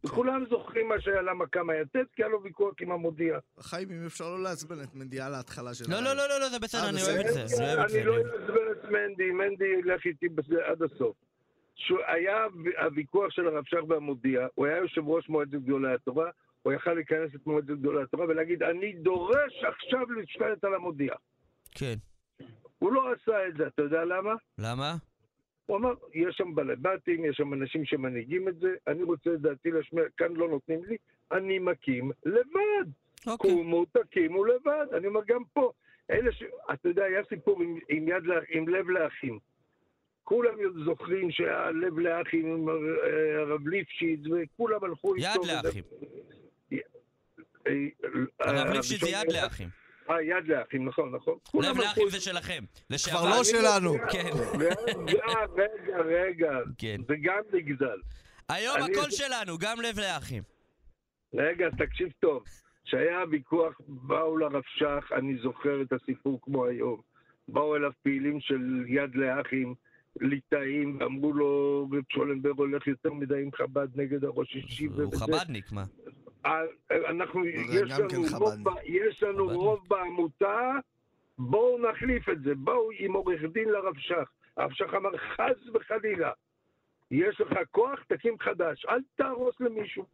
וכולם 0.05 0.45
זוכרים 0.49 0.87
מה 0.89 1.01
שהיה, 1.01 1.21
למה 1.21 1.47
קמה 1.47 1.75
יתד, 1.75 2.03
כי 2.15 2.23
היה 2.23 2.29
לו 2.29 2.43
ויכוח 2.43 2.73
עם 2.81 2.91
המודיע. 2.91 3.39
חיים, 3.59 3.91
אם 3.91 4.05
אפשר 4.05 4.29
לא 4.29 4.43
לעצבן 4.43 4.83
את 4.83 4.95
מנדיעה 4.95 5.29
להתחלה 5.29 5.73
של... 5.73 5.85
לא, 5.89 5.99
לא, 5.99 6.13
לא, 6.13 6.29
לא, 6.29 6.39
לא, 6.39 6.49
זה 6.49 6.59
בסדר, 6.59 6.81
אה, 6.81 6.89
אני. 6.89 7.01
אוהב 7.01 7.25
את 7.25 7.47
זה, 7.49 7.73
אני 7.83 8.03
לא 8.03 8.17
אעצבן 8.17 8.71
את 8.71 8.91
מנדי, 8.91 9.31
מנדי 9.31 9.65
ילך 9.65 10.05
איתי 10.05 10.27
עד 10.65 10.83
הסוף. 10.83 11.15
היה 12.07 12.45
הוויכוח 12.83 13.29
של 13.29 13.47
הרב 13.47 13.63
שך 13.65 13.79
והמודיע, 13.87 14.47
הוא 14.55 14.65
היה 14.65 14.77
יושב 14.77 15.07
ראש 15.07 15.29
מועצת 15.29 15.51
גדולי 15.51 15.93
התורה, 15.93 16.29
הוא 16.65 16.73
יכל 16.73 16.93
להיכנס 16.93 17.35
את 17.35 17.47
מועצת 17.47 17.67
גדולי 17.67 18.03
התורה 18.03 18.25
ולהגיד, 18.25 18.63
אני 18.63 18.93
דורש 18.93 19.63
עכשיו 19.63 20.11
להשתלט 20.11 20.63
על 20.63 20.73
המודיע. 20.73 21.13
כן. 21.71 21.93
הוא 22.79 22.91
לא 22.93 23.13
עשה 23.13 23.47
את 23.47 23.57
זה, 23.57 23.67
אתה 23.67 23.81
יודע 23.81 24.05
למה? 24.05 24.33
למה? 24.57 24.95
הוא 25.65 25.77
אמר, 25.77 25.93
יש 26.13 26.35
שם 26.37 26.55
בעלי 26.55 26.75
בתים, 26.75 27.25
יש 27.25 27.37
שם 27.37 27.53
אנשים 27.53 27.85
שמנהיגים 27.85 28.47
את 28.47 28.59
זה, 28.59 28.75
אני 28.87 29.03
רוצה 29.03 29.33
את 29.33 29.41
דעתי 29.41 29.71
להשמיע, 29.71 30.03
כאן 30.17 30.33
לא 30.33 30.49
נותנים 30.49 30.85
לי, 30.85 30.97
אני 31.31 31.59
מקים 31.59 32.11
לבד. 32.25 32.89
אוקיי. 33.27 33.51
קומו, 33.51 33.85
תקימו 33.85 34.45
לבד. 34.45 34.85
אני 34.97 35.07
אומר, 35.07 35.21
גם 35.27 35.41
פה, 35.53 35.71
אלה 36.11 36.31
ש... 36.31 36.43
אתה 36.73 36.89
יודע, 36.89 37.03
היה 37.03 37.21
סיפור 37.29 37.61
עם, 37.61 37.79
עם, 37.89 38.07
יד. 38.07 38.23
עם 38.49 38.67
לב 38.67 38.89
לאחים. 38.89 39.39
כולם 40.23 40.53
זוכרים 40.85 41.31
שהיה 41.31 41.71
לב 41.71 41.99
לאחים 41.99 42.45
עם 42.45 42.69
אה, 42.69 43.41
הרב 43.41 43.67
ליפשיץ, 43.67 44.19
וכולם 44.25 44.83
הלכו 44.83 45.15
איתו. 45.15 45.27
יד 45.27 45.63
לאחים. 45.65 45.83
הרב 48.39 48.67
אה, 48.67 48.73
ליפשיץ 48.73 48.99
זה 49.01 49.17
הראשון- 49.17 49.35
יד 49.35 49.43
לאחים. 49.43 49.69
אה, 50.09 50.21
יד 50.21 50.47
לאחים, 50.47 50.85
נכון, 50.87 51.15
נכון. 51.15 51.37
כולם 51.51 51.69
לב 51.71 51.77
לאחים 51.77 52.09
זה 52.09 52.19
שלכם. 52.19 52.63
כבר 53.03 53.29
לא 53.29 53.43
שלנו. 53.43 53.93
כן. 54.11 54.29
רגע, 54.59 55.23
רגע, 55.55 55.97
רגע. 56.05 56.51
כן. 56.77 56.97
זה 57.07 57.13
גם 57.23 57.41
נגזל. 57.53 57.99
היום 58.49 58.77
הכל 58.77 59.11
שלנו, 59.11 59.57
גם 59.57 59.81
לב 59.81 59.99
לאחים. 59.99 60.43
רגע, 61.33 61.67
תקשיב 61.77 62.09
טוב. 62.19 62.43
כשהיה 62.85 63.21
הוויכוח, 63.21 63.73
באו 63.87 64.37
לרב 64.37 64.61
שך, 64.75 65.11
אני 65.17 65.37
זוכר 65.43 65.81
את 65.81 65.93
הסיפור 65.93 66.39
כמו 66.41 66.65
היום. 66.65 67.01
באו 67.47 67.75
אליו 67.75 67.91
פעילים 68.03 68.39
של 68.41 68.83
יד 68.87 69.15
לאחים, 69.15 69.75
ליטאים, 70.21 70.97
ואמרו 70.99 71.33
לו, 71.33 71.81
רב 71.91 72.03
שולנבר 72.13 72.49
הולך 72.57 72.87
יותר 72.87 73.13
מדי 73.13 73.41
עם 73.41 73.49
חב"ד 73.51 73.87
נגד 73.95 74.23
הראש 74.23 74.55
אישי. 74.55 74.85
הוא 74.85 75.15
חב"דניק, 75.19 75.71
מה? 75.71 75.83
אה, 76.45 76.61
אנחנו, 77.09 77.45
יש 77.45 77.91
גם 77.99 78.07
כן 78.09 78.15
לנו, 78.15 78.37
רוב, 78.37 78.49
חב"דניק. 78.49 78.67
ב- 78.67 78.85
יש 78.85 79.23
לנו 79.23 79.43
חב"דניק. 79.45 79.61
רוב 79.61 79.79
בעמותה, 79.87 80.71
בואו 81.37 81.89
נחליף 81.91 82.29
את 82.29 82.41
זה. 82.43 82.55
באו 82.55 82.89
עם 82.99 83.13
עורך 83.13 83.41
דין 83.53 83.69
לרב 83.69 83.93
שך. 83.97 84.29
הרב 84.57 84.71
שך 84.73 84.93
אמר, 84.93 85.17
חס 85.17 85.69
וחלילה, 85.73 86.31
יש 87.11 87.41
לך 87.41 87.57
כוח, 87.71 87.99
תקים 88.07 88.39
חדש, 88.39 88.85
אל 88.89 88.99
תהרוס 89.15 89.55
למישהו. 89.59 90.05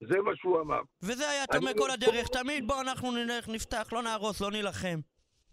זה 0.00 0.20
מה 0.20 0.36
שהוא 0.36 0.60
אמר. 0.60 0.80
וזה 1.02 1.30
היה 1.30 1.46
תומך 1.46 1.70
כל 1.78 1.90
הדרך, 1.90 2.28
תמיד 2.28 2.66
בואו 2.66 2.80
אנחנו 2.80 3.12
נלך, 3.12 3.48
נפתח, 3.48 3.88
לא 3.92 4.02
נהרוס, 4.02 4.40
לא 4.40 4.50
נילחם. 4.50 4.98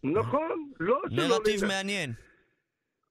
נכון, 0.03 0.71
לא 0.79 1.01
שלא... 1.09 1.27
נרטיב 1.27 1.63
נלך. 1.63 1.73
מעניין. 1.73 2.13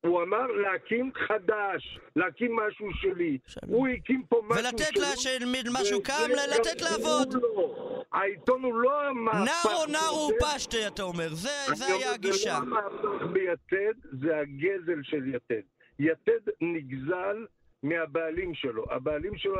הוא 0.00 0.22
אמר 0.22 0.46
להקים 0.46 1.10
חדש, 1.28 1.98
להקים 2.16 2.56
משהו 2.56 2.88
שלי. 2.94 3.38
עכשיו- 3.44 3.62
הוא 3.68 3.88
הקים 3.88 4.22
פה 4.28 4.42
משהו 4.48 4.62
שלו. 4.62 4.68
ולתת 4.78 4.96
לה 4.96 5.16
שמשהו 5.16 5.98
וזה 5.98 6.02
קם, 6.04 6.30
לתת 6.50 6.80
גם 6.80 6.86
לעבוד. 6.90 7.34
לא. 7.42 8.02
העיתון 8.12 8.62
הוא 8.62 8.74
לא 8.74 9.02
המהפך. 9.08 9.38
נער 9.66 9.76
או 9.76 9.86
נער 9.86 10.28
ביתד. 10.28 10.44
פשטה, 10.54 10.86
אתה 10.86 11.02
אומר, 11.02 11.28
זה 11.28 11.48
זה 11.74 11.86
היה 11.86 12.12
הגישה. 12.14 12.58
זה 12.60 12.70
לא 12.70 12.78
המהפך 12.78 13.26
ביתד, 13.32 13.94
זה 14.22 14.38
הגזל 14.38 15.02
של 15.02 15.34
יתד. 15.34 15.62
יתד 15.98 16.50
נגזל 16.60 17.46
מהבעלים 17.82 18.54
שלו. 18.54 18.84
הבעלים 18.90 19.38
שלו, 19.38 19.56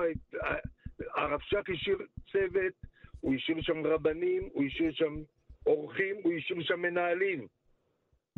הרב 1.17 1.41
שך 1.43 1.63
השאיר 1.75 1.99
צוות, 2.33 2.73
הוא 3.21 3.35
השאיר 3.35 3.57
שם 3.61 3.87
רבנים, 3.87 4.49
הוא 4.53 4.65
השאיר 4.67 4.93
שם 4.93 5.15
אורחים, 5.67 6.17
הוא 6.23 6.33
השאיר 6.39 6.63
שם 6.63 6.81
מנהלים. 6.81 7.47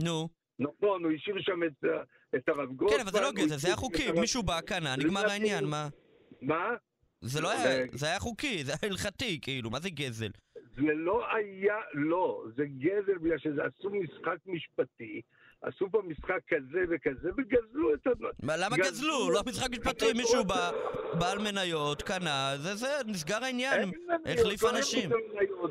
נו. 0.04 0.28
נכון, 0.58 1.04
הוא 1.04 1.12
השאיר 1.12 1.36
שם 1.40 1.60
את, 1.66 1.84
ה- 1.84 2.02
את 2.36 2.48
הרב 2.48 2.76
גרוסמן. 2.76 2.96
כן, 2.98 3.02
אבל 3.02 3.12
זה 3.12 3.20
לא 3.20 3.32
גזל, 3.32 3.56
זה 3.56 3.68
היה 3.68 3.76
חוקי, 3.76 4.06
הרב- 4.08 4.20
מישהו 4.20 4.42
בא, 4.42 4.60
קנה, 4.60 4.96
נגמר 4.96 5.26
העניין, 5.30 5.64
מה? 5.64 5.88
מה? 6.42 6.68
זה 7.20 7.40
לא 7.40 7.50
היה, 7.50 7.78
רגע. 7.78 7.96
זה 7.96 8.06
היה 8.06 8.18
חוקי, 8.20 8.64
זה 8.64 8.72
היה 8.82 8.90
הלכתי, 8.92 9.38
כאילו, 9.42 9.70
מה 9.70 9.80
זה 9.80 9.90
גזל? 9.90 10.30
זה 10.76 10.92
לא 10.94 11.34
היה, 11.36 11.74
לא, 11.94 12.44
זה 12.56 12.62
גזל 12.78 13.18
בגלל 13.18 13.38
שזה 13.38 13.60
עשו 13.64 13.90
משחק 13.90 14.36
משפטי, 14.46 15.20
עשו 15.62 15.90
פה 15.90 16.02
משחק 16.06 16.38
כזה 16.48 16.78
וכזה 16.90 17.30
וגזלו 17.36 17.94
את 17.94 18.06
ה... 18.06 18.10
מה, 18.42 18.56
למה 18.56 18.76
גזלו. 18.76 19.30
לא 19.30 19.40
משחק 19.46 19.70
משפטי, 19.70 20.12
מישהו 20.12 20.44
בא, 20.44 20.70
בעל 21.18 21.38
מניות, 21.38 22.02
קנה, 22.02 22.52
זה 22.56 22.74
זה, 22.74 22.86
נסגר 23.06 23.44
העניין, 23.44 23.90
החליף 24.26 24.62
לא 24.62 24.70
אנשים. 24.70 25.10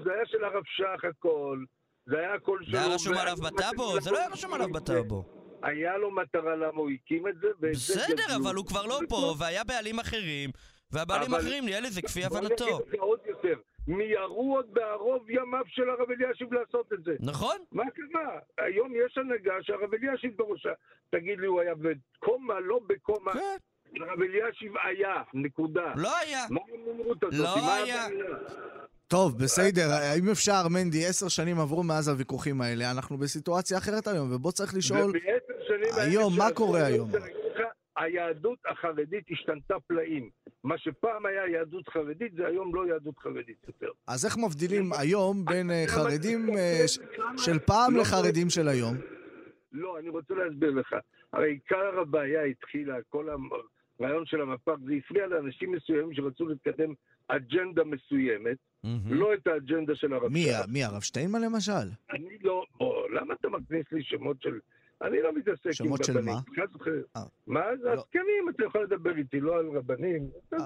זה 0.04 0.14
היה 0.14 0.26
של 0.26 0.44
הרב 0.44 0.64
שך 0.66 1.06
הכל, 1.10 1.64
זה 2.06 2.18
היה 2.20 2.34
הכל 2.34 2.60
שלו. 2.64 2.72
זה 2.72 2.78
היה 2.86 2.96
רשום 2.96 3.18
עליו 3.18 3.36
בטאבו? 3.36 4.02
זה 4.02 4.12
לא 4.12 4.18
היה 4.18 4.28
רשום 4.30 4.54
עליו 4.54 4.68
את 4.68 4.72
בטאבו. 4.72 5.24
היה 5.64 5.98
לו 5.98 6.12
מטרה 6.12 6.56
למה 6.56 6.78
הוא 6.82 6.90
הקים 6.90 7.28
את 7.28 7.36
זה, 7.42 7.48
בסדר. 7.60 8.36
אבל 8.44 8.56
הוא 8.56 8.66
כבר 8.66 8.86
לא 8.86 9.00
פה, 9.10 9.36
והיה 9.40 9.64
בעלים 9.64 10.00
אחרים, 10.00 10.50
והבעלים 10.92 11.34
האחרים 11.34 11.66
ניהל 11.66 11.86
את 11.86 11.92
זה 11.94 12.02
כפי 12.02 12.20
בוא 12.22 12.38
הבנתו. 12.38 12.66
נגיד 12.66 12.94
לך 12.94 13.00
עוד 13.00 13.20
יותר, 13.26 13.60
מיהרו 13.88 14.56
עוד 14.56 14.74
בערוב 14.74 15.30
ימיו 15.30 15.64
של 15.68 15.90
הרב 15.90 16.12
אלישיב 16.12 16.54
לעשות 16.54 16.94
את 16.94 17.04
זה. 17.04 17.16
נכון? 17.20 17.58
מה 17.72 17.84
קרה? 17.92 18.40
היום 18.58 18.94
יש 19.06 19.18
הנהגה 19.18 19.54
שהרב 19.62 19.94
אלישיב 19.94 20.32
בראשה. 20.38 20.74
תגיד 21.10 21.40
לי, 21.40 21.48
הוא 21.48 21.62
היה 21.62 21.74
בקומה, 21.76 22.60
לא 22.60 22.80
בקומה? 22.88 23.34
כן. 23.34 23.58
הרב 24.00 24.22
אלישיב 24.22 24.74
היה, 24.84 25.22
נקודה. 25.34 25.94
לא 25.96 26.18
היה. 26.18 26.46
מה 26.50 26.60
הנמרות 26.74 27.24
הזאת? 27.24 27.58
לא 27.58 27.74
היה. 27.76 28.08
טוב, 29.08 29.38
בסדר, 29.44 29.88
אם 30.20 30.30
אפשר, 30.32 30.68
מנדי, 30.70 31.06
עשר 31.06 31.28
שנים 31.28 31.60
עברו 31.60 31.84
מאז 31.84 32.08
הוויכוחים 32.08 32.62
האלה, 32.62 32.92
אנחנו 32.92 33.18
בסיטואציה 33.18 33.78
אחרת 33.78 34.08
היום, 34.08 34.36
ובוא 34.36 34.52
צריך 34.52 34.76
לשאול, 34.76 35.10
ובעשר 35.10 35.66
שנים 35.68 35.94
האלה 35.94 36.04
היום, 36.12 36.34
מה 36.38 36.52
קורה 36.54 36.86
היום? 36.86 37.10
היהדות 37.98 38.60
החרדית 38.72 39.24
השתנתה 39.32 39.76
פלאים. 39.88 40.30
מה 40.64 40.78
שפעם 40.78 41.26
היה 41.26 41.48
יהדות 41.48 41.90
חרדית, 41.90 42.34
זה 42.38 42.48
היום 42.48 42.76
לא 42.76 42.88
יהדות 42.88 43.20
חרדית 43.20 43.58
יותר. 43.68 43.90
אז 44.08 44.26
איך 44.26 44.38
מבדילים 44.38 44.94
היום 45.00 45.46
בין 45.46 45.72
אה, 45.72 45.84
חרדים 45.88 46.50
אה, 46.58 46.84
של 47.38 47.60
פעם 47.60 47.96
לא- 47.96 48.02
לחרדים 48.02 48.50
של 48.50 48.68
היום? 48.68 48.96
לא, 49.72 50.00
אני 50.00 50.10
רוצה 50.10 50.34
להסביר 50.34 50.72
לך. 50.72 50.96
הרי 51.34 51.50
עיקר 51.50 52.00
הבעיה 52.02 52.44
התחילה, 52.44 52.96
כל 53.10 53.30
הרעיון 54.04 54.26
של 54.26 54.42
המפ"ק, 54.42 54.76
זה 54.86 54.94
הפריע 54.94 55.28
לאנשים 55.28 55.72
מסוימים 55.72 56.14
שרצו 56.14 56.46
לקדם 56.46 56.94
אג'נדה 57.28 57.84
מסוימת, 57.84 58.58
מהמם. 58.84 59.14
לא 59.14 59.34
את 59.34 59.48
האג'נדה 59.48 59.96
של 59.96 60.14
הרב 60.14 60.28
מי, 60.28 60.44
שך. 60.44 60.66
מי, 60.68 60.84
הרב 60.84 61.02
שטיינמן 61.02 61.42
למשל? 61.42 61.88
אני 62.12 62.38
לא, 62.42 62.66
בוא, 62.78 63.10
למה 63.10 63.34
אתה 63.34 63.50
מכניס 63.50 63.86
לי 63.92 64.04
שמות 64.04 64.42
של... 64.42 64.60
אני 65.02 65.22
לא 65.22 65.34
מתעסק 65.34 65.66
עם 65.66 65.74
שמות 65.74 66.04
של 66.04 66.18
רבנים. 66.18 66.34
מה? 66.58 66.64
וחלילה. 66.76 67.02
אה. 67.16 67.22
מה? 67.48 67.62
זה 67.82 67.88
לא. 67.88 67.94
עסקנים, 67.94 68.50
אתה 68.50 68.66
יכול 68.66 68.84
לדבר 68.84 69.18
איתי, 69.18 69.40
לא 69.40 69.60
על 69.60 69.70
רבנים. 69.78 70.30
אה. 70.54 70.60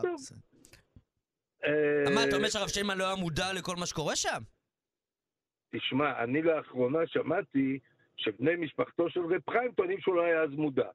אה, 1.66 2.16
מה, 2.16 2.24
אתה 2.24 2.36
אומר 2.36 2.50
שהרב 2.50 2.68
שטיינמן 2.68 2.98
לא 2.98 3.04
היה 3.04 3.16
מודע 3.16 3.54
לכל 3.54 3.76
מה 3.76 3.86
שקורה 3.86 4.16
שם? 4.16 4.42
תשמע, 5.76 6.24
אני 6.24 6.42
לאחרונה 6.42 7.00
שמעתי 7.08 7.80
שבני 8.18 8.56
משפחתו 8.56 9.10
של 9.10 9.20
רב 9.20 9.42
חיים 9.50 9.72
טוענים 9.72 10.00
שהוא 10.00 10.16
לא 10.16 10.22
היה 10.22 10.44
אז 10.44 10.50
מודע. 10.50 10.90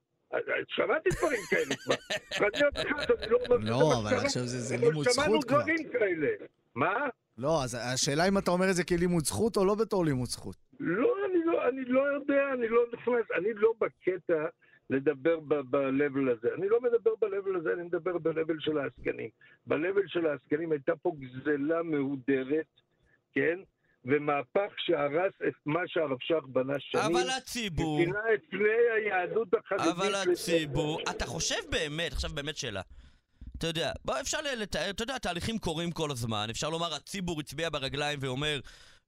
שמעתי 0.69 1.09
דברים 1.19 1.41
כאלה 1.51 1.75
כבר. 1.85 1.95
ואני 2.41 2.59
אני 3.23 3.31
לא 3.31 3.39
אומר 3.47 3.57
לא, 3.71 4.01
אבל. 4.01 4.17
עכשיו 4.17 4.43
זה 4.47 4.77
לימוד 4.77 5.07
שמענו 5.11 5.33
זכות 5.33 5.45
כבר. 5.45 5.61
דברים 5.61 5.89
כאלה. 5.93 6.29
מה? 6.75 7.09
לא, 7.39 7.65
אז 7.65 7.79
השאלה 7.95 8.29
אם 8.29 8.39
אתה 8.39 8.51
אומר 8.51 8.71
את 8.71 8.75
זה 8.75 8.85
כלימוד 8.85 9.25
זכות 9.25 9.57
או 9.57 9.65
לא 9.65 9.75
בתור 9.75 10.05
לימוד 10.05 10.29
זכות. 10.29 10.57
לא, 10.81 11.15
אני 11.31 11.45
לא, 11.45 11.69
אני 11.69 11.85
לא 11.85 12.01
יודע, 12.01 12.43
אני 12.55 12.69
לא 12.69 12.83
נכנס, 12.93 13.27
אני 13.39 13.55
לא 13.55 13.73
בקטע 13.81 14.45
לדבר 14.91 15.41
ב-level 15.41 16.31
הזה. 16.33 16.49
אני 16.59 16.69
לא 16.69 16.81
מדבר 16.81 17.11
ב-level 17.21 17.57
הזה, 17.59 17.73
אני 17.73 17.83
מדבר 17.83 18.19
ב-level 18.19 18.57
של 18.59 18.79
העסקנים. 18.79 19.29
ב-level 19.67 20.07
של 20.07 20.27
העסקנים 20.27 20.73
הייתה 20.73 20.97
פה 20.97 21.13
גזלה 21.19 21.83
מהודרת, 21.83 22.67
כן? 23.33 23.59
ומהפך 24.05 24.73
שהרס 24.79 25.33
את 25.49 25.55
מה 25.67 25.81
שהרב 25.87 26.17
שך 26.21 26.45
בנה 26.49 26.75
שנים. 26.79 27.05
אבל 27.05 27.31
הציבור, 27.37 27.95
ושינה 27.95 28.19
את 28.35 28.41
פני 28.51 28.69
היהדות 28.97 29.49
החרדית. 29.55 29.87
אבל. 29.87 30.15
הציבור, 30.15 31.01
אתה 31.11 31.27
חושב 31.27 31.61
באמת, 31.71 32.13
עכשיו 32.13 32.31
באמת 32.35 32.57
שאלה. 32.57 32.83
אתה 33.59 33.67
יודע, 33.67 33.93
בוא 34.05 34.21
אפשר 34.21 34.39
לתאר, 34.57 34.91
אתה 34.91 35.03
יודע, 35.03 35.19
תהליכים 35.19 35.59
קורים 35.59 35.91
כל 35.91 36.11
הזמן, 36.11 36.47
אפשר 36.51 36.71
לומר 36.71 36.95
הציבור 36.95 37.41
הצביע 37.41 37.71
ברגליים 37.71 38.19
ואומר 38.23 38.61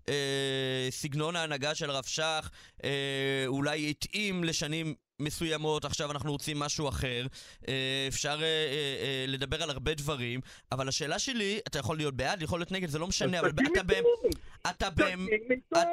אה, 0.09 0.87
סגנון 0.91 1.37
ההנהגה 1.37 1.75
של 1.75 1.91
הרב 1.91 2.05
שך 2.05 2.51
אה, 2.85 3.45
אולי 3.47 3.91
התאים 3.91 4.45
לשנים 4.45 4.95
מסוימות, 5.21 5.85
עכשיו 5.85 6.11
אנחנו 6.11 6.33
רוצים 6.33 6.59
משהו 6.59 6.89
אחר, 6.89 7.27
אה, 7.69 8.05
אפשר 8.09 8.39
אה, 8.43 8.47
אה, 9.03 9.25
לדבר 9.29 9.63
על 9.63 9.71
הרבה 9.71 9.95
דברים, 9.95 10.41
אבל 10.73 10.89
השאלה 10.89 11.19
שלי, 11.19 11.61
אתה 11.69 11.79
יכול 11.79 11.97
להיות 11.97 12.15
בעד, 12.17 12.43
יכול 12.43 12.61
להיות 12.61 12.73
נגד, 12.73 12.89
זה 12.89 12.99
לא 12.99 13.07
משנה, 13.07 13.41
אבל 13.41 13.49
אתה, 13.49 13.83
באמת, 13.83 14.05
אתה. 15.71 15.89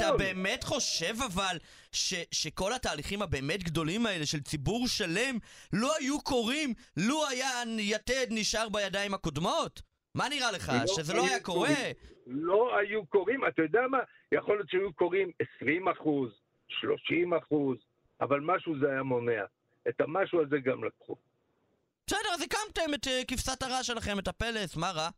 אתה 0.55 0.65
חושב 0.65 1.13
אבל 1.25 1.57
ש, 1.91 2.13
שכל 2.31 2.73
התהליכים 2.73 3.21
הבאמת 3.21 3.63
גדולים 3.63 4.05
האלה 4.05 4.25
של 4.25 4.39
ציבור 4.39 4.87
שלם 4.87 5.37
לא 5.73 5.95
היו 5.99 6.19
קורים 6.21 6.73
לו 6.97 7.27
היה 7.27 7.49
יתד 7.79 8.27
נשאר 8.29 8.69
בידיים 8.69 9.13
הקודמות? 9.13 9.81
מה 10.15 10.29
נראה 10.29 10.51
לך? 10.51 10.71
לא 10.81 10.87
שזה 10.87 11.13
לא 11.13 11.25
היה 11.25 11.39
קורה? 11.39 11.67
קורים. 11.67 11.95
לא 12.27 12.77
היו 12.77 13.05
קוראים, 13.05 13.47
אתה 13.47 13.61
יודע 13.61 13.81
מה? 13.91 13.97
יכול 14.31 14.55
להיות 14.55 14.69
שהיו 14.69 14.93
קוראים 14.93 15.31
20 15.57 15.87
אחוז, 15.87 16.29
30 16.67 17.33
אחוז, 17.33 17.77
אבל 18.21 18.39
משהו 18.39 18.79
זה 18.79 18.91
היה 18.91 19.03
מונע. 19.03 19.43
את 19.89 20.01
המשהו 20.01 20.41
הזה 20.41 20.59
גם 20.59 20.83
לקחו. 20.83 21.15
בסדר, 22.07 22.29
אז 22.33 22.41
הקמתם 22.41 22.93
את 22.93 23.07
אה, 23.07 23.21
כבשת 23.27 23.63
הרש 23.63 23.87
שלכם, 23.87 24.19
את 24.19 24.27
הפלס, 24.27 24.77
מה 24.77 24.91
רע? 24.91 25.09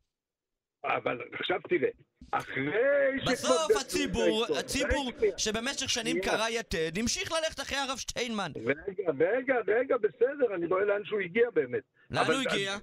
אבל 0.84 1.20
עכשיו 1.34 1.60
תראה, 1.70 1.90
אחרי 2.32 3.20
שכבר... 3.20 3.32
בסוף 3.32 3.72
הציבור, 3.82 4.46
הציבור 4.60 5.12
שבמשך 5.38 5.90
שנים. 5.90 6.22
קרא 6.22 6.50
יתד, 6.50 6.98
המשיך 6.98 7.32
ללכת 7.32 7.60
אחרי 7.60 7.78
הרב 7.78 7.98
שטיינמן. 7.98 8.52
רגע, 8.56 9.12
רגע, 9.20 9.56
רגע, 9.68 9.98
בסדר, 9.98 10.56
אני 10.56 10.66
רואה 10.66 10.86
לאן 10.86 11.06
שהוא 11.06 11.20
הגיע 11.20 11.50
באמת. 11.54 11.84
לאן 12.12 12.26
הוא 12.26 12.42
הגיע? 12.50 12.78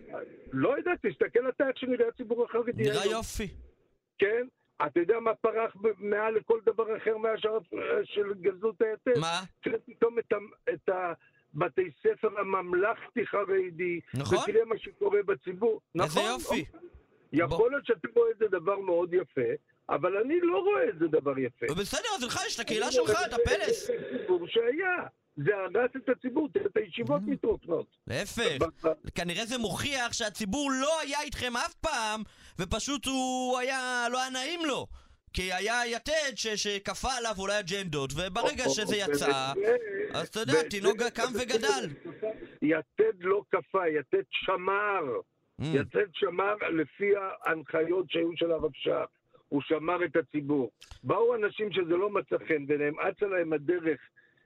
לא 0.53 0.79
יודע, 0.79 0.91
תסתכל 1.03 1.49
אתה 1.49 1.69
איך 1.69 1.79
שנראה 1.79 2.09
הציבור 2.09 2.45
החרדי. 2.45 2.83
נראה. 2.83 3.07
יופי. 3.07 3.49
כן? 4.19 4.47
אתה 4.87 5.01
יודע 5.01 5.21
מה 5.21 5.35
פרח 5.35 5.77
מעל 5.99 6.35
לכל 6.35 6.59
דבר 6.67 6.97
אחר 6.97 7.17
מהשאר 7.17 7.59
של 8.05 8.35
גזלות 8.41 8.83
היתד? 8.83 9.21
מה? 9.21 9.41
תראה 9.63 9.79
פתאום 9.87 10.19
את, 10.19 10.33
את 10.75 10.89
הבתי 10.89 11.91
ספר 12.03 12.41
הממלכתי 12.41 13.27
חרדי, 13.27 14.01
נכון. 14.15 14.39
ותראה 14.39 14.65
מה 14.65 14.79
שקורה 14.79 15.23
בציבור. 15.23 15.81
איזה 15.95 16.07
נכון, 16.07 16.23
יופי. 16.25 16.65
יכול 17.33 17.71
להיות 17.71 17.87
שאתה 17.87 18.09
רואה 18.17 18.31
את 18.31 18.39
זה 18.39 18.45
דבר 18.49 18.79
מאוד 18.79 19.15
יפה, 19.15 19.51
אבל 19.89 20.17
אני 20.17 20.41
לא 20.41 20.59
רואה 20.59 20.89
את 20.89 20.99
זה 20.99 21.07
דבר 21.09 21.39
יפה. 21.39 21.67
בסדר, 21.81 22.09
אז 22.17 22.25
לך 22.25 22.41
יש 22.47 22.55
את 22.55 22.61
הקהילה 22.61 22.93
שלך, 22.93 23.11
את 23.27 23.33
הפלס. 23.33 23.87
זה 23.87 24.19
ציבור 24.19 24.47
שהיה. 24.47 25.07
זה 25.45 25.51
הרס 25.57 25.91
את 25.97 26.09
הציבור, 26.09 26.49
את 26.67 26.77
הישיבות 26.77 27.23
Mm-hmm. 27.23 27.31
מתרוקנות. 27.31 27.87
להפך. 28.07 28.59
כנראה 29.15 29.45
זה 29.47 29.59
מוכיח 29.59 30.13
שהציבור 30.13 30.71
לא 30.83 31.01
היה 31.01 31.23
איתכם 31.23 31.53
אף 31.57 31.75
פעם, 31.75 32.23
ופשוט 32.59 33.07
הוא 33.07 33.59
היה, 33.59 34.07
לא 34.13 34.21
היה 34.21 34.31
נעים 34.31 34.61
לו. 34.67 34.87
כי 35.33 35.53
היה 35.53 35.87
יתד 35.87 36.33
ש- 36.37 36.47
שכפה 36.47 37.09
עליו 37.19 37.35
אולי 37.39 37.59
אג'נדות, 37.61 38.11
וברגע 38.13 38.65
שזה 38.69 38.97
יצא, 38.97 39.53
אז 40.15 40.29
אתה 40.29 40.41
יודע, 40.41 40.63
תינוק 40.71 40.97
קם 41.03 41.33
וגדל. 41.35 41.87
יתד 42.63 43.17
לא 43.21 43.43
כפה, 43.51 43.89
יתד 43.89 44.23
שמר. 44.31 45.03
Mm. 45.61 45.65
יתד 45.75 46.07
שמר 46.13 46.55
לפי 46.71 47.11
ההנחיות 47.47 48.11
שהיו 48.11 48.31
של 48.37 48.51
הרב 48.53 48.71
שך. 48.75 49.05
הוא 49.49 49.63
שמר 49.63 50.05
את 50.05 50.17
הציבור. 50.17 50.71
באו 51.05 51.35
אנשים 51.35 51.73
שזה 51.73 51.97
לא 51.97 52.11
מצא 52.11 52.37
חן 52.49 52.67
בעיניהם, 52.67 52.95
אצה 53.01 53.27
להם 53.27 53.53
הדרך 53.53 54.01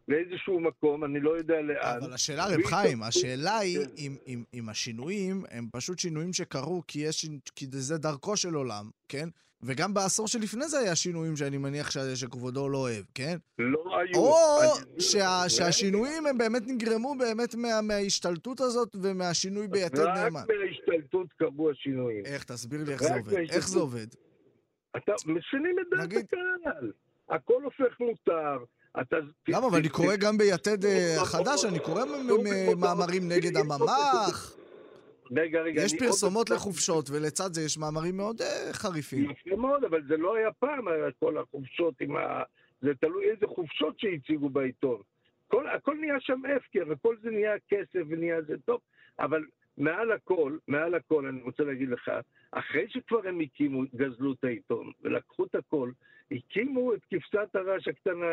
לאיזשהו 0.08 0.60
מקום, 0.60 1.04
אני 1.04 1.20
לא 1.20 1.30
יודע 1.36 1.60
לאן. 1.60 1.98
אבל 2.02 2.12
השאלה, 2.12 2.46
רב. 2.46 2.62
חיים, 2.66 3.02
השאלה 3.02 3.58
היא 3.58 3.78
כן. 3.78 3.90
אם, 3.98 4.16
אם, 4.26 4.44
אם 4.54 4.68
השינויים 4.68 5.44
הם 5.50 5.68
פשוט 5.72 5.98
שינויים 5.98 6.32
שקרו 6.32 6.82
כי, 6.88 6.98
יש, 6.98 7.26
כי 7.56 7.66
זה 7.70 7.98
דרכו 7.98 8.36
של 8.36 8.54
עולם, 8.54 8.90
כן? 9.08 9.28
וגם 9.64 9.94
בעשור 9.94 10.28
שלפני 10.28 10.68
זה 10.68 10.78
היה 10.78 10.96
שינויים 10.96 11.36
שאני 11.36 11.58
מניח 11.58 11.90
ש, 11.90 11.98
שכבודו 11.98 12.68
לא 12.68 12.78
אוהב, 12.78 13.04
כן? 13.14 13.36
לא 13.58 13.98
היו. 13.98 14.20
או 14.20 14.34
אני- 14.62 15.00
שה, 15.00 15.18
רגע. 15.40 15.48
שהשינויים 15.48 16.26
הם 16.26 16.38
באמת 16.38 16.62
נגרמו 16.66 17.14
באמת 17.18 17.54
מה, 17.54 17.80
מההשתלטות 17.82 18.60
הזאת 18.60 18.96
ומהשינוי 19.02 19.68
ביתד 19.68 19.98
רק 19.98 20.16
נאמן. 20.16 20.40
מההשתלטות 20.48 21.26
קרו 21.38 21.70
השינויים. 21.70 22.24
איך, 22.26 22.44
תסביר 22.44 22.84
לי 22.84 22.92
איך 22.92 23.02
רק 23.02 23.08
זה 23.08 23.14
עובד. 23.14 23.36
איך 23.50 23.68
זה 23.68 23.78
עובד? 23.78 24.06
אתה 24.96 25.12
משנים 25.26 25.76
את 25.80 25.86
דעת 25.98 26.24
הקהל. 26.24 26.92
הכל 27.28 27.62
הופך 27.64 28.00
מותר. 28.00 28.64
אתה... 29.00 29.16
למה? 29.48 29.66
אבל 29.66 29.78
אני 29.78 29.88
קורא 29.88 30.16
גם 30.16 30.38
ביתד 30.38 30.84
אה, 30.84 31.22
החדש, 31.22 31.64
אני 31.64 31.78
קורא 31.78 32.02
מאמרים 32.76 33.28
נגד 33.28 33.56
הממ"ח. 33.56 34.56
רגע, 35.36 35.60
רגע. 35.60 35.82
יש 35.82 35.94
פרסומות 35.98 36.50
לחופשות, 36.50 37.10
ולצד 37.10 37.52
זה 37.52 37.62
יש 37.62 37.78
מאמרים 37.78 38.16
מאוד 38.16 38.40
אה, 38.42 38.72
חריפים. 38.72 39.30
יפה 39.30 39.56
מאוד, 39.56 39.84
אבל 39.84 40.02
זה 40.08 40.16
לא 40.16 40.36
היה 40.36 40.52
פעם, 40.52 40.84
כל 41.20 41.38
החופשות 41.38 41.94
עם 42.00 42.16
ה... 42.16 42.42
זה 42.82 42.90
תלוי 43.00 43.30
איזה 43.30 43.46
חופשות 43.46 44.00
שהציגו 44.00 44.48
בעיתון. 44.48 45.00
כל, 45.48 45.68
הכל 45.68 45.96
נהיה 46.00 46.20
שם 46.20 46.40
הפקר, 46.56 46.92
הכל 46.92 47.16
זה 47.22 47.30
נהיה 47.30 47.54
כסף 47.68 48.00
ונהיה 48.08 48.42
זה 48.42 48.54
טוב, 48.64 48.80
אבל 49.18 49.44
מעל 49.78 50.12
הכל, 50.12 50.56
מעל 50.68 50.94
הכל, 50.94 51.26
אני 51.26 51.42
רוצה 51.42 51.62
להגיד 51.62 51.88
לך, 51.88 52.10
אחרי 52.50 52.86
שכבר 52.88 53.28
הם 53.28 53.40
הקימו, 53.40 53.82
גזלו 53.94 54.32
את 54.32 54.44
העיתון 54.44 54.92
ולקחו 55.02 55.44
את 55.44 55.54
הכל, 55.54 55.90
הקימו 56.36 56.94
את 56.94 57.00
כבשת 57.10 57.54
הרש 57.56 57.88
הקטנה, 57.88 58.26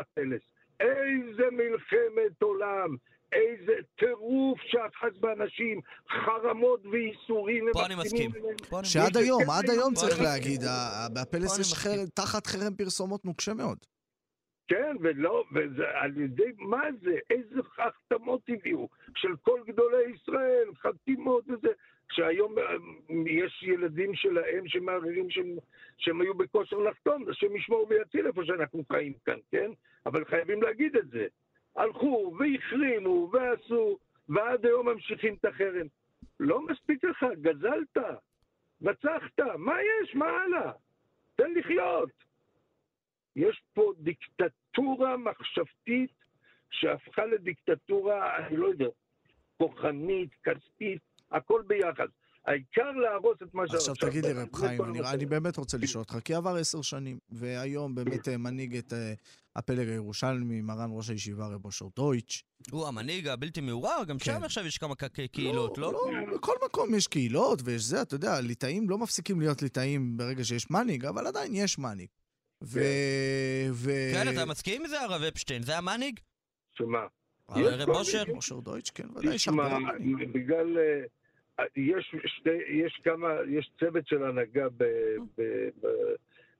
הפלס. 0.00 0.42
איזה 0.80 1.44
מלחמת 1.52 2.42
עולם! 2.42 2.96
איזה 3.32 3.72
טירוף 3.98 4.60
שאחז 4.60 5.18
באנשים, 5.20 5.80
חרמות 6.24 6.80
וייסורים. 6.92 7.64
פה 7.72 7.80
הם 7.80 7.86
אני 7.86 7.94
מסכים. 7.94 8.30
עליהם. 8.34 8.56
פה 8.70 8.78
אני 8.78 8.86
שעד 8.88 9.16
היום, 9.16 9.42
עד 9.50 9.70
היום 9.70 9.94
צריך 9.94 10.20
להגיד, 10.20 10.62
ה- 10.62 10.70
ה- 10.70 11.08
פה 11.14 11.20
בפלס 11.22 11.52
אני 11.54 11.60
יש 11.60 11.72
תחת 12.14 12.46
חרם 12.46 12.74
פרסומות 12.74 13.24
נוקשה 13.24 13.54
מאוד. 13.54 13.78
כן, 14.68 14.96
ולא, 15.00 15.44
וזה 15.54 15.82
על 15.94 16.16
ידי, 16.20 16.52
מה 16.58 16.82
זה? 17.02 17.14
איזה 17.30 17.60
החתמות 17.78 18.40
הביאו 18.48 18.88
של 19.16 19.28
כל 19.42 19.60
גדולי 19.66 20.12
ישראל, 20.14 20.68
חתימות 20.82 21.44
וזה, 21.48 21.68
שהיום 22.12 22.58
אה, 22.58 22.64
יש 23.26 23.62
ילדים 23.62 24.14
שלהם 24.14 24.68
שמערערים 24.68 25.30
שהם, 25.30 25.56
שהם 25.98 26.20
היו 26.20 26.34
בכושר 26.34 26.76
לחתום, 26.76 27.28
השם 27.28 27.56
ישמור 27.56 27.86
ויציל 27.88 28.26
איפה 28.26 28.44
שאנחנו 28.44 28.84
חיים 28.92 29.12
כאן, 29.24 29.38
כן? 29.50 29.70
אבל 30.06 30.24
חייבים 30.24 30.62
להגיד 30.62 30.96
את 30.96 31.08
זה. 31.08 31.26
הלכו 31.76 32.36
והחרימו 32.38 33.30
ועשו, 33.32 33.98
ועד 34.28 34.66
היום 34.66 34.88
ממשיכים 34.88 35.34
את 35.34 35.44
החרם. 35.44 35.86
לא 36.40 36.66
מספיק 36.66 37.04
לך, 37.04 37.26
גזלת, 37.40 37.96
רצחת, 38.82 39.40
מה 39.58 39.76
יש? 39.82 40.14
מה 40.14 40.26
הלאה? 40.26 40.72
תן 41.36 41.52
לחיות. 41.54 42.10
יש 43.36 43.62
פה 43.74 43.92
דיקטטורה 43.98 45.16
מחשבתית 45.16 46.10
שהפכה 46.70 47.26
לדיקטטורה, 47.26 48.36
אני 48.36 48.56
לא 48.56 48.66
יודע, 48.66 48.88
כוחנית, 49.58 50.30
כספית, 50.44 51.02
הכל 51.30 51.62
ביחד. 51.66 52.06
העיקר 52.46 52.90
להרוס 52.90 53.36
את 53.42 53.54
מה 53.54 53.62
עכשיו 53.62 53.94
תגיד 53.94 54.24
לי, 54.24 54.32
רב 54.32 54.56
חיים, 54.56 54.84
אני, 54.84 55.00
אני 55.00 55.26
באמת 55.26 55.56
רוצה 55.56 55.78
לשאול 55.78 56.02
אותך, 56.02 56.18
כי 56.24 56.34
עבר 56.34 56.56
עשר 56.56 56.82
שנים, 56.82 57.18
והיום 57.28 57.94
באמת 57.94 58.28
אה, 58.28 58.36
מנהיג 58.36 58.76
את 58.76 58.92
uh, 58.92 58.96
הפלג 59.56 59.88
הירושלמי, 59.88 60.60
מרן 60.60 60.88
ראש 60.92 61.10
הישיבה 61.10 61.46
רב 61.46 61.64
אושר 61.64 61.86
דויטש. 61.96 62.42
הוא 62.70 62.86
המנהיג 62.86 63.28
הבלתי 63.28 63.60
מעורר, 63.60 64.04
גם 64.06 64.18
כן. 64.18 64.24
שם 64.24 64.44
עכשיו 64.44 64.66
יש 64.66 64.78
כמה 64.78 64.94
קהילות, 65.32 65.78
לא? 65.78 65.92
לא, 65.92 66.12
לא, 66.12 66.36
בכל 66.36 66.54
מקום 66.64 66.94
יש 66.94 67.06
קהילות 67.06 67.58
ויש 67.64 67.82
זה, 67.82 68.02
אתה 68.02 68.14
יודע, 68.14 68.40
ליטאים 68.40 68.90
לא 68.90 68.98
מפסיקים 68.98 69.40
להיות 69.40 69.62
ליטאים 69.62 70.16
ברגע 70.16 70.44
שיש 70.44 70.70
מנהיג, 70.70 71.04
אבל 71.04 71.26
עדיין 71.26 71.54
יש 71.54 71.78
מנהיג. 71.78 72.08
ו... 72.64 72.80
ו... 73.72 73.90
כן, 74.14 74.32
אתה 74.32 74.44
מסכים 74.44 74.82
עם 74.82 74.88
זה, 74.88 75.00
הרב 75.00 75.22
אפשטיין? 75.22 75.62
זה 75.62 75.78
המנהיג? 75.78 76.20
שמה? 76.78 77.06
אושר? 77.88 78.22
אושר 78.28 78.60
דויטש, 78.60 78.90
כן, 78.90 79.06
ודאי, 79.16 79.34
יש 79.34 79.48
הרבה 79.48 79.78
מנהיג. 79.78 80.32
בגלל... 80.32 80.78
אה, 80.78 81.64
יש 81.76 82.14
שתי, 82.26 82.58
יש 82.68 83.00
כמה, 83.04 83.28
יש 83.48 83.70
צוות 83.80 84.08
של 84.08 84.24
הנהגה 84.24 84.68
ב, 84.76 84.84
ב, 85.38 85.42
ב, 85.82 85.86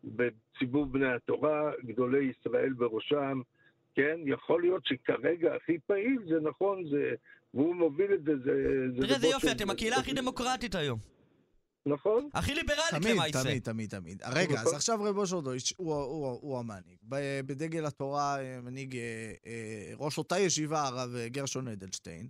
בציבור 0.05 0.87
בני 0.87 1.13
התורה, 1.15 1.71
גדולי 1.85 2.25
ישראל 2.25 2.73
בראשם, 2.73 3.41
כן? 3.95 4.21
יכול 4.27 4.63
להיות 4.63 4.87
שכרגע 4.87 5.55
הכי 5.55 5.79
פעיל 5.87 6.19
זה 6.29 6.41
נכון, 6.41 6.89
זה, 6.91 7.15
והוא 7.55 7.75
מוביל 7.75 8.15
את 8.15 8.25
זה, 8.25 8.33
זה... 8.45 8.53
זה 8.97 9.07
תראה 9.07 9.17
רב 9.17 9.25
יופי. 9.25 9.53
אתם 9.53 9.71
הקהילה 9.71 9.97
הכי 9.97 10.13
דמוקרטית 10.13 10.75
היום. 10.75 11.16
נכון? 11.87 12.29
הכי 12.35 12.55
ליברלית 12.55 12.85
תמיד, 12.91 13.13
למעשה. 13.13 13.43
תמיד, 13.43 13.63
תמיד, 13.63 13.91
תמיד. 13.91 14.23
רגע, 14.33 14.61
אז 14.61 14.73
עכשיו 14.73 14.99
רב 15.03 15.19
אושר 15.19 15.41
דויטש 15.41 15.75
הוא, 15.77 15.95
הוא, 15.95 16.39
הוא 16.43 16.59
המנהיג. 16.59 16.99
ב- 17.09 17.41
בדגל 17.47 17.87
התורה 17.87 18.39
אה, 18.41 18.61
מנהיג 18.63 18.97
אה, 18.97 19.33
אה, 19.47 19.93
ראש 19.97 20.19
אותה 20.19 20.39
ישיבה, 20.39 20.83
הרב 20.83 21.11
גרשון 21.27 21.69
אדלשטיין. 21.69 22.29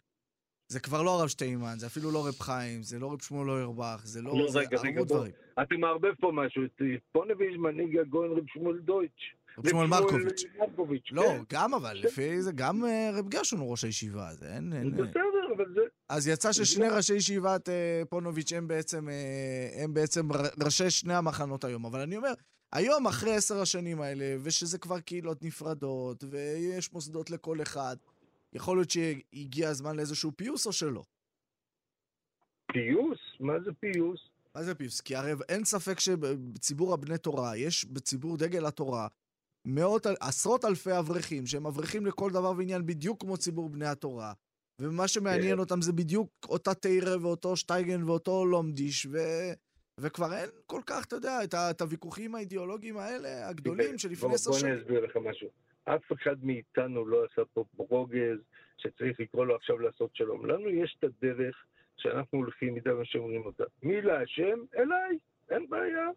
זה 0.69 0.81
כבר 0.81 1.03
לא 1.03 1.21
הרב 1.21 1.29
שטיינמן, 1.29 1.75
זה 1.79 1.87
אפילו 1.87 2.11
לא 2.11 2.27
רב 2.27 2.35
חיים, 2.41 2.83
זה 2.83 2.99
לא 2.99 3.13
רב 3.13 3.23
שמואל 3.23 3.51
אוירבך, 3.51 4.01
זה 4.05 4.23
לא... 4.23 4.39
לא, 4.39 4.51
זה 4.51 4.59
רגע, 4.59 4.81
רגע, 4.81 5.03
בוא. 5.05 5.27
אתה 5.63 5.75
מערבב 5.79 6.15
פה 6.21 6.31
משהו, 6.35 6.65
את 6.65 6.83
פונביץ' 7.13 7.57
מנהיג 7.59 7.99
הגויין 7.99 8.33
רב 8.33 8.45
שמואל 8.47 8.79
דויטש. 8.79 9.35
רב 9.59 9.69
שמואל 9.69 9.87
מרקוביץ'. 9.87 10.45
מרקוביץ', 10.59 11.09
לא, 11.11 11.23
כן. 11.23 11.43
גם 11.53 11.75
אבל, 11.75 11.97
לפי 12.05 12.43
זה, 12.43 12.53
גם 12.53 12.85
רב 13.15 13.29
גרשון 13.29 13.59
הוא 13.59 13.71
ראש 13.71 13.85
הישיבה, 13.85 14.35
זה 14.35 14.55
אין... 14.55 14.73
אין. 14.73 14.91
בסדר, 14.91 15.36
אבל 15.57 15.75
זה... 15.75 15.81
אז 16.09 16.29
יצא 16.29 16.53
ששני 16.53 16.89
ראשי 16.89 17.15
ישיבת 17.15 17.69
אה, 17.69 18.03
פונוביץ' 18.09 18.53
הם 18.53 18.69
בעצם, 18.69 19.09
אה, 19.09 19.83
הם 19.83 19.95
בעצם 19.95 20.29
ראשי 20.65 20.91
שני 20.91 21.15
המחנות 21.15 21.65
היום. 21.65 21.85
אבל 21.85 22.01
אני 22.01 22.17
אומר, 22.17 22.33
היום, 22.73 23.07
אחרי 23.07 23.35
עשר 23.35 23.61
השנים 23.61 24.01
האלה, 24.01 24.37
ושזה 24.43 24.79
כבר 24.79 25.01
קהילות 25.01 25.43
נפרדות, 25.43 26.25
ויש 26.31 26.93
מוסדות 26.93 27.31
לכל 27.31 27.63
אחד, 27.63 27.97
יכול 28.53 28.77
להיות 28.77 28.91
שהגיע 28.91 29.69
הזמן 29.69 29.97
לאיזשהו 29.97 30.33
פיוס 30.37 30.67
או 30.67 30.73
שלא? 30.73 31.03
פיוס? 32.73 33.19
מה 33.41 33.53
זה 33.65 33.71
פיוס? 33.81 34.21
מה 34.55 34.63
זה 34.63 34.75
פיוס? 34.75 35.01
כי 35.01 35.17
הרי 35.17 35.33
אין 35.49 35.65
ספק 35.65 36.01
שבציבור 36.01 36.95
הבני 36.95 37.19
תורה, 37.19 37.57
יש 37.57 37.85
בציבור 37.85 38.37
דגל 38.37 38.67
התורה 38.67 39.09
מאות, 39.67 40.07
עשרות 40.21 40.65
אלפי 40.65 40.99
אברכים, 40.99 41.47
שהם 41.47 41.67
אברכים 41.67 42.07
לכל 42.07 42.31
דבר 42.31 42.53
ועניין 42.57 42.87
בדיוק 42.87 43.21
כמו 43.21 43.37
ציבור 43.37 43.69
בני 43.69 43.87
התורה. 43.87 44.33
ומה 44.79 45.09
שמעניין 45.09 45.55
כן. 45.55 45.59
אותם 45.59 45.81
זה 45.81 45.93
בדיוק 45.93 46.31
אותה 46.49 46.75
תרא 46.75 47.17
ואותו 47.23 47.57
שטייגן 47.57 48.03
ואותו 48.03 48.47
לומדיש, 48.47 49.07
ו... 49.07 49.19
וכבר 50.01 50.33
אין 50.35 50.49
כל 50.67 50.81
כך, 50.87 51.05
אתה 51.07 51.17
יודע, 51.17 51.45
את, 51.45 51.55
ה... 51.55 51.71
את 51.71 51.81
הוויכוחים 51.81 52.35
האידיאולוגיים 52.35 52.97
האלה, 52.99 53.49
הגדולים, 53.49 53.99
שלפני 53.99 54.29
בוא- 54.29 54.35
עשר 54.35 54.51
בוא 54.51 54.59
שנים. 54.59 54.73
אני 54.73 54.83
אסביר 54.83 55.05
לך 55.05 55.17
משהו. 55.17 55.49
אף 55.85 56.13
אחד 56.13 56.45
מאיתנו 56.45 57.07
לא 57.07 57.25
עשה 57.25 57.43
פה 57.55 57.65
ברוגז 57.75 58.39
שצריך 58.79 59.21
לקרוא 59.21 59.47
לו 59.47 59.57
עכשיו 59.57 59.79
לעשות 59.79 60.11
שלום. 60.17 60.47
לנו 60.47 60.69
יש 60.69 60.97
את 60.99 61.05
הדרך 61.05 61.65
שאנחנו 61.97 62.39
הולכים 62.39 62.77
איתה 62.77 62.97
ושומרים 62.97 63.47
אותה. 63.47 63.65
מי 63.83 64.01
להשם? 64.03 64.59
אליי, 64.77 65.19
אין 65.51 65.69
בעיה. 65.69 66.09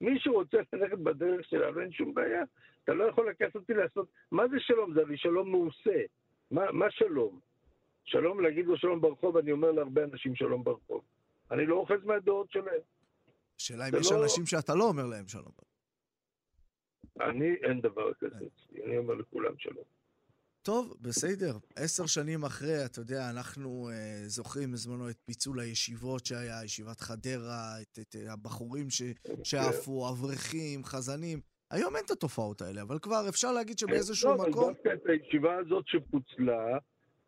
מי 0.00 0.18
שרוצה 0.18 0.56
ללכת 0.72 0.98
בדרך 0.98 1.46
שלנו, 1.48 1.80
אין 1.80 1.92
שום 1.92 2.14
בעיה. 2.14 2.42
אתה 2.84 2.94
לא 2.94 3.04
יכול 3.04 3.30
לקחת 3.30 3.54
אותי 3.54 3.74
לעשות... 3.74 4.08
מה 4.32 4.48
זה 4.48 4.56
שלום? 4.60 4.94
זה 4.94 5.00
הרי 5.00 5.16
שלום 5.16 5.50
מעושה. 5.50 6.00
מה, 6.50 6.72
מה 6.72 6.90
שלום? 6.90 7.40
שלום, 8.04 8.40
להגיד 8.40 8.66
לו 8.66 8.76
שלום 8.76 9.00
ברחוב, 9.00 9.36
אני 9.36 9.52
אומר 9.52 9.70
להרבה 9.70 10.04
אנשים 10.04 10.34
שלום 10.34 10.64
ברחוב. 10.64 11.02
אני 11.50 11.66
לא 11.66 11.76
אוחז 11.76 12.04
מהדעות 12.04 12.50
שלהם. 12.50 12.80
השאלה 13.60 13.88
אם 13.88 13.92
יש 14.00 14.12
לא- 14.12 14.22
אנשים 14.22 14.46
שאתה 14.46 14.74
לא 14.74 14.84
אומר 14.88 15.06
להם 15.06 15.28
שלום. 15.28 15.52
אני, 17.20 17.54
אין 17.62 17.80
דבר 17.80 18.12
כזה 18.14 18.36
אצלי. 18.36 18.84
אני 18.84 18.98
אומר 18.98 19.14
לכולם 19.14 19.58
שלום. 19.58 19.84
טוב, 20.62 20.96
בסדר. 21.00 21.58
עשר 21.76 22.06
שנים 22.06 22.44
אחרי, 22.44 22.84
אתה 22.84 23.00
יודע, 23.00 23.30
אנחנו 23.30 23.90
אה, 23.92 24.22
זוכרים 24.26 24.72
בזמנו 24.72 25.10
את 25.10 25.16
פיצול 25.24 25.60
הישיבות 25.60 26.26
שהיה, 26.26 26.64
ישיבת 26.64 27.00
חדרה, 27.00 27.80
את, 27.82 27.98
את 27.98 28.16
אה, 28.16 28.32
הבחורים 28.32 28.90
ש, 28.90 29.02
שעפו, 29.44 30.08
אברכים, 30.08 30.84
חזנים. 30.84 31.40
היום 31.70 31.96
אין 31.96 32.04
את 32.04 32.10
התופעות 32.10 32.62
האלה, 32.62 32.82
אבל 32.82 32.98
כבר 32.98 33.28
אפשר 33.28 33.52
להגיד 33.52 33.78
שבאיזשהו 33.78 34.30
לא, 34.30 34.34
אבל 34.34 34.50
מקום... 34.50 34.72
דווקא 34.72 34.88
את 34.94 35.06
הישיבה 35.06 35.56
הזאת 35.56 35.84
שפוצלה, 35.88 36.78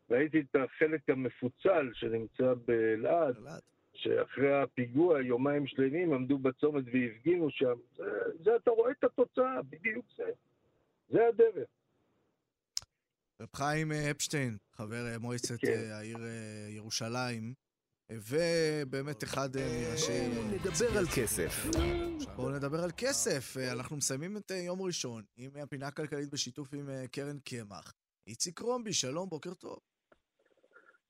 ראיתי 0.09 0.39
את 0.39 0.55
החלק 0.55 1.09
המפוצל 1.09 1.91
שנמצא 1.93 2.53
באלעד, 2.65 3.37
אלעד. 3.37 3.61
שאחרי 3.93 4.61
הפיגוע, 4.61 5.21
יומיים 5.21 5.67
שלמים, 5.67 6.13
עמדו 6.13 6.37
בצומת 6.37 6.83
והפגינו 6.85 7.49
שם. 7.49 7.73
זה, 7.97 8.03
זה 8.43 8.55
אתה 8.55 8.71
רואה 8.71 8.91
את 8.91 9.03
התוצאה, 9.03 9.61
בדיוק 9.69 10.05
זה. 10.17 10.23
זה 11.09 11.27
הדרך. 11.27 11.69
רב 13.41 13.49
חיים 13.55 13.91
אה, 13.91 14.11
אפשטיין, 14.11 14.57
חבר 14.73 15.07
אה, 15.07 15.17
מועצת 15.17 15.59
כן. 15.59 15.67
אה, 15.67 15.97
העיר 15.97 16.17
ירושלים, 16.69 17.53
ובאמת 18.11 19.23
אחד 19.23 19.55
אה, 19.55 19.87
מראשי... 19.89 20.29
בואו 20.35 20.47
נדבר 20.47 20.97
על 20.97 21.05
כסף. 21.15 21.65
בואו 22.35 22.49
נדבר 22.49 22.83
על 22.83 22.91
כסף. 22.97 23.57
אנחנו 23.71 23.97
מסיימים 23.97 24.37
את 24.37 24.51
יום 24.51 24.81
ראשון 24.81 25.23
עם 25.37 25.51
הפינה 25.63 25.87
הכלכלית 25.87 26.29
בשיתוף 26.29 26.73
עם 26.73 26.89
קרן 27.11 27.39
קמח. 27.39 27.93
איציק 28.27 28.59
רומבי, 28.59 28.93
שלום, 28.93 29.29
בוקר 29.29 29.53
טוב. 29.53 29.79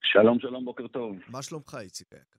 שלום, 0.04 0.40
שלום, 0.40 0.66
בוקר 0.66 0.88
טוב. 0.88 1.16
מה 1.28 1.42
שלומך, 1.42 1.78
איציק 1.82 2.14
היקר? 2.14 2.38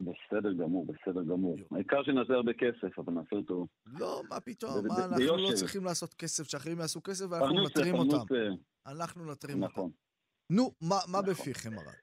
בסדר 0.00 0.52
גמור, 0.52 0.86
בסדר 0.86 1.22
גמור. 1.22 1.56
העיקר 1.70 2.02
שנעשה 2.02 2.32
הרבה 2.32 2.52
כסף, 2.52 2.98
אבל 2.98 3.12
נעשה 3.12 3.36
אותו. 3.36 3.66
לא, 3.86 4.22
מה 4.28 4.40
פתאום, 4.40 4.86
מה, 4.86 5.04
אנחנו 5.04 5.36
לא. 5.36 5.52
צריכים 5.54 5.84
לעשות 5.84 6.14
כסף, 6.14 6.44
שאחרים 6.50 6.78
יעשו 6.78 7.02
כסף 7.02 7.24
ואנחנו 7.30 7.64
נתרים 7.64 7.96
פרנוס, 7.96 8.14
אותם. 8.14 8.34
אה, 8.34 8.92
אנחנו 8.92 9.32
נתרים 9.32 9.62
אותם. 9.62 9.72
נכון. 9.72 9.90
נו, 10.50 10.70
מה 10.80 10.96
נכון. 11.08 11.24
בפיכם 11.30 11.72
הרב? 11.72 11.94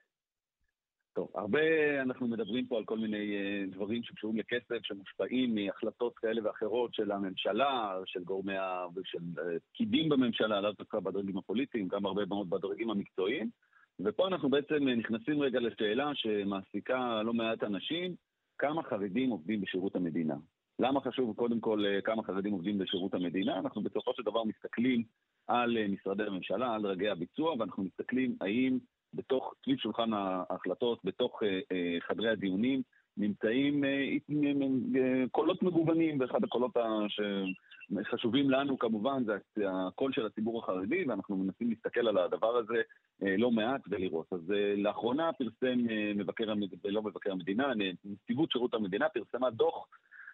טוב, 1.14 1.32
הרבה 1.36 1.60
אנחנו 2.02 2.28
מדברים 2.28 2.68
פה 2.68 2.78
על 2.78 2.86
כל 2.86 2.98
מיני 2.98 3.36
אה, 3.36 3.66
דברים 3.72 4.04
שקשורים 4.04 4.38
לכסף, 4.38 4.80
שמושפעים 4.84 5.56
מהחלטות 5.56 6.18
כאלה 6.18 6.42
ואחרות 6.44 6.94
של 6.94 7.12
הממשלה, 7.12 7.98
של 8.06 8.24
גורמי 8.24 8.58
ה... 8.58 8.86
של 9.04 9.20
אה, 9.40 9.58
פקידים 9.70 10.10
בממשלה, 10.10 10.62
לאו 10.62 10.72
דווקא 10.72 11.00
בדרגים 11.00 11.38
הפוליטיים, 11.38 11.88
גם 11.88 12.06
הרבה 12.06 12.26
מאוד 12.26 12.50
בדרגים 12.50 12.90
המקצועיים. 12.90 13.50
ופה 14.00 14.28
אנחנו 14.28 14.50
בעצם 14.50 14.88
נכנסים 14.88 15.42
רגע 15.42 15.60
לשאלה 15.60 16.12
שמעסיקה 16.16 17.22
לא 17.24 17.34
מעט 17.34 17.64
אנשים, 17.64 18.16
כמה 18.58 18.84
חרדים 18.84 19.30
עובדים 19.30 19.62
בשירות 19.62 19.96
המדינה. 19.96 20.36
למה 20.80 21.02
חשוב 21.02 21.36
קודם 21.36 21.60
כל 21.60 21.86
אה, 21.86 22.02
כמה 22.02 22.24
חרדים 22.24 22.54
עובדים 22.54 22.78
בשירות 22.78 23.14
המדינה? 23.14 23.60
אנחנו 23.60 23.82
בסופו 23.84 24.14
של 24.14 24.24
דבר 24.24 24.44
מסתכלים 24.44 25.04
על 25.48 25.78
אה, 25.78 25.88
משרדי 25.88 26.24
הממשלה, 26.24 26.76
על 26.76 26.82
דרגי 26.82 27.10
הביצוע, 27.10 27.56
ואנחנו 27.60 27.84
מסתכלים 27.84 28.36
האם 28.42 28.78
בתוך, 29.14 29.54
סביב 29.64 29.78
שולחן 29.78 30.14
ההחלטות, 30.14 31.00
בתוך 31.04 31.44
אה, 31.44 31.98
חדרי 32.00 32.30
הדיונים, 32.30 32.82
נמצאים 33.18 33.84
קולות 35.32 35.64
מגוונים, 35.64 36.20
ואחד 36.20 36.44
הקולות 36.44 36.78
ה- 36.78 37.06
שחשובים 38.04 38.50
לנו 38.50 38.80
כמובן 38.80 39.24
זה 39.24 39.38
הקול 39.70 40.14
של 40.14 40.26
הציבור 40.26 40.60
החרדי, 40.64 41.06
ואנחנו 41.08 41.38
מנסים 41.38 41.70
להסתכל 41.70 42.08
על 42.08 42.18
הדבר 42.18 42.58
הזה 42.58 42.82
אה, 43.24 43.38
לא 43.38 43.52
מעט 43.52 43.82
ולראות. 43.90 44.34
אז 44.34 44.52
אה, 44.52 44.76
לאחרונה 44.78 45.34
פרסם 45.34 45.90
אה, 45.90 46.12
מבקר, 46.16 46.52
המד- 46.52 46.86
לא 46.86 47.02
מבקר 47.04 47.32
המדינה, 47.32 47.72
נציבות 48.06 48.52
שירות 48.52 48.74
המדינה 48.74 49.10
פרסמה 49.10 49.50
דוח, 49.50 49.88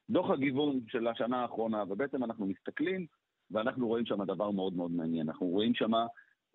דוח 0.09 0.29
הגיוון 0.29 0.79
של 0.87 1.07
השנה 1.07 1.41
האחרונה, 1.41 1.83
ובעצם 1.89 2.23
אנחנו 2.23 2.45
מסתכלים 2.45 3.05
ואנחנו 3.51 3.87
רואים 3.87 4.05
שם 4.05 4.23
דבר 4.23 4.51
מאוד 4.51 4.73
מאוד 4.73 4.91
מעניין. 4.91 5.27
אנחנו 5.29 5.45
רואים 5.47 5.73
שם 5.73 5.91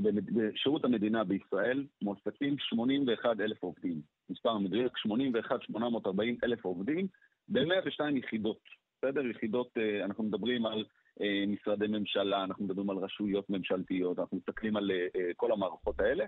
בשירות 0.00 0.84
המדינה 0.84 1.24
בישראל 1.24 1.86
מועסקים 2.02 2.58
81 2.58 3.40
אלף 3.40 3.62
עובדים. 3.62 4.00
מספר 4.30 4.58
מדויק, 4.58 4.98
81,840 4.98 6.36
אלף 6.44 6.64
עובדים 6.64 7.06
ב-102 7.48 8.16
יחידות. 8.16 8.81
בסדר? 9.02 9.26
יחידות, 9.26 9.68
אה, 9.76 10.04
אנחנו 10.04 10.24
מדברים 10.24 10.66
על 10.66 10.84
אה, 11.20 11.44
משרדי 11.46 11.86
ממשלה, 11.86 12.44
אנחנו 12.44 12.64
מדברים 12.64 12.90
על 12.90 12.96
רשויות 12.96 13.50
ממשלתיות, 13.50 14.18
אנחנו 14.18 14.36
מסתכלים 14.36 14.76
על 14.76 14.90
אה, 14.90 15.34
כל 15.36 15.52
המערכות 15.52 16.00
האלה, 16.00 16.24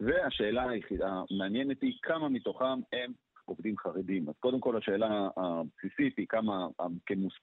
והשאלה 0.00 0.70
היחידה 0.70 1.22
המעניינת 1.30 1.82
היא 1.82 1.98
כמה 2.02 2.28
מתוכם 2.28 2.80
הם 2.92 3.12
עובדים 3.44 3.78
חרדים. 3.78 4.28
אז 4.28 4.34
קודם 4.40 4.60
כל 4.60 4.76
השאלה 4.76 5.28
הבסיסית 5.36 6.18
היא 6.18 6.26
כמה, 6.28 6.66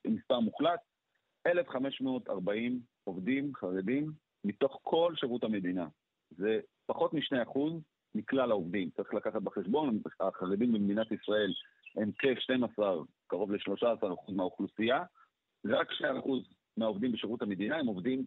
כמספר 0.04 0.40
מוחלט, 0.40 0.80
1,540 1.48 2.80
עובדים 3.04 3.56
חרדים 3.56 4.12
מתוך 4.44 4.80
כל 4.84 5.14
שירות 5.16 5.44
המדינה. 5.44 5.88
זה 6.32 6.60
פחות 6.86 7.14
מ-2% 7.14 7.60
מכלל 8.16 8.52
העובדים. 8.52 8.90
צריך 8.90 9.14
לקחת 9.14 9.42
בחשבון, 9.42 10.00
החרדים 10.20 10.72
במדינת 10.74 11.12
ישראל 11.12 11.54
הם 11.98 12.12
כ-12, 12.20 12.84
קרוב 13.28 13.52
ל-13% 13.52 14.34
מהאוכלוסייה, 14.36 15.04
רק 15.66 15.92
2% 15.92 16.04
מהעובדים 16.78 17.12
בשירות 17.12 17.42
המדינה 17.42 17.78
הם 17.78 17.88
עובדים 17.88 18.26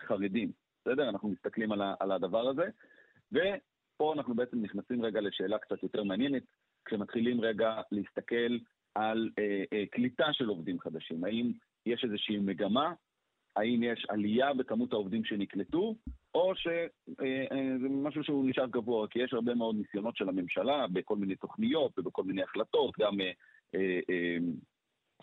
חרדים, 0.00 0.52
בסדר? 0.80 1.08
אנחנו 1.08 1.28
מסתכלים 1.28 1.72
על, 1.72 1.82
ה- 1.82 1.94
על 2.00 2.12
הדבר 2.12 2.48
הזה, 2.48 2.68
ופה 3.32 4.14
אנחנו 4.16 4.34
בעצם 4.34 4.62
נכנסים 4.62 5.02
רגע 5.02 5.20
לשאלה 5.20 5.58
קצת 5.58 5.82
יותר 5.82 6.04
מעניינת, 6.04 6.42
כשמתחילים 6.84 7.40
רגע 7.40 7.80
להסתכל 7.92 8.58
על 8.94 9.30
אה, 9.38 9.64
אה, 9.72 9.84
קליטה 9.90 10.32
של 10.32 10.48
עובדים 10.48 10.80
חדשים. 10.80 11.24
האם 11.24 11.52
יש 11.86 12.04
איזושהי 12.04 12.38
מגמה? 12.38 12.92
האם 13.58 13.82
יש 13.82 14.06
עלייה 14.08 14.54
בכמות 14.54 14.92
העובדים 14.92 15.24
שנקלטו, 15.24 15.94
או 16.34 16.52
שזה 16.56 16.86
אה, 17.20 17.44
אה, 17.52 17.76
משהו 17.80 18.24
שהוא 18.24 18.48
נשאר 18.48 18.66
גבוה, 18.66 19.08
כי 19.08 19.18
יש 19.18 19.32
הרבה 19.32 19.54
מאוד 19.54 19.76
ניסיונות 19.76 20.16
של 20.16 20.28
הממשלה 20.28 20.86
בכל 20.92 21.16
מיני 21.16 21.36
תוכניות 21.36 21.98
ובכל 21.98 22.22
מיני 22.22 22.42
החלטות, 22.42 22.94
גם 22.98 23.20
אה, 23.20 23.30
אה, 23.74 24.00
אה, 24.10 24.36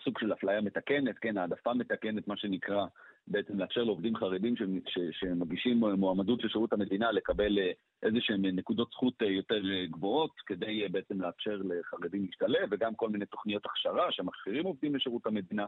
סוג 0.04 0.18
של 0.18 0.32
אפליה 0.32 0.60
מתקנת, 0.60 1.18
כן, 1.18 1.38
העדפה 1.38 1.74
מתקנת, 1.74 2.28
מה 2.28 2.36
שנקרא, 2.36 2.86
בעצם 3.28 3.58
לאפשר 3.58 3.84
לעובדים 3.84 4.16
חרדים 4.16 4.56
ש, 4.56 4.62
ש, 4.88 4.98
שמגישים 5.12 5.78
מועמדות 5.78 6.40
של 6.40 6.48
שירות 6.48 6.72
המדינה 6.72 7.12
לקבל 7.12 7.58
אה, 7.58 7.72
איזה 8.02 8.18
שהן 8.20 8.46
נקודות 8.46 8.90
זכות 8.90 9.22
אה, 9.22 9.26
יותר 9.26 9.62
אה, 9.72 9.86
גבוהות, 9.86 10.30
כדי 10.46 10.82
אה, 10.82 10.88
בעצם 10.88 11.20
לאפשר 11.20 11.60
לחרדים 11.64 12.24
להשתלב, 12.26 12.68
וגם 12.70 12.94
כל 12.94 13.08
מיני 13.08 13.26
תוכניות 13.26 13.66
הכשרה 13.66 14.12
שמכשירים 14.12 14.64
עובדים 14.64 14.96
לשירות 14.96 15.26
המדינה, 15.26 15.66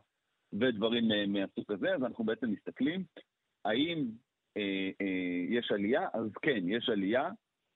ודברים 0.53 1.13
אה, 1.13 1.27
מהסוג 1.27 1.73
הזה, 1.73 1.95
אז 1.95 2.03
אנחנו 2.05 2.25
בעצם 2.25 2.51
מסתכלים, 2.51 3.05
האם 3.65 4.07
אה, 4.57 4.91
אה, 5.01 5.45
יש 5.49 5.73
עלייה? 5.73 6.09
אז 6.15 6.31
כן, 6.43 6.69
יש 6.69 6.89
עלייה, 6.89 7.31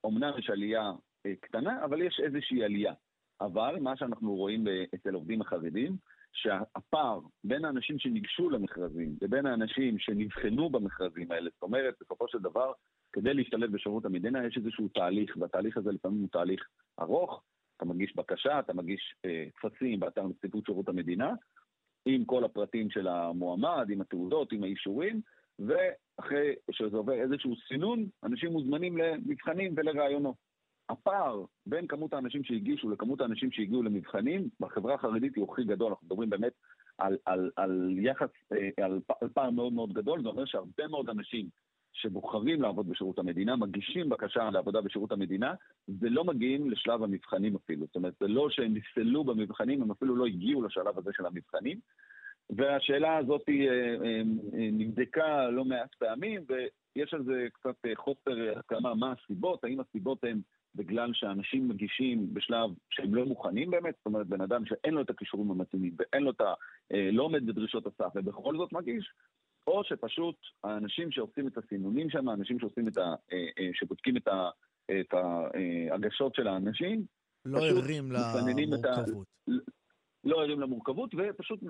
אמנם 0.06 0.32
יש 0.38 0.50
עלייה 0.50 0.92
אה, 1.26 1.32
קטנה, 1.40 1.84
אבל 1.84 2.02
יש 2.02 2.20
איזושהי 2.24 2.64
עלייה. 2.64 2.94
אבל 3.40 3.76
מה 3.80 3.96
שאנחנו 3.96 4.34
רואים 4.34 4.68
אה, 4.68 4.84
אצל 4.94 5.14
עובדים 5.14 5.40
החרדים, 5.40 5.96
שהפער 6.32 7.20
בין 7.44 7.64
האנשים 7.64 7.98
שניגשו 7.98 8.50
למכרזים 8.50 9.16
לבין 9.22 9.46
האנשים 9.46 9.98
שנבחנו 9.98 10.70
במכרזים 10.70 11.32
האלה, 11.32 11.50
זאת 11.54 11.62
אומרת, 11.62 11.94
בסופו 12.00 12.28
של 12.28 12.38
דבר, 12.38 12.72
כדי 13.12 13.34
להשתלב 13.34 13.72
בשירות 13.72 14.04
המדינה 14.04 14.46
יש 14.46 14.56
איזשהו 14.56 14.88
תהליך, 14.88 15.36
והתהליך 15.36 15.76
הזה 15.76 15.92
לפעמים 15.92 16.20
הוא 16.20 16.28
תהליך 16.32 16.68
ארוך, 17.00 17.42
אתה 17.76 17.84
מגיש 17.84 18.16
בקשה, 18.16 18.58
אתה 18.58 18.72
מגיש 18.74 19.14
אה, 19.24 19.46
טפסים 19.62 20.00
באתר 20.00 20.26
נציבות 20.26 20.66
שירות 20.66 20.88
המדינה, 20.88 21.32
עם 22.06 22.24
כל 22.24 22.44
הפרטים 22.44 22.90
של 22.90 23.08
המועמד, 23.08 23.86
עם 23.90 24.00
התעודות, 24.00 24.52
עם 24.52 24.62
האישורים, 24.62 25.20
ואחרי 25.58 26.54
שזה 26.70 26.96
עובר 26.96 27.12
איזשהו 27.12 27.54
סינון, 27.68 28.06
אנשים 28.24 28.52
מוזמנים 28.52 28.96
למבחנים 28.96 29.74
ולראיונות. 29.76 30.36
הפער 30.88 31.44
בין 31.66 31.86
כמות 31.86 32.12
האנשים 32.12 32.44
שהגישו 32.44 32.90
לכמות 32.90 33.20
האנשים 33.20 33.52
שהגיעו 33.52 33.82
למבחנים, 33.82 34.48
בחברה 34.60 34.94
החרדית 34.94 35.36
הוא 35.36 35.52
הכי 35.52 35.64
גדול, 35.64 35.88
אנחנו 35.88 36.06
מדברים 36.06 36.30
באמת 36.30 36.52
על, 36.98 37.16
על, 37.26 37.50
על 37.56 37.96
יחס, 37.98 38.28
אה, 38.52 38.84
על, 38.84 39.00
על 39.20 39.28
פער 39.28 39.50
מאוד 39.50 39.72
מאוד 39.72 39.92
גדול, 39.92 40.22
זה 40.22 40.28
אומר 40.28 40.44
שהרבה 40.44 40.88
מאוד 40.88 41.08
אנשים 41.08 41.48
שבוחרים 42.02 42.62
לעבוד 42.62 42.88
בשירות 42.88 43.18
המדינה, 43.18 43.56
מגישים 43.56 44.08
בקשה 44.08 44.50
לעבודה 44.50 44.80
בשירות 44.80 45.12
המדינה, 45.12 45.54
ולא 46.00 46.24
מגיעים 46.24 46.70
לשלב 46.70 47.02
המבחנים 47.02 47.56
אפילו. 47.56 47.86
זאת 47.86 47.96
אומרת, 47.96 48.14
זה 48.20 48.28
לא 48.28 48.50
שהם 48.50 48.74
נפסלו 48.74 49.24
במבחנים, 49.24 49.82
הם 49.82 49.90
אפילו 49.90 50.16
לא 50.16 50.26
הגיעו 50.26 50.62
לשלב 50.62 50.98
הזה 50.98 51.10
של 51.12 51.26
המבחנים. 51.26 51.78
והשאלה 52.50 53.16
הזאת 53.16 53.42
אה, 53.48 53.54
אה, 54.04 54.22
נבדקה 54.72 55.50
לא 55.50 55.64
מעט 55.64 55.94
פעמים, 55.94 56.44
ויש 56.48 57.14
על 57.14 57.24
זה 57.24 57.46
קצת 57.52 57.76
חוסר 57.94 58.58
הסכמה 58.58 58.94
מה 58.94 59.12
הסיבות, 59.12 59.64
האם 59.64 59.80
הסיבות 59.80 60.24
הן 60.24 60.40
בגלל 60.74 61.10
שאנשים 61.12 61.68
מגישים 61.68 62.34
בשלב 62.34 62.70
שהם 62.90 63.14
לא 63.14 63.24
מוכנים 63.24 63.70
באמת, 63.70 63.94
זאת 63.96 64.06
אומרת, 64.06 64.26
בן 64.26 64.40
אדם 64.40 64.66
שאין 64.66 64.94
לו 64.94 65.00
את 65.00 65.10
הכישורים 65.10 65.50
המתאימים 65.50 65.92
ואין 65.98 66.22
לו 66.22 66.30
את 66.30 66.40
ה... 66.40 66.54
לא 67.12 67.22
עומד 67.22 67.46
בדרישות 67.46 67.86
הסף 67.86 68.12
ובכל 68.14 68.56
זאת 68.56 68.72
מגיש, 68.72 69.12
או 69.66 69.84
שפשוט 69.84 70.36
האנשים 70.64 71.10
שעושים 71.10 71.46
את 71.46 71.58
הסינונים 71.58 72.10
שם, 72.10 72.28
האנשים 72.28 72.58
שעושים 72.60 72.88
את 72.88 72.98
ה... 72.98 73.14
שבודקים 73.72 74.16
את, 74.16 74.28
ה... 74.28 74.50
את 75.00 75.14
ההגשות 75.14 76.34
של 76.34 76.48
האנשים, 76.48 77.06
לא 77.44 77.58
ערים 77.64 78.12
למורכבות. 78.12 79.26
לא 80.24 80.42
ערים 80.42 80.60
למורכבות, 80.60 81.14
ופשוט 81.14 81.60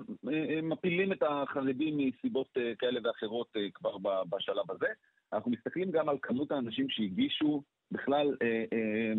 מפילים 0.63 1.11
את 1.13 1.23
החרדים 1.23 1.97
מסיבות 1.97 2.57
כאלה 2.79 2.99
ואחרות 3.03 3.47
כבר 3.73 3.97
בשלב 4.29 4.71
הזה. 4.71 4.87
אנחנו 5.33 5.51
מסתכלים 5.51 5.91
גם 5.91 6.09
על 6.09 6.17
כמות 6.21 6.51
האנשים 6.51 6.89
שהגישו 6.89 7.63
בכלל 7.91 8.35
אה, 8.41 8.63
אה, 8.73 9.13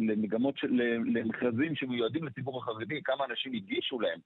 למגמות, 0.00 0.56
של, 0.56 0.72
למכרזים 1.14 1.74
שמיועדים 1.74 2.24
לציבור 2.24 2.58
החרדי, 2.58 3.02
כמה 3.04 3.24
אנשים 3.24 3.52
הגישו 3.52 4.00
להם 4.00 4.20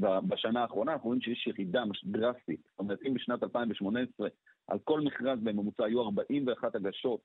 בשנה 0.00 0.62
האחרונה, 0.62 0.92
אנחנו 0.92 1.06
רואים 1.06 1.20
שיש 1.20 1.46
ירידה 1.46 1.82
דרסטית. 2.04 2.60
זאת 2.70 2.78
אומרת, 2.78 2.98
אם 3.06 3.14
בשנת 3.14 3.42
2018 3.42 4.28
על 4.68 4.78
כל 4.84 5.00
מכרז 5.00 5.38
בממוצע 5.42 5.84
היו 5.84 6.02
41 6.02 6.74
הגשות 6.74 7.20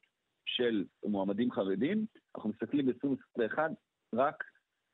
של 0.45 0.85
מועמדים 1.05 1.51
חרדים, 1.51 2.05
אנחנו 2.35 2.49
מסתכלים 2.49 2.85
ב-2021 2.85 3.59
רק 4.13 4.43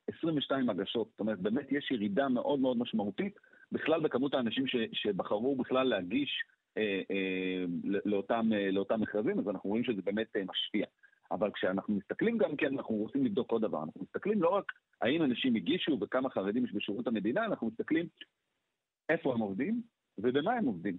22 0.08 0.70
הגשות. 0.70 1.08
זאת 1.12 1.20
אומרת, 1.20 1.40
באמת 1.40 1.72
יש 1.72 1.92
ירידה 1.92 2.30
מאוד 2.30 2.60
מאוד 2.60 2.78
משמעותית 2.78 3.40
בכלל 3.72 4.02
בכמות 4.02 4.34
האנשים 4.34 4.68
ש, 4.68 4.76
שבחרו 4.94 5.56
בכלל 5.56 5.88
להגיש 5.88 6.44
אה, 6.78 7.02
אה, 7.12 7.66
לאותם, 8.06 8.50
אה, 8.54 8.72
לאותם 8.72 9.02
מכרזים, 9.02 9.40
אז 9.40 9.48
אנחנו 9.50 9.70
רואים 9.70 9.84
שזה 9.84 10.02
באמת 10.02 10.36
אה, 10.36 10.42
משפיע. 10.48 10.86
אבל 11.32 11.52
כשאנחנו 11.52 11.96
מסתכלים 11.96 12.38
גם 12.38 12.56
כן, 12.56 12.78
אנחנו 12.78 12.96
רוצים 12.96 13.26
לבדוק 13.26 13.52
עוד 13.52 13.62
דבר. 13.62 13.84
אנחנו 13.84 14.02
מסתכלים 14.02 14.42
לא 14.42 14.50
רק 14.50 14.72
האם 15.02 15.24
אנשים 15.24 15.56
הגישו 15.56 15.98
וכמה 16.02 16.30
חרדים 16.30 16.66
יש 16.66 16.74
בשירות 16.74 17.08
המדינה, 17.08 17.46
אנחנו 17.46 17.68
מסתכלים 17.68 18.08
איפה 19.10 19.34
הם 19.34 19.40
עובדים 19.40 19.82
ובמה 20.18 20.54
הם 20.54 20.66
עובדים. 20.66 20.98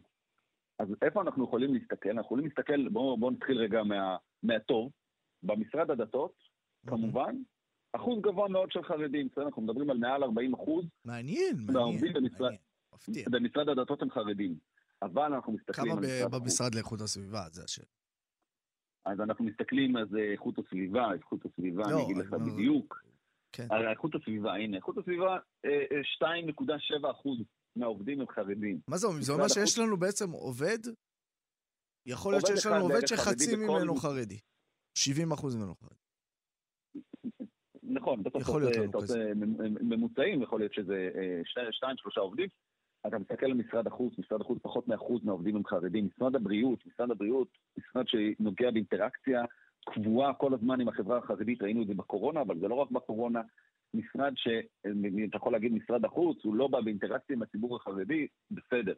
אז 0.79 0.89
איפה 1.03 1.23
אנחנו 1.23 1.45
יכולים 1.45 1.75
להסתכל? 1.75 2.09
אנחנו 2.09 2.25
יכולים 2.25 2.45
להסתכל, 2.45 2.89
בואו 2.89 3.17
בוא 3.17 3.31
נתחיל 3.31 3.59
רגע 3.59 3.83
מה, 3.83 4.17
מהטוב. 4.43 4.93
במשרד 5.43 5.91
הדתות, 5.91 6.35
כמובן, 6.87 7.37
אחוז 7.93 8.23
גבוה 8.23 8.49
מאוד 8.49 8.73
של 8.73 8.83
חרדים, 8.83 9.29
בסדר? 9.33 9.47
אנחנו 9.47 9.63
מדברים 9.63 9.91
על 9.91 9.99
מעל 9.99 10.23
40 10.23 10.55
אחוז. 10.55 10.85
מעניין, 11.05 11.57
מעניין, 11.73 12.13
במשרד, 12.13 12.53
מעניין. 13.09 13.27
במשרד 13.31 13.69
הדתות 13.69 14.03
הם 14.03 14.11
חרדים. 14.11 14.55
אבל 15.03 15.33
אנחנו 15.33 15.53
מסתכלים 15.53 15.93
כמה. 15.93 16.39
במשרד 16.39 16.75
לאיכות 16.75 17.01
הסביבה? 17.01 17.43
זה 17.51 17.65
השאלה. 17.65 18.00
אז 19.05 19.21
אנחנו 19.21 19.45
מסתכלים 19.45 19.97
על 19.97 20.09
זה 20.09 20.19
איכות 20.33 20.59
הסביבה, 20.59 21.13
איכות 21.15 21.45
הסביבה, 21.47 21.83
לא, 21.83 21.97
אני 21.97 22.05
אגיד 22.05 22.17
לך 22.17 22.33
אבל- 22.33 22.51
בדיוק. 22.53 23.03
כן. 23.53 23.67
על 23.71 23.89
איכות 23.89 24.15
הסביבה, 24.15 24.55
הנה, 24.55 24.77
איכות 24.77 24.99
הסביבה, 24.99 25.37
אה, 25.65 25.71
אה, 25.93 26.01
2.7 26.05 27.11
אחוז 27.11 27.39
מהעובדים 27.77 28.21
הם 28.21 28.27
חרדים. 28.29 28.81
מה 28.89 28.97
זה 28.97 29.07
אומר? 29.07 29.21
זה 29.23 29.33
אומר 29.33 29.49
שיש 29.49 29.79
לנו 29.79 29.97
בעצם 29.97 30.31
עובד, 30.31 30.79
יכול 32.07 32.33
להיות 32.33 32.47
שיש 32.47 32.67
לנו 32.67 32.83
עובד 32.83 33.07
שחצי 33.07 33.57
בכל 33.57 33.57
ממנו 33.57 33.95
מ- 33.95 33.99
חרדי. 33.99 34.39
70 34.99 35.33
אחוז 35.33 35.57
ממנו 35.57 35.75
חרדי. 35.75 35.95
נכון, 37.83 38.23
בסוף 38.23 38.43
יכול 38.43 38.69
אתה 38.69 38.79
להיות 38.81 38.95
עושה- 38.95 39.35
ממוצעים, 39.81 40.43
יכול 40.43 40.61
להיות 40.61 40.73
שזה 40.75 41.11
אה, 41.15 41.41
שני- 41.45 41.63
שתיים, 41.73 41.97
שלושה 41.97 42.21
עובדים. 42.21 42.49
אתה 43.07 43.19
מסתכל 43.19 43.47
על 43.47 43.55
משרד 43.55 43.87
החוץ, 43.87 44.19
משרד 44.19 44.41
החוץ 44.41 44.59
פחות 44.63 44.89
מאחוז 44.89 45.25
מהעובדים 45.25 45.57
הם 45.57 45.67
חרדים. 45.67 46.09
משרד 46.17 46.35
הבריאות, 46.35 46.87
משרד 46.87 47.11
הבריאות, 47.11 47.49
משרד 47.79 48.05
שנוגע 48.09 48.71
באינטראקציה 48.71 49.45
קבועה 49.87 50.35
כל 50.35 50.55
הזמן 50.55 50.81
עם 50.81 50.89
החברה 50.89 51.19
החרדית, 51.19 51.63
ראינו 51.63 51.83
את 51.83 51.87
זה 51.87 51.95
בקורונה, 51.95 52.41
אבל 52.41 52.59
זה 52.59 52.69
לא 52.69 52.75
רק 52.75 52.91
בקורונה. 52.91 53.41
משרד 53.95 54.33
ש... 54.37 54.49
אתה 55.29 55.37
יכול 55.37 55.53
להגיד 55.53 55.73
משרד 55.73 56.05
החוץ, 56.05 56.39
הוא 56.45 56.55
לא 56.55 56.69
בא 56.69 56.81
באינטראקציה 56.81 57.37
עם 57.37 57.43
הציבור 57.43 57.77
החרדי, 57.77 58.27
בסדר. 58.51 58.95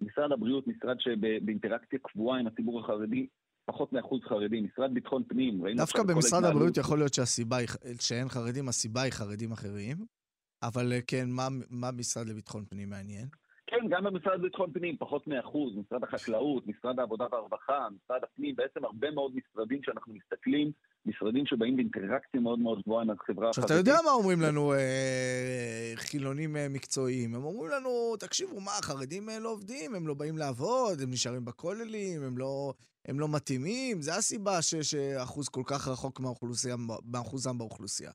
משרד 0.00 0.32
הבריאות, 0.32 0.66
משרד 0.66 1.00
שבאינטראקציה 1.00 1.98
קבועה 2.02 2.38
עם 2.38 2.46
הציבור 2.46 2.80
החרדי, 2.80 3.26
פחות 3.64 3.92
מאחוז 3.92 4.20
חרדי. 4.22 4.60
משרד 4.60 4.94
ביטחון 4.94 5.22
פנים, 5.28 5.64
ראינו 5.64 5.78
דווקא 5.78 6.02
במשרד 6.02 6.44
הבריאות 6.44 6.76
יכול 6.76 6.98
להיות 6.98 7.14
שהסיבה 7.14 7.56
היא 7.56 7.68
שאין 8.00 8.28
חרדים, 8.28 8.68
הסיבה 8.68 9.02
היא 9.02 9.12
חרדים 9.12 9.52
אחרים. 9.52 9.96
אבל 10.62 10.92
אה, 10.92 11.00
כן, 11.06 11.30
מה- 11.30 11.48
מה 11.70 11.90
משרד 11.90 12.28
לביטחון 12.28 12.64
פנים 12.70 12.90
מעניין? 12.90 13.26
כן, 13.66 13.88
גם 13.90 14.04
במשרד 14.04 14.40
לביטחון 14.40 14.72
פנים, 14.72 14.96
פחות 14.98 15.26
מאחוז, 15.26 15.72
משרד 15.76 16.04
החקלאות, 16.04 16.66
משרד 16.66 16.98
העבודה 16.98 17.24
והרווחה, 17.32 17.78
משרד 18.04 18.20
הפנים, 18.24 18.56
בעצם 18.56 18.84
הרבה 18.84 19.10
מאוד 19.10 19.32
משרדים 19.36 19.80
שאנחנו 19.82 20.14
מסתכלים, 20.14 20.70
משרדים 21.06 21.46
שבאים 21.46 21.76
באינטראקציה 21.76 22.40
מאוד 22.40 22.58
מאוד 22.58 22.82
גבוהה 22.82 23.02
עם 23.04 23.10
החברה 23.10 23.48
עכשיו, 23.48 23.64
החרדית. 23.64 23.82
אתה 23.82 23.90
יודע 23.90 24.02
מה 24.04 24.10
אומרים 24.10 24.40
לנו 24.40 24.72
אה, 24.72 25.92
חילונים 25.96 26.56
אה, 26.56 26.66
מקצועיים? 26.70 27.34
הם 27.34 27.44
אומרים 27.44 27.70
לנו, 27.70 27.90
תקשיבו, 28.18 28.60
מה, 28.60 28.70
החרדים 28.78 29.30
אה, 29.30 29.38
לא 29.38 29.48
עובדים, 29.52 29.94
הם 29.94 30.06
לא 30.08 30.14
באים 30.14 30.38
לעבוד, 30.38 31.00
הם 31.02 31.10
נשארים 31.10 31.44
בכוללים, 31.44 32.22
הם 32.22 32.38
לא, 32.38 32.74
הם 33.08 33.20
לא 33.20 33.28
מתאימים, 33.28 34.02
זה 34.02 34.14
הסיבה 34.16 34.62
ש- 34.62 34.74
שאחוז 34.74 35.48
כל 35.48 35.62
כך 35.66 35.88
רחוק 35.88 36.20
מהאוכלוסייה, 36.20 36.76
מאחוזם 37.04 37.58
באוכלוסייה. 37.58 38.10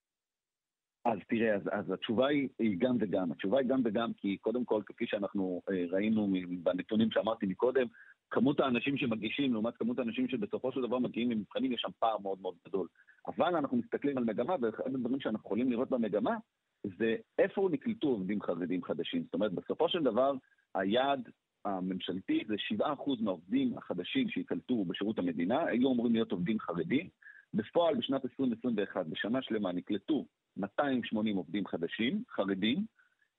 אז 1.08 1.20
תראה, 1.28 1.56
אז, 1.56 1.62
אז 1.72 1.92
התשובה 1.92 2.28
היא, 2.28 2.50
היא 2.60 2.78
גם 2.80 2.98
וגם. 3.00 3.32
התשובה 3.32 3.60
היא 3.60 3.68
גם 3.68 3.82
וגם 3.86 4.14
כי 4.14 4.38
קודם 4.38 4.66
כל, 4.66 4.82
כפי 4.86 5.08
שאנחנו 5.08 5.62
אה, 5.70 5.86
ראינו 5.90 6.34
בנתונים 6.64 7.12
שאמרתי 7.12 7.46
מקודם, 7.46 7.88
כמות 8.30 8.60
האנשים 8.60 8.98
שמגישים 8.98 9.54
לעומת 9.54 9.78
כמות 9.78 10.00
האנשים 10.00 10.28
שבסופו 10.28 10.72
של 10.72 10.82
דבר 10.82 11.00
מגיעים 11.00 11.32
למבחנים, 11.32 11.72
יש 11.72 11.82
שם 11.82 11.90
פער 12.00 12.18
מאוד 12.18 12.42
מאוד 12.42 12.56
גדול. 12.68 12.88
אבל 13.28 13.56
אנחנו 13.56 13.78
מסתכלים 13.78 14.18
על 14.18 14.24
מגמה, 14.24 14.56
ואחד 14.62 14.96
הדברים 14.96 15.20
שאנחנו 15.20 15.48
יכולים 15.48 15.72
לראות 15.72 15.90
במגמה, 15.90 16.36
זה 16.84 17.16
איפה 17.40 17.70
נקלטו 17.72 18.08
עובדים 18.08 18.42
חרדים 18.42 18.84
חדשים. 18.84 19.24
זאת 19.24 19.34
אומרת, 19.34 19.54
בסופו 19.54 19.90
של 19.90 20.04
דבר, 20.04 20.34
היעד 20.76 21.30
הממשלתי 21.66 22.44
זה 22.48 22.56
7% 22.80 22.84
מהעובדים 23.22 23.78
החדשים 23.78 24.30
שייקלטו 24.30 24.86
בשירות 24.86 25.20
המדינה, 25.20 25.66
היו 25.66 25.94
אמורים 25.94 26.14
להיות 26.14 26.32
עובדים 26.32 26.60
חרדים. 26.60 27.10
בפועל, 27.54 27.96
בשנת 27.96 28.26
2021, 28.26 29.06
בשנה 29.06 29.42
שלמה, 29.42 29.72
נקלטו 29.72 30.26
280 30.58 31.38
עובדים 31.38 31.68
חדשים, 31.68 32.24
חרדים, 32.30 32.86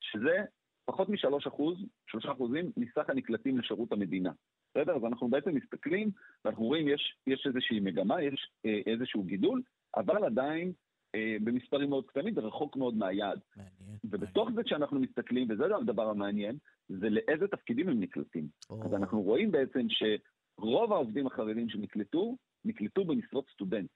שזה 0.00 0.44
פחות 0.84 1.08
מ-3 1.08 1.48
אחוז, 1.48 1.78
3 2.06 2.26
אחוזים 2.26 2.72
מסך 2.76 3.10
הנקלטים 3.10 3.58
לשירות 3.58 3.92
המדינה. 3.92 4.30
בסדר? 4.70 4.96
אז 4.96 5.04
אנחנו 5.04 5.28
בעצם 5.28 5.54
מסתכלים, 5.54 6.10
ואנחנו 6.44 6.64
רואים 6.64 6.88
יש, 6.88 7.16
יש 7.26 7.46
איזושהי 7.46 7.80
מגמה, 7.80 8.22
יש 8.22 8.50
אה, 8.66 8.80
איזשהו 8.86 9.22
גידול, 9.22 9.62
אבל 9.96 10.24
עדיין 10.24 10.72
אה, 11.14 11.36
במספרים 11.44 11.90
מאוד 11.90 12.06
קטנים 12.06 12.34
ורחוק 12.36 12.76
מאוד 12.76 12.96
מהיעד. 12.96 13.40
מעניין. 13.56 13.98
ובתוך 14.04 14.48
זה 14.54 14.62
כשאנחנו 14.62 15.00
מסתכלים, 15.00 15.48
וזה 15.50 15.64
הדבר 15.76 16.08
המעניין, 16.08 16.56
זה 16.88 17.10
לאיזה 17.10 17.48
תפקידים 17.48 17.88
הם 17.88 18.00
נקלטים. 18.00 18.48
או. 18.70 18.84
אז 18.84 18.94
אנחנו 18.94 19.22
רואים 19.22 19.50
בעצם 19.50 19.86
שרוב 19.88 20.92
העובדים 20.92 21.26
החרדים 21.26 21.68
שנקלטו, 21.68 22.36
נקלטו 22.64 23.04
במשרות 23.04 23.44
סטודנט. 23.52 23.90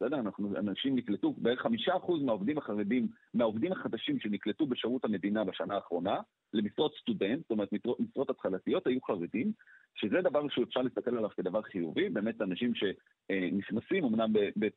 בסדר? 0.00 0.20
אנחנו, 0.20 0.56
אנשים 0.56 0.96
נקלטו, 0.96 1.34
בערך 1.38 1.60
חמישה 1.60 1.96
אחוז 1.96 2.22
מהעובדים 2.22 2.58
החרדים, 2.58 3.08
מהעובדים 3.34 3.72
החדשים 3.72 4.20
שנקלטו 4.20 4.66
בשירות 4.66 5.04
המדינה 5.04 5.44
בשנה 5.44 5.74
האחרונה, 5.74 6.20
למשרות 6.52 6.94
סטודנט, 7.00 7.40
זאת 7.40 7.50
אומרת 7.50 7.68
משרות, 7.98 8.30
התחלתיות, 8.30 8.86
היו 8.86 9.02
חרדים, 9.02 9.52
שזה 9.94 10.20
דבר 10.20 10.48
שאפשר 10.48 10.80
להסתכל 10.82 11.16
עליו 11.16 11.30
כדבר 11.30 11.62
חיובי, 11.62 12.08
באמת 12.08 12.42
אנשים 12.42 12.72
שנכנסים 12.74 14.04
אמנם 14.04 14.32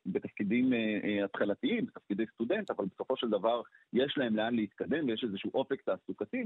בתפקידים 0.06 0.72
אה, 0.72 0.98
אה, 1.04 1.24
התחלתיים, 1.24 1.86
בתפקידי 1.86 2.24
סטודנט, 2.34 2.70
אבל 2.70 2.84
בסופו 2.94 3.16
של 3.16 3.28
דבר 3.28 3.62
יש 3.92 4.18
להם 4.18 4.36
לאן 4.36 4.54
להתקדם 4.54 5.08
ויש 5.08 5.24
איזשהו 5.24 5.50
אופק 5.54 5.82
תעסוקתי, 5.82 6.44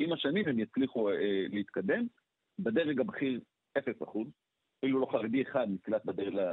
ועם 0.00 0.12
השנים 0.12 0.48
הם 0.48 0.58
יצליחו 0.58 1.10
אה, 1.10 1.46
להתקדם. 1.50 2.06
בדרג 2.58 3.00
הבכיר, 3.00 3.40
0 3.78 4.02
אחוז, 4.02 4.26
אפילו 4.78 5.00
לא 5.00 5.06
חרדי 5.12 5.42
אחד 5.42 5.66
נקלט 5.70 6.02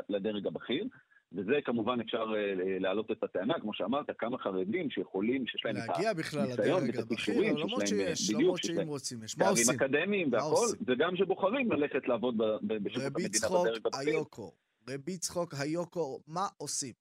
לדרג 0.10 0.48
הבכיר, 0.48 0.88
וזה 1.34 1.54
כמובן 1.66 2.00
אפשר 2.02 2.24
אה, 2.36 2.80
להעלות 2.80 3.12
את 3.12 3.24
הטענה, 3.24 3.54
כמו 3.62 3.74
שאמרת, 3.74 4.06
כמה 4.18 4.38
חרדים 4.38 4.90
שיכולים, 4.90 5.48
שיש 5.48 5.66
להם 5.66 5.78
את 5.78 5.90
הניסיון 6.34 6.84
ואת 6.88 6.98
הכישורים, 6.98 7.58
למרות 7.58 7.88
שיש 7.88 8.00
להם, 8.00 8.08
אה, 8.08 8.16
שיש, 8.16 8.30
בדיוק, 8.30 8.42
למרות 8.42 8.58
שיש 8.58 8.68
שאם 8.68 8.78
להם 8.78 8.88
רוצים 8.88 9.24
יש. 9.24 9.38
מה 9.38 9.46
תארים 9.46 9.58
עושים? 9.58 9.76
אקדמיים 9.76 10.30
מה 10.30 10.38
והכל, 10.38 10.50
עושים? 10.50 10.80
וגם 10.88 11.16
שבוחרים 11.16 11.72
ללכת 11.72 12.08
לעבוד 12.08 12.38
ב- 12.38 12.44
ב- 12.44 12.84
בשירות 12.84 13.12
רבי 13.12 13.24
המדינה 13.24 13.48
בדרג 13.50 13.82
הבכיר. 13.86 14.14
היוקו, 14.14 14.52
רבי 14.90 15.18
צחוק 15.18 15.54
היוקו, 15.54 16.20
מה 16.28 16.48
עושים? 16.58 16.94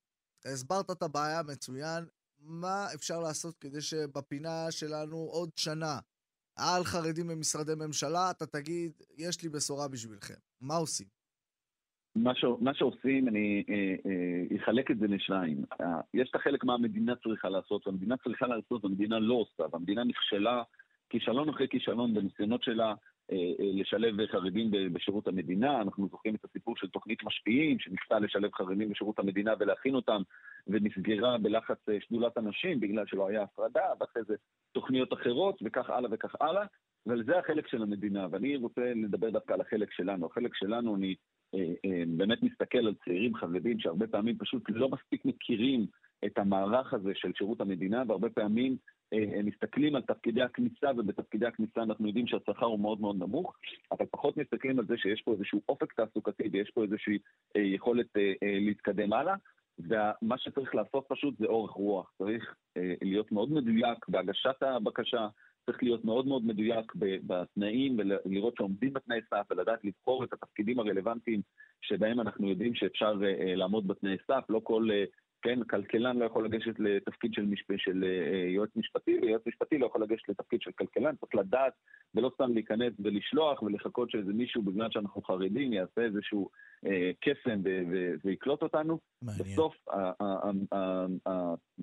הסברת 0.45 0.91
את 0.91 1.03
הבעיה 1.03 1.43
מצוין, 1.43 2.05
מה 2.41 2.87
אפשר 2.95 3.21
לעשות 3.21 3.59
כדי 3.59 3.81
שבפינה 3.81 4.71
שלנו 4.71 5.17
עוד 5.17 5.51
שנה 5.57 5.99
על 6.57 6.85
חרדים 6.85 7.29
במשרדי 7.29 7.75
ממשלה, 7.75 8.31
אתה 8.31 8.47
תגיד, 8.47 8.93
יש 9.17 9.43
לי 9.43 9.49
בשורה 9.49 9.89
בשבילכם. 9.89 10.35
מה 10.61 10.77
עושים? 10.77 11.20
מה, 12.17 12.75
שעושים, 12.75 13.29
אני 13.29 13.65
אה, 13.69 13.95
אה, 14.07 14.57
אחלק 14.63 14.91
את 14.91 14.99
זה 14.99 15.07
לשניים. 15.07 15.65
יש 16.15 16.31
את 16.31 16.35
החלק 16.35 16.65
מה 16.65 16.75
המדינה 16.75 17.17
צריכה 17.17 17.49
לעשות, 17.49 17.87
והמדינה 17.87 18.17
צריכה 18.17 18.47
לעשות, 18.47 18.85
והמדינה 18.85 19.19
לא 19.19 19.35
עושה, 19.35 19.63
והמדינה 19.73 20.05
נכשלה 20.05 20.63
כישלון 21.11 21.49
אחרי 21.49 21.69
כישלון 21.69 22.15
בניסיונות 22.15 22.63
שלה 22.63 22.95
אה, 23.33 23.37
לשלב 23.59 24.27
חרדים 24.27 24.71
בשירות 24.93 25.29
המדינה. 25.29 25.81
אנחנו 25.81 26.09
זוכרים 26.09 26.35
את 26.35 26.45
הסיפור 26.45 26.77
של 26.77 26.89
תוכנית 26.89 27.25
משפיעים, 27.25 27.79
שניסתה 27.79 28.19
לשלב 28.19 28.51
חרדים 28.55 28.91
בשירות 28.91 29.19
המדינה 29.19 29.55
ולהכין 29.59 29.95
אותם, 29.95 30.23
ונסגרה 30.67 31.39
בלחץ 31.39 31.79
שדולת 32.01 32.37
הנשים 32.37 32.81
בגלל 32.81 33.07
שלא 33.07 33.29
היה 33.29 33.43
הפרדה, 33.43 33.85
ואחרי 34.01 34.23
זה 34.25 34.35
תוכניות 34.73 35.13
אחרות, 35.13 35.59
וכך 35.65 35.91
הלאה 35.91 36.11
וכך 36.13 36.35
הלאה. 36.41 36.65
אבל 37.07 37.25
זה 37.25 37.39
החלק 37.39 37.69
של 37.69 37.83
המדינה, 37.83 38.27
ואני 38.31 38.57
רוצה 38.57 38.93
לדבר 38.95 39.31
דווקא 39.31 39.53
על 39.53 39.61
החלק 39.61 39.93
שלנו. 39.93 40.27
החלק 40.27 40.55
שלנו, 40.55 40.97
אני 40.97 41.15
באמת 42.07 42.43
מסתכל 42.43 42.79
על 42.79 42.95
צעירים 43.05 43.35
חרדים 43.35 43.81
שהרבה 43.81 44.07
פעמים 44.07 44.39
פשוט 44.39 44.63
לא 44.69 44.89
מספיק 44.89 45.25
מכירים 45.25 45.87
את 46.25 46.39
המערך 46.39 46.95
הזה 46.95 47.11
של 47.15 47.33
שירות 47.39 47.61
המדינה, 47.61 48.03
והרבה 48.09 48.31
פעמים 48.31 48.77
אה, 49.13 49.39
הם 49.39 49.47
מסתכלים 49.47 49.97
על 49.97 50.03
תפקידי 50.03 50.43
הכניסה, 50.43 50.91
ובתפקידי 50.97 51.47
הכניסה 51.47 51.83
אנחנו 51.83 52.07
יודעים 52.07 52.27
שהשכר 52.27 52.67
הוא 52.67 52.81
מאוד 52.81 53.01
מאוד 53.01 53.17
נמוך, 53.19 53.57
אבל 53.93 54.07
פחות 54.11 54.37
מסתכלים 54.37 54.79
על 54.79 54.87
זה 54.87 54.97
שיש 54.97 55.23
פה 55.23 55.33
איזשהו 55.33 55.61
אופק 55.69 55.93
תעסוקתי 55.93 56.49
ויש 56.53 56.71
פה 56.71 56.83
איזושהי 56.83 57.19
אה, 57.57 57.61
יכולת 57.63 58.17
אה, 58.17 58.33
אה, 58.43 58.59
להתקדם 58.61 59.13
הלאה. 59.13 59.35
ומה 59.89 60.39
שצריך 60.39 60.75
לעשות 60.75 61.05
פשוט 61.09 61.39
זה 61.39 61.47
אורך 61.47 61.71
רוח. 61.71 62.13
צריך 62.19 62.55
אה, 62.77 62.95
להיות 63.03 63.33
מאוד 63.33 63.53
מדויק 63.53 64.09
בהגשת 64.09 64.63
הבקשה, 64.63 65.29
צריך 65.67 65.83
להיות 65.83 66.05
מאוד 66.05 66.27
מאוד 66.27 66.47
מדויק 66.47 66.93
בתנאים 66.97 67.99
ולראות 67.99 68.57
שעומדים 68.57 68.93
בתנאי 68.93 69.21
סף 69.31 69.47
ולדעת 69.51 69.85
לבחור 69.85 70.25
את 70.25 70.33
התפקידים 70.33 70.79
הרלוונטיים 70.79 71.41
שבהם 71.83 72.21
אנחנו 72.21 72.49
יודעים 72.49 72.75
שאפשר 72.75 73.15
אה, 73.23 73.29
אה, 73.29 73.55
לעמוד 73.55 73.89
בתנאי 73.89 74.17
סף. 74.27 74.45
לא 74.49 74.61
כל, 74.65 74.89
אה, 74.93 75.05
כן, 75.43 75.65
כלכלן 75.65 76.17
לא 76.17 76.25
יכול 76.25 76.45
לגשת 76.45 76.75
לתפקיד 76.79 77.35
של, 77.35 77.47
משפ... 77.47 77.67
של 77.77 78.05
יועץ 78.49 78.71
משפטי, 78.77 79.19
ויועץ 79.23 79.43
משפטי 79.47 79.79
לא 79.79 79.87
יכול 79.87 80.03
לגשת 80.03 80.29
לתפקיד 80.29 80.61
של 80.63 80.71
כלכלן. 80.73 81.17
צריך 81.17 81.35
לדעת 81.35 81.73
ולא 82.15 82.31
סתם 82.35 82.53
להיכנס 82.55 82.93
ולשלוח 82.99 83.63
ולחכות 83.63 84.11
שאיזה 84.11 84.33
מישהו, 84.33 84.63
בגלל 84.63 84.91
שאנחנו 84.91 85.23
חרדים, 85.23 85.73
יעשה 85.73 86.01
איזשהו 86.01 86.49
קסם 87.21 87.61
ויקלוט 88.25 88.63
אותנו. 88.63 88.99
מעניין. 89.23 89.45
בסוף 89.45 89.75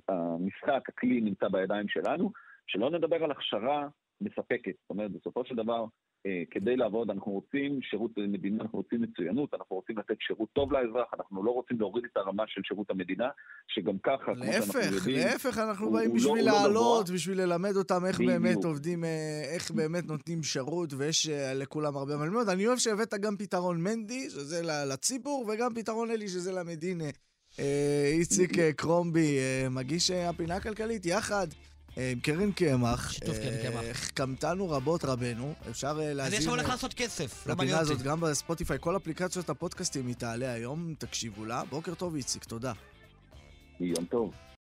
המשחק, 0.09 0.83
הכלי 0.89 1.21
נמצא 1.21 1.47
בידיים 1.47 1.87
שלנו, 1.87 2.31
שלא 2.67 2.89
נדבר 2.91 3.23
על 3.23 3.31
הכשרה 3.31 3.87
מספקת. 4.21 4.71
זאת 4.81 4.89
אומרת, 4.89 5.11
בסופו 5.11 5.45
של 5.45 5.55
דבר, 5.55 5.85
אה, 6.25 6.43
כדי 6.51 6.75
לעבוד, 6.75 7.09
אנחנו 7.09 7.31
רוצים 7.31 7.79
שירות 7.81 8.11
מדינה, 8.17 8.63
אנחנו 8.63 8.77
רוצים 8.79 9.01
מצוינות, 9.01 9.53
אנחנו 9.53 9.75
רוצים 9.75 9.97
לתת 9.97 10.15
שירות 10.19 10.49
טוב 10.53 10.71
לאזרח, 10.73 11.07
אנחנו 11.19 11.43
לא 11.43 11.51
רוצים 11.51 11.79
להוריד 11.79 12.03
את 12.11 12.17
הרמה 12.17 12.43
של 12.47 12.61
שירות 12.63 12.89
המדינה, 12.89 13.27
שגם 13.67 13.97
ככה, 14.03 14.25
כמו 14.35 14.45
שאנחנו 14.45 14.79
להפך, 14.79 14.91
יודעים... 14.95 15.17
להפך, 15.17 15.57
אנחנו 15.57 15.85
הוא- 15.85 15.93
באים 15.95 16.09
לא- 16.09 16.15
בשביל 16.15 16.45
לא 16.45 16.51
לעלות, 16.51 17.03
גבוה. 17.05 17.15
בשביל 17.15 17.41
ללמד 17.41 17.75
אותם 17.75 18.05
איך 18.05 18.15
בדיוק. 18.15 18.31
באמת 18.31 18.65
עובדים, 18.65 19.03
אה, 19.03 19.09
איך 19.55 19.71
באמת 19.71 20.05
נותנים 20.05 20.43
שירות, 20.43 20.93
ויש 20.97 21.29
אה, 21.29 21.53
לכולם 21.53 21.97
הרבה 21.97 22.17
מה 22.17 22.25
ללמוד. 22.25 22.49
אני 22.49 22.67
אוהב 22.67 22.77
שהבאת 22.77 23.13
גם 23.13 23.37
פתרון 23.37 23.81
מנדי, 23.83 24.29
שזה 24.29 24.61
לציבור, 24.93 25.45
וגם 25.49 25.73
פתרון 25.75 26.11
אלי, 26.11 26.27
שזה 26.27 26.51
למדינה. 26.51 27.05
אה, 27.59 28.09
איציק 28.19 28.51
קרומבי, 28.75 29.37
מגיש 29.71 30.11
הפינה 30.11 30.55
הכלכלית, 30.55 31.05
יחד. 31.05 31.47
אה, 31.97 32.11
עם 32.11 32.19
קרן 32.19 32.51
קמח, 32.51 33.11
שיתוף 33.11 33.37
קרן 33.37 33.71
קמח. 33.71 33.83
אה, 33.83 33.91
החכמתנו 33.91 34.69
רבות 34.69 35.05
רבנו, 35.05 35.53
אפשר 35.69 35.87
אה, 35.99 36.05
אני 36.05 36.13
להזין... 36.13 36.37
עכשיו 36.37 36.53
הולך 36.53 36.65
אה, 36.65 36.71
לעשות 36.71 36.93
כסף, 36.93 37.47
לא 37.47 37.55
מעניין 37.55 37.75
לפינה 37.75 37.79
הזאת 37.81 37.97
אותי. 37.97 38.09
גם 38.09 38.19
בספוטיפיי, 38.19 38.77
כל 38.81 38.95
אפליקציות 38.95 39.49
הפודקאסטים 39.49 40.07
היא 40.07 40.15
תעלה 40.15 40.51
היום, 40.51 40.93
תקשיבו 40.97 41.45
לה. 41.45 41.63
בוקר 41.69 41.93
טוב 41.93 42.15
איציק, 42.15 42.43
תודה. 42.43 42.73
יום 43.79 44.05
טוב. 44.05 44.46